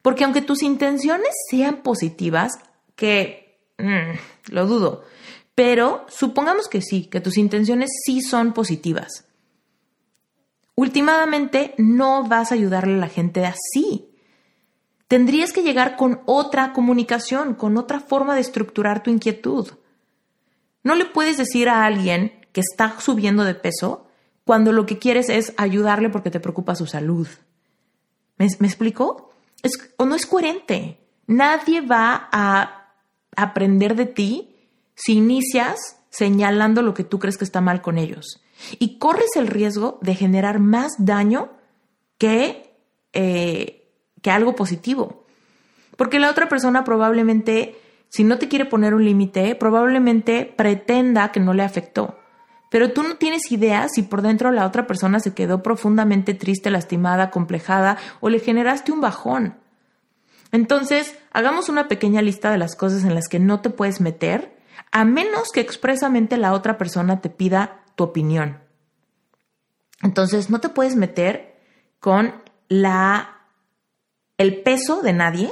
Porque 0.02 0.24
aunque 0.24 0.42
tus 0.42 0.64
intenciones 0.64 1.30
sean 1.50 1.78
positivas, 1.78 2.54
que 2.96 3.60
mm, 3.78 4.54
lo 4.54 4.66
dudo, 4.66 5.04
pero 5.56 6.06
supongamos 6.10 6.68
que 6.68 6.82
sí, 6.82 7.06
que 7.06 7.22
tus 7.22 7.38
intenciones 7.38 7.92
sí 8.06 8.22
son 8.22 8.54
positivas. 8.54 9.26
Últimamente 10.76 11.76
no 11.78 12.28
vas 12.28 12.52
a 12.52 12.56
ayudarle 12.56 12.96
a 12.96 12.98
la 12.98 13.10
gente 13.10 13.46
así. 13.46 14.10
Tendrías 15.08 15.54
que 15.54 15.62
llegar 15.62 15.96
con 15.96 16.22
otra 16.26 16.74
comunicación, 16.74 17.54
con 17.54 17.78
otra 17.78 18.00
forma 18.00 18.34
de 18.34 18.42
estructurar 18.42 19.04
tu 19.04 19.12
inquietud. 19.12 19.68
No 20.82 20.96
le 20.96 21.06
puedes 21.06 21.38
decir 21.38 21.70
a 21.70 21.86
alguien 21.86 22.34
que 22.52 22.62
está 22.62 23.00
subiendo 23.00 23.44
de 23.44 23.54
peso 23.54 24.08
cuando 24.46 24.72
lo 24.72 24.86
que 24.86 24.98
quieres 24.98 25.30
es 25.30 25.54
ayudarle 25.58 26.10
porque 26.10 26.32
te 26.32 26.40
preocupa 26.40 26.76
su 26.76 26.88
salud. 26.88 27.28
¿Me, 28.38 28.46
explico? 28.46 29.32
o 29.98 30.06
no 30.06 30.16
es 30.16 30.26
coherente. 30.26 31.00
Nadie 31.28 31.82
va 31.82 32.28
a 32.32 32.90
aprender 33.36 33.96
de 33.96 34.08
ti 34.08 34.53
si 34.96 35.14
inicias 35.14 35.98
señalando 36.10 36.82
lo 36.82 36.94
que 36.94 37.04
tú 37.04 37.20
crees 37.20 37.38
que 37.38 37.46
está 37.46 37.62
mal 37.62 37.82
con 37.82 37.98
ellos. 37.98 38.42
Y 38.80 38.98
corres 39.00 39.36
el 39.36 39.48
riesgo 39.48 40.00
de 40.02 40.16
generar 40.16 40.60
más 40.60 40.94
daño 41.00 41.52
que, 42.18 42.76
eh, 43.14 43.90
que 44.22 44.32
algo 44.32 44.56
positivo. 44.56 45.26
Porque 45.98 46.20
la 46.20 46.30
otra 46.30 46.48
persona 46.48 46.84
probablemente 46.84 47.76
si 48.14 48.24
no 48.24 48.38
te 48.38 48.48
quiere 48.48 48.66
poner 48.66 48.94
un 48.94 49.04
límite, 49.04 49.56
probablemente 49.56 50.46
pretenda 50.46 51.32
que 51.32 51.40
no 51.40 51.56
le 51.56 51.64
afectó. 51.64 52.20
Pero 52.70 52.92
tú 52.92 53.02
no 53.02 53.16
tienes 53.16 53.52
idea 53.52 53.88
si 53.90 54.04
por 54.04 54.22
dentro 54.22 54.52
la 54.52 54.68
otra 54.68 54.86
persona 54.86 55.20
se 55.20 55.34
quedó 55.34 55.64
profundamente 55.64 56.36
triste, 56.36 56.70
lastimada, 56.70 57.32
complejada 57.32 57.98
o 58.20 58.30
le 58.30 58.38
generaste 58.38 58.92
un 58.92 59.02
bajón. 59.02 59.56
Entonces, 60.52 61.18
hagamos 61.32 61.70
una 61.70 61.88
pequeña 61.88 62.22
lista 62.22 62.52
de 62.52 62.60
las 62.60 62.76
cosas 62.76 63.04
en 63.04 63.16
las 63.16 63.28
que 63.28 63.40
no 63.40 63.62
te 63.62 63.72
puedes 63.72 64.00
meter, 64.00 64.56
a 64.92 65.06
menos 65.06 65.50
que 65.52 65.62
expresamente 65.62 66.38
la 66.38 66.54
otra 66.54 66.78
persona 66.78 67.22
te 67.22 67.30
pida 67.30 67.84
tu 67.96 68.04
opinión. 68.04 68.60
Entonces, 70.02 70.50
no 70.50 70.60
te 70.60 70.70
puedes 70.70 70.96
meter 70.96 71.56
con 72.00 72.42
la 72.68 73.34
el 74.38 74.62
peso 74.62 75.02
de 75.02 75.14
nadie, 75.14 75.52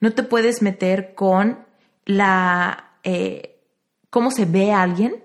no 0.00 0.12
te 0.12 0.22
puedes 0.22 0.62
meter 0.62 1.14
con 1.14 1.64
la, 2.04 2.92
eh, 3.02 3.60
cómo 4.10 4.30
se 4.30 4.44
ve 4.44 4.72
a 4.72 4.82
alguien 4.82 5.22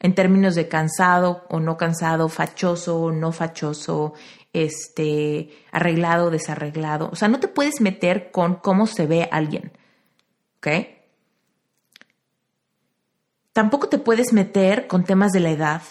en 0.00 0.14
términos 0.14 0.54
de 0.54 0.68
cansado 0.68 1.44
o 1.48 1.60
no 1.60 1.76
cansado, 1.76 2.28
fachoso 2.28 3.00
o 3.00 3.12
no 3.12 3.32
fachoso, 3.32 4.14
este, 4.52 5.50
arreglado 5.72 6.30
desarreglado. 6.30 7.08
O 7.10 7.16
sea, 7.16 7.28
no 7.28 7.40
te 7.40 7.48
puedes 7.48 7.80
meter 7.80 8.30
con 8.30 8.56
cómo 8.56 8.86
se 8.86 9.06
ve 9.06 9.28
alguien. 9.32 9.72
¿Ok? 10.58 10.68
Tampoco 13.54 13.88
te 13.88 13.98
puedes 13.98 14.32
meter 14.32 14.88
con 14.88 15.04
temas 15.04 15.30
de 15.30 15.38
la 15.38 15.50
edad. 15.50 15.82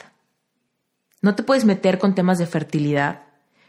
No 1.21 1.33
te 1.33 1.43
puedes 1.43 1.63
meter 1.63 1.97
con 1.97 2.13
temas 2.13 2.37
de 2.37 2.45
fertilidad. 2.45 3.23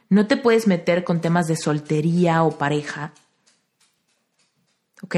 No 0.08 0.26
te 0.26 0.36
puedes 0.36 0.66
meter 0.66 1.04
con 1.04 1.20
temas 1.20 1.46
de 1.46 1.56
soltería 1.56 2.42
o 2.42 2.58
pareja. 2.58 3.12
¿Ok? 5.00 5.16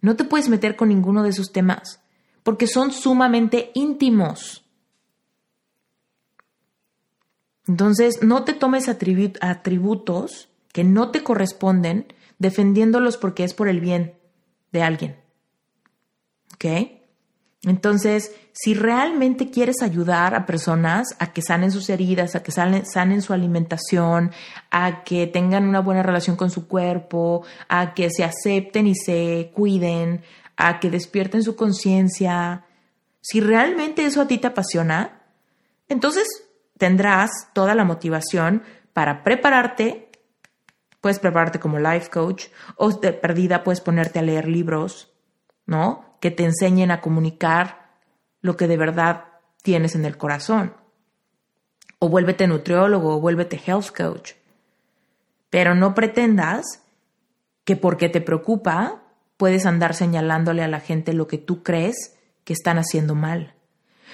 No 0.00 0.16
te 0.16 0.24
puedes 0.24 0.48
meter 0.48 0.74
con 0.74 0.88
ninguno 0.88 1.22
de 1.22 1.28
esos 1.28 1.52
temas 1.52 2.00
porque 2.42 2.66
son 2.66 2.90
sumamente 2.90 3.70
íntimos. 3.74 4.64
Entonces, 7.68 8.20
no 8.20 8.42
te 8.42 8.52
tomes 8.52 8.88
atributos 8.88 10.48
que 10.72 10.82
no 10.82 11.12
te 11.12 11.22
corresponden 11.22 12.12
defendiéndolos 12.40 13.16
porque 13.16 13.44
es 13.44 13.54
por 13.54 13.68
el 13.68 13.78
bien 13.78 14.18
de 14.72 14.82
alguien. 14.82 15.16
¿Ok? 16.54 16.93
Entonces, 17.66 18.34
si 18.52 18.74
realmente 18.74 19.50
quieres 19.50 19.82
ayudar 19.82 20.34
a 20.34 20.44
personas 20.46 21.16
a 21.18 21.32
que 21.32 21.42
sanen 21.42 21.70
sus 21.70 21.88
heridas, 21.88 22.34
a 22.34 22.42
que 22.42 22.52
sanen, 22.52 23.22
su 23.22 23.32
alimentación, 23.32 24.32
a 24.70 25.02
que 25.04 25.26
tengan 25.26 25.66
una 25.66 25.80
buena 25.80 26.02
relación 26.02 26.36
con 26.36 26.50
su 26.50 26.68
cuerpo, 26.68 27.44
a 27.68 27.94
que 27.94 28.10
se 28.10 28.22
acepten 28.22 28.86
y 28.86 28.94
se 28.94 29.50
cuiden, 29.54 30.22
a 30.56 30.78
que 30.78 30.90
despierten 30.90 31.42
su 31.42 31.56
conciencia, 31.56 32.64
si 33.20 33.40
realmente 33.40 34.04
eso 34.04 34.20
a 34.20 34.26
ti 34.26 34.36
te 34.36 34.48
apasiona, 34.48 35.22
entonces 35.88 36.28
tendrás 36.76 37.30
toda 37.54 37.74
la 37.74 37.84
motivación 37.84 38.62
para 38.92 39.24
prepararte. 39.24 40.10
Puedes 41.00 41.18
prepararte 41.18 41.58
como 41.58 41.78
life 41.78 42.10
coach 42.10 42.46
o 42.76 42.90
de 42.90 43.14
perdida 43.14 43.64
puedes 43.64 43.80
ponerte 43.80 44.18
a 44.18 44.22
leer 44.22 44.46
libros, 44.46 45.12
¿no? 45.64 46.13
Que 46.24 46.30
te 46.30 46.44
enseñen 46.44 46.90
a 46.90 47.02
comunicar 47.02 47.98
lo 48.40 48.56
que 48.56 48.66
de 48.66 48.78
verdad 48.78 49.24
tienes 49.60 49.94
en 49.94 50.06
el 50.06 50.16
corazón. 50.16 50.72
O 51.98 52.08
vuélvete 52.08 52.46
nutriólogo 52.46 53.14
o 53.14 53.20
vuélvete 53.20 53.60
health 53.62 53.94
coach. 53.94 54.32
Pero 55.50 55.74
no 55.74 55.94
pretendas 55.94 56.80
que 57.64 57.76
porque 57.76 58.08
te 58.08 58.22
preocupa 58.22 59.02
puedes 59.36 59.66
andar 59.66 59.92
señalándole 59.92 60.62
a 60.62 60.68
la 60.68 60.80
gente 60.80 61.12
lo 61.12 61.26
que 61.26 61.36
tú 61.36 61.62
crees 61.62 62.16
que 62.44 62.54
están 62.54 62.78
haciendo 62.78 63.14
mal. 63.14 63.52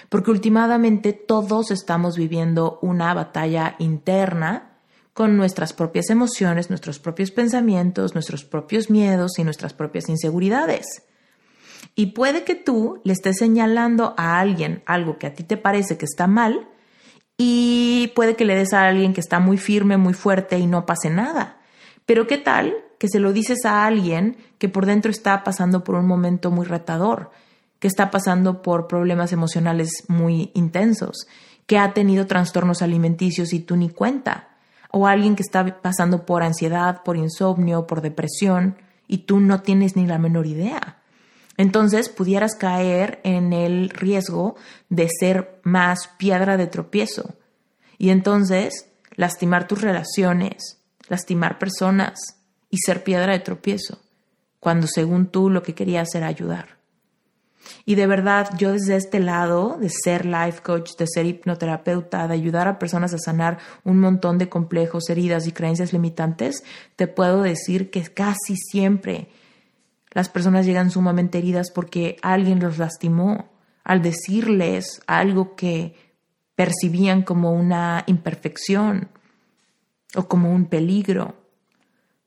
Porque 0.08 0.32
últimamente 0.32 1.12
todos 1.12 1.70
estamos 1.70 2.16
viviendo 2.16 2.80
una 2.82 3.14
batalla 3.14 3.76
interna 3.78 4.72
con 5.12 5.36
nuestras 5.36 5.72
propias 5.72 6.10
emociones, 6.10 6.70
nuestros 6.70 6.98
propios 6.98 7.30
pensamientos, 7.30 8.14
nuestros 8.14 8.44
propios 8.44 8.90
miedos 8.90 9.38
y 9.38 9.44
nuestras 9.44 9.74
propias 9.74 10.08
inseguridades. 10.08 11.04
Y 11.94 12.06
puede 12.06 12.44
que 12.44 12.54
tú 12.54 13.00
le 13.04 13.12
estés 13.12 13.38
señalando 13.38 14.14
a 14.16 14.38
alguien 14.40 14.82
algo 14.86 15.18
que 15.18 15.26
a 15.26 15.34
ti 15.34 15.42
te 15.42 15.56
parece 15.56 15.98
que 15.98 16.04
está 16.04 16.26
mal 16.26 16.68
y 17.36 18.12
puede 18.14 18.36
que 18.36 18.44
le 18.44 18.54
des 18.54 18.74
a 18.74 18.86
alguien 18.86 19.14
que 19.14 19.20
está 19.20 19.40
muy 19.40 19.56
firme, 19.56 19.96
muy 19.96 20.12
fuerte 20.12 20.58
y 20.58 20.66
no 20.66 20.84
pase 20.84 21.08
nada. 21.08 21.58
Pero 22.04 22.26
¿qué 22.26 22.38
tal 22.38 22.74
que 22.98 23.08
se 23.08 23.18
lo 23.18 23.32
dices 23.32 23.64
a 23.64 23.86
alguien 23.86 24.36
que 24.58 24.68
por 24.68 24.84
dentro 24.84 25.10
está 25.10 25.42
pasando 25.42 25.82
por 25.82 25.94
un 25.94 26.06
momento 26.06 26.50
muy 26.50 26.66
retador, 26.66 27.30
que 27.78 27.88
está 27.88 28.10
pasando 28.10 28.60
por 28.60 28.88
problemas 28.88 29.32
emocionales 29.32 30.04
muy 30.08 30.50
intensos, 30.54 31.26
que 31.66 31.78
ha 31.78 31.94
tenido 31.94 32.26
trastornos 32.26 32.82
alimenticios 32.82 33.54
y 33.54 33.60
tú 33.60 33.76
ni 33.76 33.88
cuenta? 33.88 34.48
O 34.90 35.06
alguien 35.06 35.34
que 35.34 35.42
está 35.42 35.80
pasando 35.80 36.26
por 36.26 36.42
ansiedad, 36.42 37.02
por 37.02 37.16
insomnio, 37.16 37.86
por 37.86 38.02
depresión 38.02 38.76
y 39.08 39.18
tú 39.18 39.40
no 39.40 39.62
tienes 39.62 39.96
ni 39.96 40.06
la 40.06 40.18
menor 40.18 40.46
idea. 40.46 40.99
Entonces 41.60 42.08
pudieras 42.08 42.54
caer 42.54 43.20
en 43.22 43.52
el 43.52 43.90
riesgo 43.90 44.56
de 44.88 45.10
ser 45.10 45.60
más 45.62 46.08
piedra 46.16 46.56
de 46.56 46.66
tropiezo 46.66 47.34
y 47.98 48.08
entonces 48.08 48.86
lastimar 49.14 49.68
tus 49.68 49.82
relaciones, 49.82 50.78
lastimar 51.06 51.58
personas 51.58 52.18
y 52.70 52.78
ser 52.78 53.04
piedra 53.04 53.34
de 53.34 53.40
tropiezo, 53.40 54.00
cuando 54.58 54.86
según 54.86 55.26
tú 55.26 55.50
lo 55.50 55.62
que 55.62 55.74
querías 55.74 56.14
era 56.14 56.28
ayudar. 56.28 56.78
Y 57.84 57.94
de 57.94 58.06
verdad, 58.06 58.48
yo 58.56 58.72
desde 58.72 58.96
este 58.96 59.20
lado 59.20 59.76
de 59.78 59.90
ser 59.90 60.24
life 60.24 60.62
coach, 60.62 60.92
de 60.96 61.06
ser 61.06 61.26
hipnoterapeuta, 61.26 62.26
de 62.26 62.32
ayudar 62.32 62.68
a 62.68 62.78
personas 62.78 63.12
a 63.12 63.18
sanar 63.18 63.58
un 63.84 64.00
montón 64.00 64.38
de 64.38 64.48
complejos, 64.48 65.10
heridas 65.10 65.46
y 65.46 65.52
creencias 65.52 65.92
limitantes, 65.92 66.64
te 66.96 67.06
puedo 67.06 67.42
decir 67.42 67.90
que 67.90 68.02
casi 68.04 68.56
siempre 68.56 69.28
las 70.12 70.28
personas 70.28 70.66
llegan 70.66 70.90
sumamente 70.90 71.38
heridas 71.38 71.70
porque 71.70 72.16
alguien 72.22 72.60
los 72.60 72.78
lastimó 72.78 73.48
al 73.84 74.02
decirles 74.02 75.02
algo 75.06 75.54
que 75.54 75.94
percibían 76.54 77.22
como 77.22 77.52
una 77.52 78.04
imperfección 78.06 79.08
o 80.14 80.28
como 80.28 80.52
un 80.52 80.66
peligro. 80.66 81.34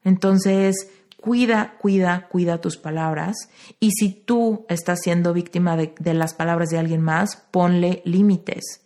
Entonces, 0.04 0.90
cuida, 1.24 1.76
cuida, 1.80 2.28
cuida 2.30 2.60
tus 2.60 2.78
palabras. 2.78 3.36
Y 3.80 3.92
si 3.92 4.10
tú 4.10 4.66
estás 4.68 5.00
siendo 5.02 5.34
víctima 5.34 5.78
de, 5.78 6.14
las 6.14 6.34
palabras 6.34 6.70
de 6.70 6.80
alguien 6.80 7.02
más, 7.02 7.38
ponle 7.52 8.02
límites. 8.06 8.82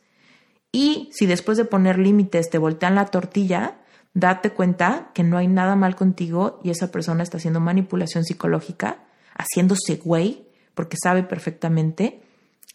Y 0.72 1.10
si 1.14 1.26
después 1.26 1.58
de 1.58 1.66
poner 1.66 1.98
límites 1.98 2.50
te 2.50 2.60
voltean 2.60 2.96
la 2.96 3.06
tortilla, 3.06 3.78
date 4.14 4.52
cuenta 4.52 5.12
que 5.14 5.24
no 5.24 5.38
hay 5.38 5.48
nada 5.48 5.76
mal 5.76 5.96
contigo 5.96 6.60
y 6.64 6.70
esa 6.70 6.92
persona 6.92 7.24
está 7.24 7.38
haciendo 7.38 7.60
manipulación 7.60 8.24
psicológica, 8.24 9.06
haciéndose 9.36 9.98
güey, 9.98 10.48
porque 10.74 10.98
sabe 11.02 11.24
perfectamente 11.24 12.22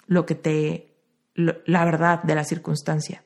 lo 0.07 0.26
que 0.26 0.35
te, 0.35 0.95
la 1.35 1.85
verdad 1.85 2.22
de 2.22 2.35
la 2.35 2.45
circunstancia. 2.45 3.22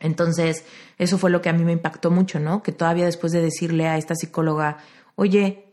Entonces, 0.00 0.64
eso 0.98 1.18
fue 1.18 1.30
lo 1.30 1.40
que 1.40 1.48
a 1.48 1.52
mí 1.52 1.64
me 1.64 1.72
impactó 1.72 2.10
mucho, 2.10 2.40
¿no? 2.40 2.62
Que 2.62 2.72
todavía 2.72 3.06
después 3.06 3.32
de 3.32 3.40
decirle 3.40 3.86
a 3.86 3.96
esta 3.96 4.14
psicóloga, 4.14 4.78
oye, 5.14 5.72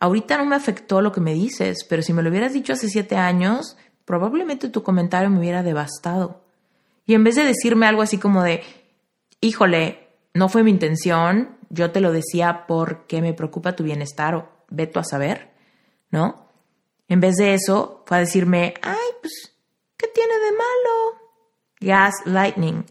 ahorita 0.00 0.38
no 0.38 0.46
me 0.46 0.56
afectó 0.56 1.00
lo 1.02 1.12
que 1.12 1.20
me 1.20 1.34
dices, 1.34 1.84
pero 1.88 2.02
si 2.02 2.12
me 2.12 2.22
lo 2.22 2.30
hubieras 2.30 2.52
dicho 2.52 2.72
hace 2.72 2.88
siete 2.88 3.16
años, 3.16 3.76
probablemente 4.04 4.68
tu 4.68 4.82
comentario 4.82 5.30
me 5.30 5.38
hubiera 5.38 5.62
devastado. 5.62 6.44
Y 7.06 7.14
en 7.14 7.24
vez 7.24 7.36
de 7.36 7.44
decirme 7.44 7.86
algo 7.86 8.02
así 8.02 8.18
como 8.18 8.42
de, 8.42 8.62
híjole, 9.40 10.05
no 10.36 10.50
fue 10.50 10.62
mi 10.62 10.70
intención, 10.70 11.56
yo 11.70 11.90
te 11.90 12.00
lo 12.00 12.12
decía 12.12 12.66
porque 12.68 13.22
me 13.22 13.32
preocupa 13.32 13.74
tu 13.74 13.84
bienestar 13.84 14.34
o 14.34 14.48
veto 14.68 15.00
a 15.00 15.04
saber, 15.04 15.50
¿no? 16.10 16.50
En 17.08 17.20
vez 17.20 17.36
de 17.36 17.54
eso, 17.54 18.04
fue 18.06 18.18
a 18.18 18.20
decirme, 18.20 18.74
ay, 18.82 18.96
pues, 19.20 19.56
¿qué 19.96 20.08
tiene 20.08 20.34
de 20.34 20.50
malo? 20.52 21.20
Gas 21.80 22.14
lightning. 22.26 22.84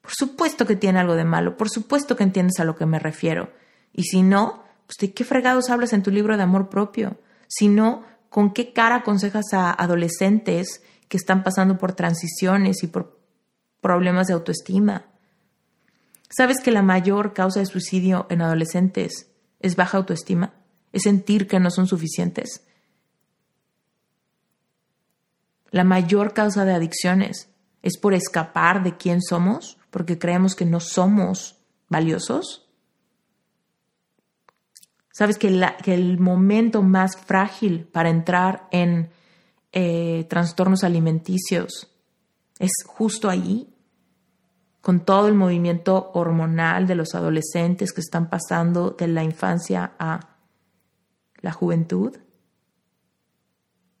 Por 0.00 0.12
supuesto 0.12 0.64
que 0.64 0.76
tiene 0.76 1.00
algo 1.00 1.14
de 1.14 1.24
malo, 1.24 1.56
por 1.56 1.70
supuesto 1.70 2.16
que 2.16 2.22
entiendes 2.22 2.60
a 2.60 2.64
lo 2.64 2.76
que 2.76 2.86
me 2.86 2.98
refiero. 2.98 3.50
Y 3.92 4.04
si 4.04 4.22
no, 4.22 4.62
pues 4.86 4.96
¿de 5.00 5.12
qué 5.12 5.24
fregados 5.24 5.70
hablas 5.70 5.92
en 5.92 6.02
tu 6.02 6.10
libro 6.10 6.36
de 6.36 6.42
amor 6.44 6.68
propio? 6.68 7.16
Si 7.48 7.68
no, 7.68 8.04
¿con 8.28 8.52
qué 8.52 8.72
cara 8.72 8.96
aconsejas 8.96 9.52
a 9.52 9.70
adolescentes 9.72 10.82
que 11.08 11.16
están 11.16 11.42
pasando 11.42 11.78
por 11.78 11.94
transiciones 11.94 12.82
y 12.82 12.86
por 12.86 13.18
problemas 13.80 14.28
de 14.28 14.34
autoestima? 14.34 15.11
¿Sabes 16.34 16.60
que 16.62 16.70
la 16.70 16.82
mayor 16.82 17.34
causa 17.34 17.60
de 17.60 17.66
suicidio 17.66 18.26
en 18.30 18.40
adolescentes 18.40 19.30
es 19.60 19.76
baja 19.76 19.98
autoestima? 19.98 20.54
¿Es 20.90 21.02
sentir 21.02 21.46
que 21.46 21.60
no 21.60 21.70
son 21.70 21.86
suficientes? 21.86 22.64
La 25.70 25.84
mayor 25.84 26.32
causa 26.32 26.64
de 26.64 26.72
adicciones 26.72 27.50
es 27.82 27.98
por 27.98 28.14
escapar 28.14 28.82
de 28.82 28.96
quién 28.96 29.20
somos, 29.20 29.78
porque 29.90 30.18
creemos 30.18 30.54
que 30.54 30.64
no 30.64 30.80
somos 30.80 31.58
valiosos. 31.88 32.66
Sabes 35.10 35.36
que, 35.36 35.48
el 35.48 36.18
momento 36.18 36.82
más 36.82 37.18
frágil 37.18 37.84
para 37.84 38.08
entrar 38.08 38.68
en 38.70 39.10
eh, 39.72 40.26
trastornos 40.30 40.82
alimenticios 40.82 41.90
es 42.58 42.72
justo 42.86 43.28
allí, 43.28 43.71
con 44.82 45.00
todo 45.00 45.28
el 45.28 45.34
movimiento 45.34 46.10
hormonal 46.12 46.86
de 46.86 46.96
los 46.96 47.14
adolescentes 47.14 47.92
que 47.92 48.00
están 48.00 48.28
pasando 48.28 48.90
de 48.90 49.06
la 49.06 49.22
infancia 49.22 49.92
a 49.98 50.20
la 51.40 51.52
juventud. 51.52 52.18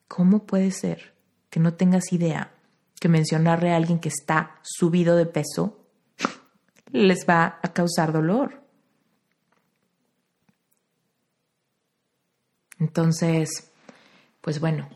¿Cómo 0.08 0.44
puede 0.44 0.72
ser 0.72 1.14
que 1.48 1.60
no 1.60 1.74
tengas 1.74 2.12
idea 2.12 2.52
que 3.00 3.08
mencionarle 3.08 3.72
a 3.72 3.76
alguien 3.76 4.00
que 4.00 4.08
está 4.08 4.58
subido 4.62 5.16
de 5.16 5.26
peso 5.26 5.86
les 6.90 7.26
va 7.28 7.60
a 7.62 7.72
causar 7.72 8.12
dolor? 8.12 8.60
Entonces, 12.80 13.70
pues 14.40 14.58
bueno, 14.58 14.88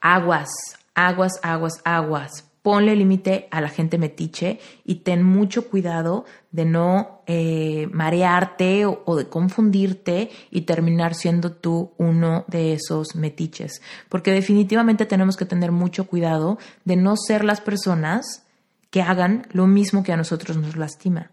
aguas, 0.00 0.48
aguas, 0.94 1.32
aguas, 1.42 1.80
aguas. 1.84 2.47
Ponle 2.62 2.96
límite 2.96 3.48
a 3.50 3.60
la 3.60 3.68
gente 3.68 3.98
metiche 3.98 4.58
y 4.84 4.96
ten 4.96 5.22
mucho 5.22 5.68
cuidado 5.68 6.24
de 6.50 6.64
no 6.64 7.22
eh, 7.26 7.88
marearte 7.92 8.84
o, 8.86 9.02
o, 9.04 9.16
de 9.16 9.28
confundirte 9.28 10.30
y 10.50 10.62
terminar 10.62 11.14
siendo 11.14 11.52
tú 11.52 11.92
uno 11.98 12.44
de 12.48 12.74
esos 12.74 13.14
metiches. 13.14 13.80
Porque 14.08 14.32
definitivamente 14.32 15.06
tenemos 15.06 15.36
que 15.36 15.46
tener 15.46 15.72
mucho 15.72 16.06
cuidado 16.06 16.58
de 16.84 16.96
no 16.96 17.16
ser 17.16 17.44
las 17.44 17.60
personas 17.60 18.44
que 18.90 19.02
hagan 19.02 19.46
lo 19.52 19.66
mismo 19.66 20.02
que 20.02 20.12
a 20.12 20.16
nosotros 20.16 20.56
nos 20.56 20.76
lastima. 20.76 21.30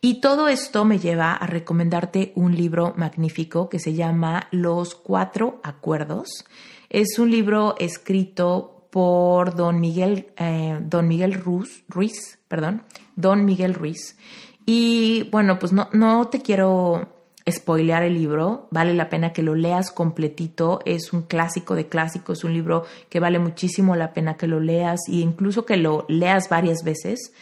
Y 0.00 0.20
todo 0.20 0.48
esto 0.48 0.84
me 0.84 0.98
lleva 0.98 1.32
a 1.32 1.46
recomendarte 1.46 2.32
un 2.34 2.56
libro 2.56 2.94
magnífico 2.96 3.68
que 3.68 3.78
se 3.78 3.94
llama 3.94 4.48
Los 4.50 4.94
Cuatro 4.94 5.60
Acuerdos. 5.62 6.44
Es 6.90 7.18
un 7.18 7.30
libro 7.30 7.74
escrito 7.78 8.71
por 8.92 9.54
don 9.56 9.80
Miguel, 9.80 10.26
eh, 10.36 10.78
don 10.82 11.08
Miguel 11.08 11.32
Ruiz, 11.32 12.38
perdón, 12.46 12.82
don 13.16 13.46
Miguel 13.46 13.72
Ruiz. 13.72 14.18
Y 14.66 15.30
bueno, 15.32 15.58
pues 15.58 15.72
no, 15.72 15.88
no 15.94 16.28
te 16.28 16.42
quiero 16.42 17.08
spoilear 17.50 18.02
el 18.02 18.12
libro, 18.12 18.68
vale 18.70 18.92
la 18.92 19.08
pena 19.08 19.32
que 19.32 19.42
lo 19.42 19.54
leas 19.54 19.90
completito, 19.92 20.80
es 20.84 21.14
un 21.14 21.22
clásico 21.22 21.74
de 21.74 21.88
clásicos, 21.88 22.44
un 22.44 22.52
libro 22.52 22.84
que 23.08 23.18
vale 23.18 23.38
muchísimo 23.38 23.96
la 23.96 24.12
pena 24.12 24.36
que 24.36 24.46
lo 24.46 24.60
leas 24.60 25.00
e 25.08 25.16
incluso 25.16 25.64
que 25.64 25.78
lo 25.78 26.04
leas 26.10 26.50
varias 26.50 26.84
veces. 26.84 27.32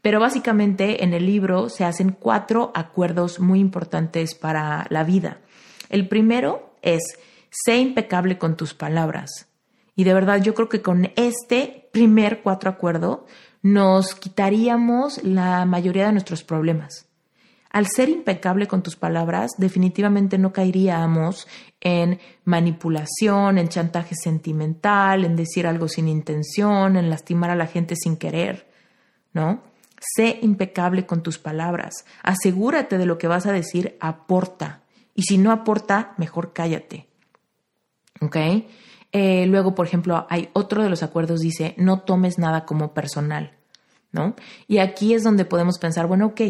Pero 0.00 0.18
básicamente 0.18 1.04
en 1.04 1.12
el 1.12 1.26
libro 1.26 1.68
se 1.68 1.84
hacen 1.84 2.16
cuatro 2.18 2.72
acuerdos 2.74 3.38
muy 3.38 3.60
importantes 3.60 4.34
para 4.34 4.86
la 4.88 5.04
vida. 5.04 5.40
El 5.90 6.08
primero 6.08 6.74
es, 6.80 7.02
sé 7.50 7.76
impecable 7.76 8.38
con 8.38 8.56
tus 8.56 8.72
palabras. 8.72 9.45
Y 9.96 10.04
de 10.04 10.14
verdad 10.14 10.42
yo 10.42 10.54
creo 10.54 10.68
que 10.68 10.82
con 10.82 11.10
este 11.16 11.88
primer 11.90 12.42
cuatro 12.42 12.70
acuerdo 12.70 13.26
nos 13.62 14.14
quitaríamos 14.14 15.24
la 15.24 15.64
mayoría 15.64 16.06
de 16.06 16.12
nuestros 16.12 16.44
problemas. 16.44 17.06
Al 17.70 17.86
ser 17.88 18.08
impecable 18.08 18.68
con 18.68 18.82
tus 18.82 18.96
palabras, 18.96 19.52
definitivamente 19.58 20.38
no 20.38 20.52
caeríamos 20.52 21.48
en 21.80 22.20
manipulación, 22.44 23.58
en 23.58 23.68
chantaje 23.68 24.14
sentimental, 24.14 25.24
en 25.24 25.36
decir 25.36 25.66
algo 25.66 25.88
sin 25.88 26.08
intención, 26.08 26.96
en 26.96 27.10
lastimar 27.10 27.50
a 27.50 27.56
la 27.56 27.66
gente 27.66 27.96
sin 27.96 28.16
querer, 28.16 28.70
¿no? 29.32 29.62
Sé 29.98 30.38
impecable 30.42 31.06
con 31.06 31.22
tus 31.22 31.38
palabras. 31.38 32.04
Asegúrate 32.22 32.98
de 32.98 33.06
lo 33.06 33.18
que 33.18 33.28
vas 33.28 33.46
a 33.46 33.52
decir 33.52 33.96
aporta. 34.00 34.82
Y 35.14 35.22
si 35.22 35.36
no 35.36 35.50
aporta, 35.50 36.14
mejor 36.18 36.52
cállate. 36.52 37.08
¿Ok? 38.20 38.36
Eh, 39.12 39.46
luego, 39.46 39.74
por 39.74 39.86
ejemplo, 39.86 40.26
hay 40.28 40.50
otro 40.52 40.82
de 40.82 40.90
los 40.90 41.02
acuerdos, 41.02 41.40
dice, 41.40 41.74
no 41.76 42.00
tomes 42.00 42.38
nada 42.38 42.64
como 42.64 42.94
personal. 42.94 43.52
¿No? 44.12 44.34
Y 44.66 44.78
aquí 44.78 45.12
es 45.12 45.24
donde 45.24 45.44
podemos 45.44 45.78
pensar, 45.78 46.06
bueno, 46.06 46.26
ok, 46.26 46.40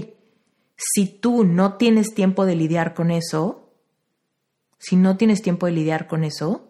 si 0.77 1.07
tú 1.07 1.45
no 1.45 1.75
tienes 1.75 2.15
tiempo 2.15 2.45
de 2.47 2.55
lidiar 2.55 2.95
con 2.95 3.11
eso, 3.11 3.73
si 4.79 4.95
no 4.95 5.17
tienes 5.17 5.43
tiempo 5.43 5.67
de 5.67 5.73
lidiar 5.73 6.07
con 6.07 6.23
eso, 6.23 6.69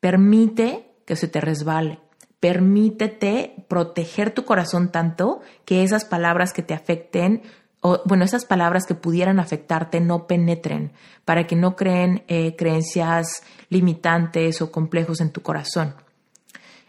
permite 0.00 0.90
que 1.06 1.16
se 1.16 1.28
te 1.28 1.40
resbale 1.40 2.00
permítete 2.40 3.64
proteger 3.68 4.30
tu 4.30 4.44
corazón 4.44 4.92
tanto 4.92 5.40
que 5.64 5.82
esas 5.82 6.04
palabras 6.04 6.52
que 6.52 6.62
te 6.62 6.74
afecten 6.74 7.42
bueno, 7.80 8.24
esas 8.24 8.44
palabras 8.44 8.86
que 8.86 8.94
pudieran 8.94 9.38
afectarte 9.38 10.00
no 10.00 10.26
penetren, 10.26 10.92
para 11.24 11.46
que 11.46 11.56
no 11.56 11.76
creen 11.76 12.24
eh, 12.28 12.56
creencias 12.56 13.42
limitantes 13.68 14.60
o 14.62 14.72
complejos 14.72 15.20
en 15.20 15.30
tu 15.30 15.42
corazón. 15.42 15.94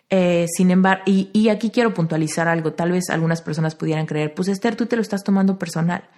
Eh, 0.10 0.48
sin 0.56 0.72
embargo, 0.72 1.04
y, 1.06 1.30
y, 1.34 1.50
aquí 1.50 1.70
quiero 1.70 1.94
puntualizar 1.94 2.48
algo, 2.48 2.74
tal 2.74 2.92
vez 2.92 3.12
algunas 3.12 3.44
personas 3.44 3.76
pudieran 3.76 4.08
creer, 4.08 4.34
pues 4.34 4.48
Esther, 4.48 4.76
tú 4.76 4.88
te 4.88 4.96
lo 4.96 5.04
estás 5.04 5.24
tomando 5.24 5.60
personal. 5.60 6.10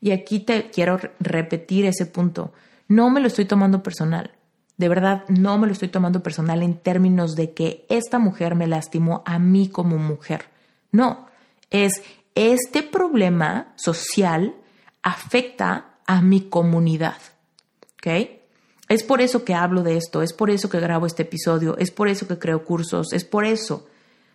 Y 0.00 0.10
aquí 0.10 0.40
te 0.40 0.70
quiero 0.70 1.00
repetir 1.18 1.86
ese 1.86 2.04
punto, 2.04 2.52
no 2.88 3.10
me 3.10 3.20
lo 3.20 3.26
estoy 3.26 3.46
tomando 3.46 3.82
personal. 3.82 4.32
De 4.76 4.88
verdad, 4.88 5.24
no 5.28 5.58
me 5.58 5.66
lo 5.66 5.72
estoy 5.72 5.88
tomando 5.88 6.22
personal 6.22 6.62
en 6.62 6.78
términos 6.78 7.34
de 7.34 7.52
que 7.52 7.84
esta 7.88 8.18
mujer 8.18 8.54
me 8.54 8.68
lastimó 8.68 9.22
a 9.26 9.38
mí 9.38 9.68
como 9.68 9.96
mujer. 9.96 10.44
No, 10.92 11.26
es 11.70 12.02
este 12.38 12.82
problema 12.82 13.72
social 13.76 14.54
afecta 15.02 15.98
a 16.06 16.22
mi 16.22 16.48
comunidad. 16.48 17.16
¿Ok? 17.94 18.06
Es 18.88 19.02
por 19.02 19.20
eso 19.20 19.44
que 19.44 19.54
hablo 19.54 19.82
de 19.82 19.96
esto, 19.96 20.22
es 20.22 20.32
por 20.32 20.48
eso 20.48 20.70
que 20.70 20.80
grabo 20.80 21.06
este 21.06 21.24
episodio, 21.24 21.76
es 21.76 21.90
por 21.90 22.08
eso 22.08 22.26
que 22.26 22.38
creo 22.38 22.64
cursos, 22.64 23.12
es 23.12 23.24
por 23.24 23.44
eso. 23.44 23.86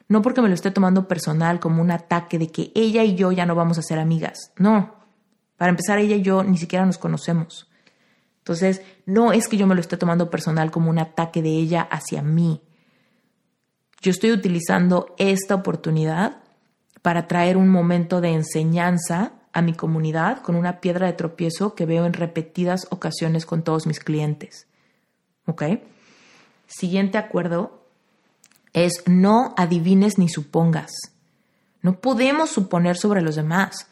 No 0.08 0.22
porque 0.22 0.42
me 0.42 0.50
lo 0.50 0.54
esté 0.54 0.70
tomando 0.70 1.08
personal 1.08 1.60
como 1.60 1.82
un 1.82 1.92
ataque 1.92 2.38
de 2.38 2.50
que 2.50 2.72
ella 2.76 3.04
y 3.04 3.16
yo 3.16 3.32
ya 3.32 3.46
no 3.46 3.56
vamos 3.56 3.78
a 3.78 3.82
ser 3.82 4.00
amigas. 4.00 4.52
No. 4.58 4.96
Para 5.58 5.70
empezar, 5.70 5.98
ella 5.98 6.18
y 6.18 6.22
yo 6.22 6.44
ni 6.44 6.58
siquiera 6.58 6.86
nos 6.86 6.98
conocemos. 6.98 7.70
Entonces, 8.40 8.82
no 9.06 9.32
es 9.32 9.48
que 9.48 9.58
yo 9.58 9.66
me 9.66 9.76
lo 9.76 9.82
esté 9.82 9.96
tomando 9.96 10.30
personal 10.30 10.70
como 10.70 10.90
un 10.90 11.00
ataque 11.00 11.42
de 11.42 11.50
ella 11.50 11.82
hacia 11.90 12.22
mí. 12.22 12.62
Yo 14.02 14.12
estoy 14.12 14.34
utilizando 14.34 15.16
esta 15.18 15.56
oportunidad 15.56 16.43
para 17.04 17.28
traer 17.28 17.58
un 17.58 17.70
momento 17.70 18.22
de 18.22 18.30
enseñanza 18.30 19.34
a 19.52 19.62
mi 19.62 19.74
comunidad 19.74 20.42
con 20.42 20.56
una 20.56 20.80
piedra 20.80 21.06
de 21.06 21.14
tropiezo 21.14 21.76
que 21.76 21.86
veo 21.86 22.06
en 22.06 22.14
repetidas 22.14 22.88
ocasiones 22.90 23.46
con 23.46 23.62
todos 23.62 23.86
mis 23.86 24.00
clientes. 24.00 24.66
¿Ok? 25.46 25.64
Siguiente 26.66 27.20
acuerdo 27.20 27.84
es 28.72 29.04
no 29.06 29.54
adivines 29.58 30.18
ni 30.18 30.30
supongas. 30.30 30.92
No 31.82 32.00
podemos 32.00 32.50
suponer 32.50 32.98
sobre 32.98 33.22
los 33.22 33.36
demás. 33.36 33.88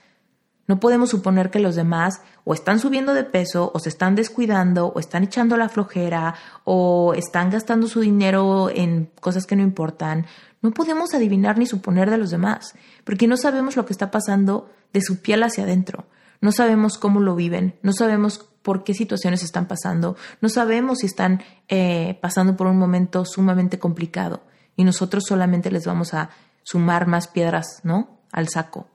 No 0.67 0.79
podemos 0.79 1.09
suponer 1.09 1.51
que 1.51 1.59
los 1.59 1.75
demás 1.75 2.21
o 2.45 2.53
están 2.53 2.79
subiendo 2.79 3.13
de 3.13 3.25
peso, 3.25 3.71
o 3.73 3.79
se 3.79 3.89
están 3.89 4.15
descuidando, 4.15 4.87
o 4.87 4.99
están 4.99 5.23
echando 5.23 5.57
la 5.57 5.67
flojera, 5.67 6.35
o 6.63 7.13
están 7.13 7.49
gastando 7.49 7.87
su 7.87 7.99
dinero 7.99 8.69
en 8.69 9.11
cosas 9.19 9.45
que 9.45 9.57
no 9.57 9.63
importan. 9.63 10.25
No 10.61 10.71
podemos 10.71 11.13
adivinar 11.13 11.57
ni 11.57 11.65
suponer 11.65 12.09
de 12.09 12.17
los 12.17 12.29
demás, 12.29 12.75
porque 13.03 13.27
no 13.27 13.37
sabemos 13.37 13.75
lo 13.75 13.85
que 13.85 13.93
está 13.93 14.11
pasando 14.11 14.69
de 14.93 15.01
su 15.01 15.21
piel 15.21 15.43
hacia 15.43 15.63
adentro. 15.63 16.05
No 16.39 16.51
sabemos 16.51 16.97
cómo 16.97 17.19
lo 17.19 17.35
viven, 17.35 17.75
no 17.81 17.93
sabemos 17.93 18.47
por 18.61 18.83
qué 18.83 18.93
situaciones 18.93 19.43
están 19.43 19.67
pasando, 19.67 20.15
no 20.39 20.49
sabemos 20.49 20.99
si 20.99 21.07
están 21.07 21.41
eh, 21.67 22.17
pasando 22.21 22.55
por 22.55 22.67
un 22.67 22.77
momento 22.77 23.25
sumamente 23.25 23.79
complicado 23.79 24.43
y 24.75 24.83
nosotros 24.83 25.23
solamente 25.27 25.71
les 25.71 25.85
vamos 25.85 26.13
a 26.13 26.29
sumar 26.63 27.07
más 27.07 27.27
piedras, 27.27 27.81
¿no? 27.83 28.19
Al 28.31 28.49
saco. 28.49 28.87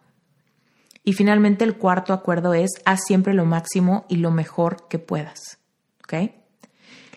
Y 1.05 1.13
finalmente 1.13 1.65
el 1.65 1.77
cuarto 1.77 2.13
acuerdo 2.13 2.55
es 2.55 2.71
haz 2.85 3.05
siempre 3.07 3.35
lo 3.35 3.45
máximo 3.45 4.07
y 4.09 4.17
lo 4.17 4.31
mejor 4.31 4.89
que 4.89 4.99
puedas. 4.99 5.59
¿Ok? 6.03 6.33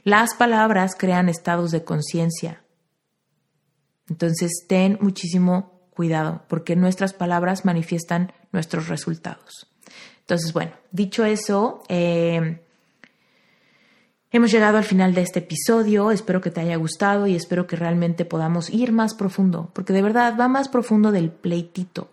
Las 0.03 0.35
palabras 0.35 0.95
crean 0.97 1.27
estados 1.29 1.71
de 1.71 1.83
conciencia. 1.83 2.61
Entonces 4.09 4.65
ten 4.67 4.97
muchísimo 5.01 5.81
cuidado 5.91 6.43
porque 6.47 6.75
nuestras 6.75 7.13
palabras 7.13 7.65
manifiestan 7.65 8.31
nuestros 8.51 8.87
resultados. 8.87 9.67
Entonces, 10.21 10.53
bueno, 10.53 10.71
dicho 10.91 11.25
eso, 11.25 11.81
eh, 11.89 12.61
hemos 14.31 14.51
llegado 14.51 14.77
al 14.77 14.83
final 14.83 15.13
de 15.13 15.21
este 15.21 15.39
episodio. 15.39 16.11
Espero 16.11 16.41
que 16.41 16.51
te 16.51 16.61
haya 16.61 16.75
gustado 16.75 17.27
y 17.27 17.35
espero 17.35 17.67
que 17.67 17.75
realmente 17.75 18.25
podamos 18.25 18.69
ir 18.69 18.91
más 18.91 19.13
profundo, 19.13 19.71
porque 19.73 19.93
de 19.93 20.01
verdad 20.01 20.35
va 20.39 20.47
más 20.47 20.69
profundo 20.69 21.11
del 21.11 21.31
pleitito 21.31 22.09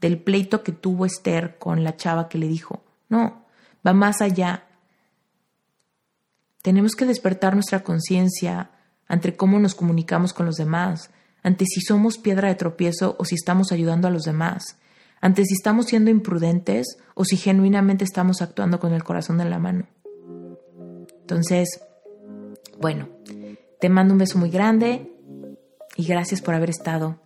del 0.00 0.18
pleito 0.18 0.62
que 0.62 0.72
tuvo 0.72 1.04
Esther 1.04 1.58
con 1.58 1.84
la 1.84 1.96
chava 1.96 2.28
que 2.28 2.38
le 2.38 2.48
dijo. 2.48 2.82
No, 3.08 3.44
va 3.86 3.92
más 3.92 4.20
allá. 4.22 4.64
Tenemos 6.62 6.94
que 6.94 7.06
despertar 7.06 7.54
nuestra 7.54 7.82
conciencia 7.82 8.70
ante 9.06 9.36
cómo 9.36 9.58
nos 9.58 9.74
comunicamos 9.74 10.32
con 10.32 10.46
los 10.46 10.56
demás, 10.56 11.10
ante 11.42 11.64
si 11.66 11.80
somos 11.80 12.18
piedra 12.18 12.48
de 12.48 12.54
tropiezo 12.54 13.16
o 13.18 13.24
si 13.24 13.34
estamos 13.34 13.72
ayudando 13.72 14.08
a 14.08 14.10
los 14.10 14.22
demás, 14.22 14.78
ante 15.20 15.44
si 15.44 15.54
estamos 15.54 15.86
siendo 15.86 16.10
imprudentes 16.10 16.98
o 17.14 17.24
si 17.24 17.36
genuinamente 17.36 18.04
estamos 18.04 18.42
actuando 18.42 18.80
con 18.80 18.92
el 18.92 19.04
corazón 19.04 19.40
en 19.40 19.50
la 19.50 19.58
mano. 19.58 19.86
Entonces, 21.20 21.80
bueno, 22.80 23.08
te 23.80 23.88
mando 23.88 24.14
un 24.14 24.18
beso 24.18 24.38
muy 24.38 24.50
grande 24.50 25.10
y 25.96 26.06
gracias 26.06 26.40
por 26.40 26.54
haber 26.54 26.70
estado 26.70 27.20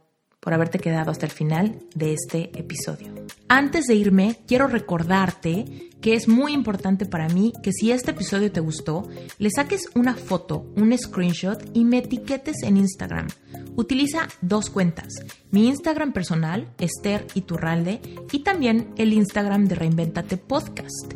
por 0.45 0.53
haberte 0.53 0.79
quedado 0.79 1.11
hasta 1.11 1.25
el 1.25 1.33
final 1.33 1.79
de 1.95 2.13
este 2.13 2.51
episodio. 2.59 3.15
Antes 3.49 3.87
de 3.87 3.95
irme, 3.95 4.41
quiero 4.47 4.67
recordarte 4.67 5.89
que 6.03 6.13
es 6.13 6.29
muy 6.29 6.53
importante 6.53 7.07
para 7.07 7.29
mí 7.31 7.55
que 7.63 7.73
si 7.73 7.91
este 7.91 8.11
episodio 8.11 8.53
te 8.53 8.61
gustó, 8.61 9.09
le 9.39 9.49
saques 9.49 9.89
una 9.95 10.15
foto, 10.15 10.71
un 10.77 10.97
screenshot 10.99 11.59
y 11.73 11.87
me 11.87 11.99
etiquetes 11.99 12.63
en 12.63 12.77
Instagram. 12.77 13.29
Utiliza 13.77 14.29
dos 14.43 14.69
cuentas, 14.69 15.15
mi 15.51 15.67
Instagram 15.69 16.13
personal, 16.13 16.69
Esther 16.79 17.27
Iturralde, 17.33 18.03
y 18.31 18.41
también 18.41 18.93
el 18.99 19.15
Instagram 19.15 19.65
de 19.65 19.77
Reinventate 19.77 20.37
Podcast. 20.37 21.15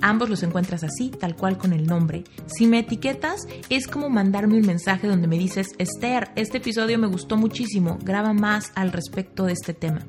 Ambos 0.00 0.28
los 0.28 0.42
encuentras 0.42 0.84
así, 0.84 1.10
tal 1.10 1.36
cual 1.36 1.58
con 1.58 1.72
el 1.72 1.86
nombre. 1.86 2.24
Si 2.46 2.66
me 2.66 2.80
etiquetas, 2.80 3.46
es 3.68 3.86
como 3.86 4.08
mandarme 4.08 4.56
un 4.56 4.66
mensaje 4.66 5.06
donde 5.06 5.28
me 5.28 5.38
dices, 5.38 5.68
Esther, 5.78 6.30
este 6.36 6.58
episodio 6.58 6.98
me 6.98 7.06
gustó 7.06 7.36
muchísimo, 7.36 7.98
graba 8.02 8.32
más 8.32 8.72
al 8.74 8.92
respecto 8.92 9.44
de 9.44 9.52
este 9.52 9.74
tema. 9.74 10.06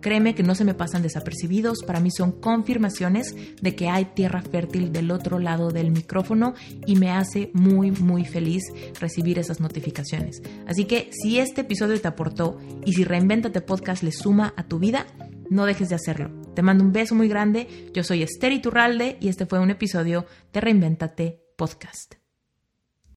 Créeme 0.00 0.34
que 0.34 0.42
no 0.42 0.54
se 0.54 0.64
me 0.64 0.74
pasan 0.74 1.02
desapercibidos, 1.02 1.82
para 1.86 2.00
mí 2.00 2.10
son 2.10 2.32
confirmaciones 2.32 3.34
de 3.60 3.74
que 3.74 3.88
hay 3.88 4.06
tierra 4.06 4.40
fértil 4.40 4.92
del 4.92 5.10
otro 5.10 5.38
lado 5.38 5.70
del 5.70 5.90
micrófono 5.90 6.54
y 6.86 6.96
me 6.96 7.10
hace 7.10 7.50
muy 7.52 7.90
muy 7.90 8.24
feliz 8.24 8.62
recibir 8.98 9.38
esas 9.38 9.60
notificaciones. 9.60 10.40
Así 10.66 10.86
que 10.86 11.10
si 11.12 11.38
este 11.38 11.62
episodio 11.62 12.00
te 12.00 12.08
aportó 12.08 12.58
y 12.86 12.94
si 12.94 13.04
Reinventate 13.04 13.60
Podcast 13.60 14.02
le 14.02 14.12
suma 14.12 14.54
a 14.56 14.62
tu 14.64 14.78
vida, 14.78 15.06
no 15.50 15.66
dejes 15.66 15.90
de 15.90 15.96
hacerlo. 15.96 16.30
Te 16.54 16.62
mando 16.62 16.82
un 16.82 16.92
beso 16.92 17.14
muy 17.14 17.28
grande. 17.28 17.90
Yo 17.92 18.02
soy 18.02 18.22
Esther 18.22 18.52
Iturralde 18.52 19.18
y 19.20 19.28
este 19.28 19.44
fue 19.44 19.58
un 19.58 19.70
episodio 19.70 20.24
de 20.52 20.60
Reinventate 20.60 21.42
Podcast. 21.56 22.19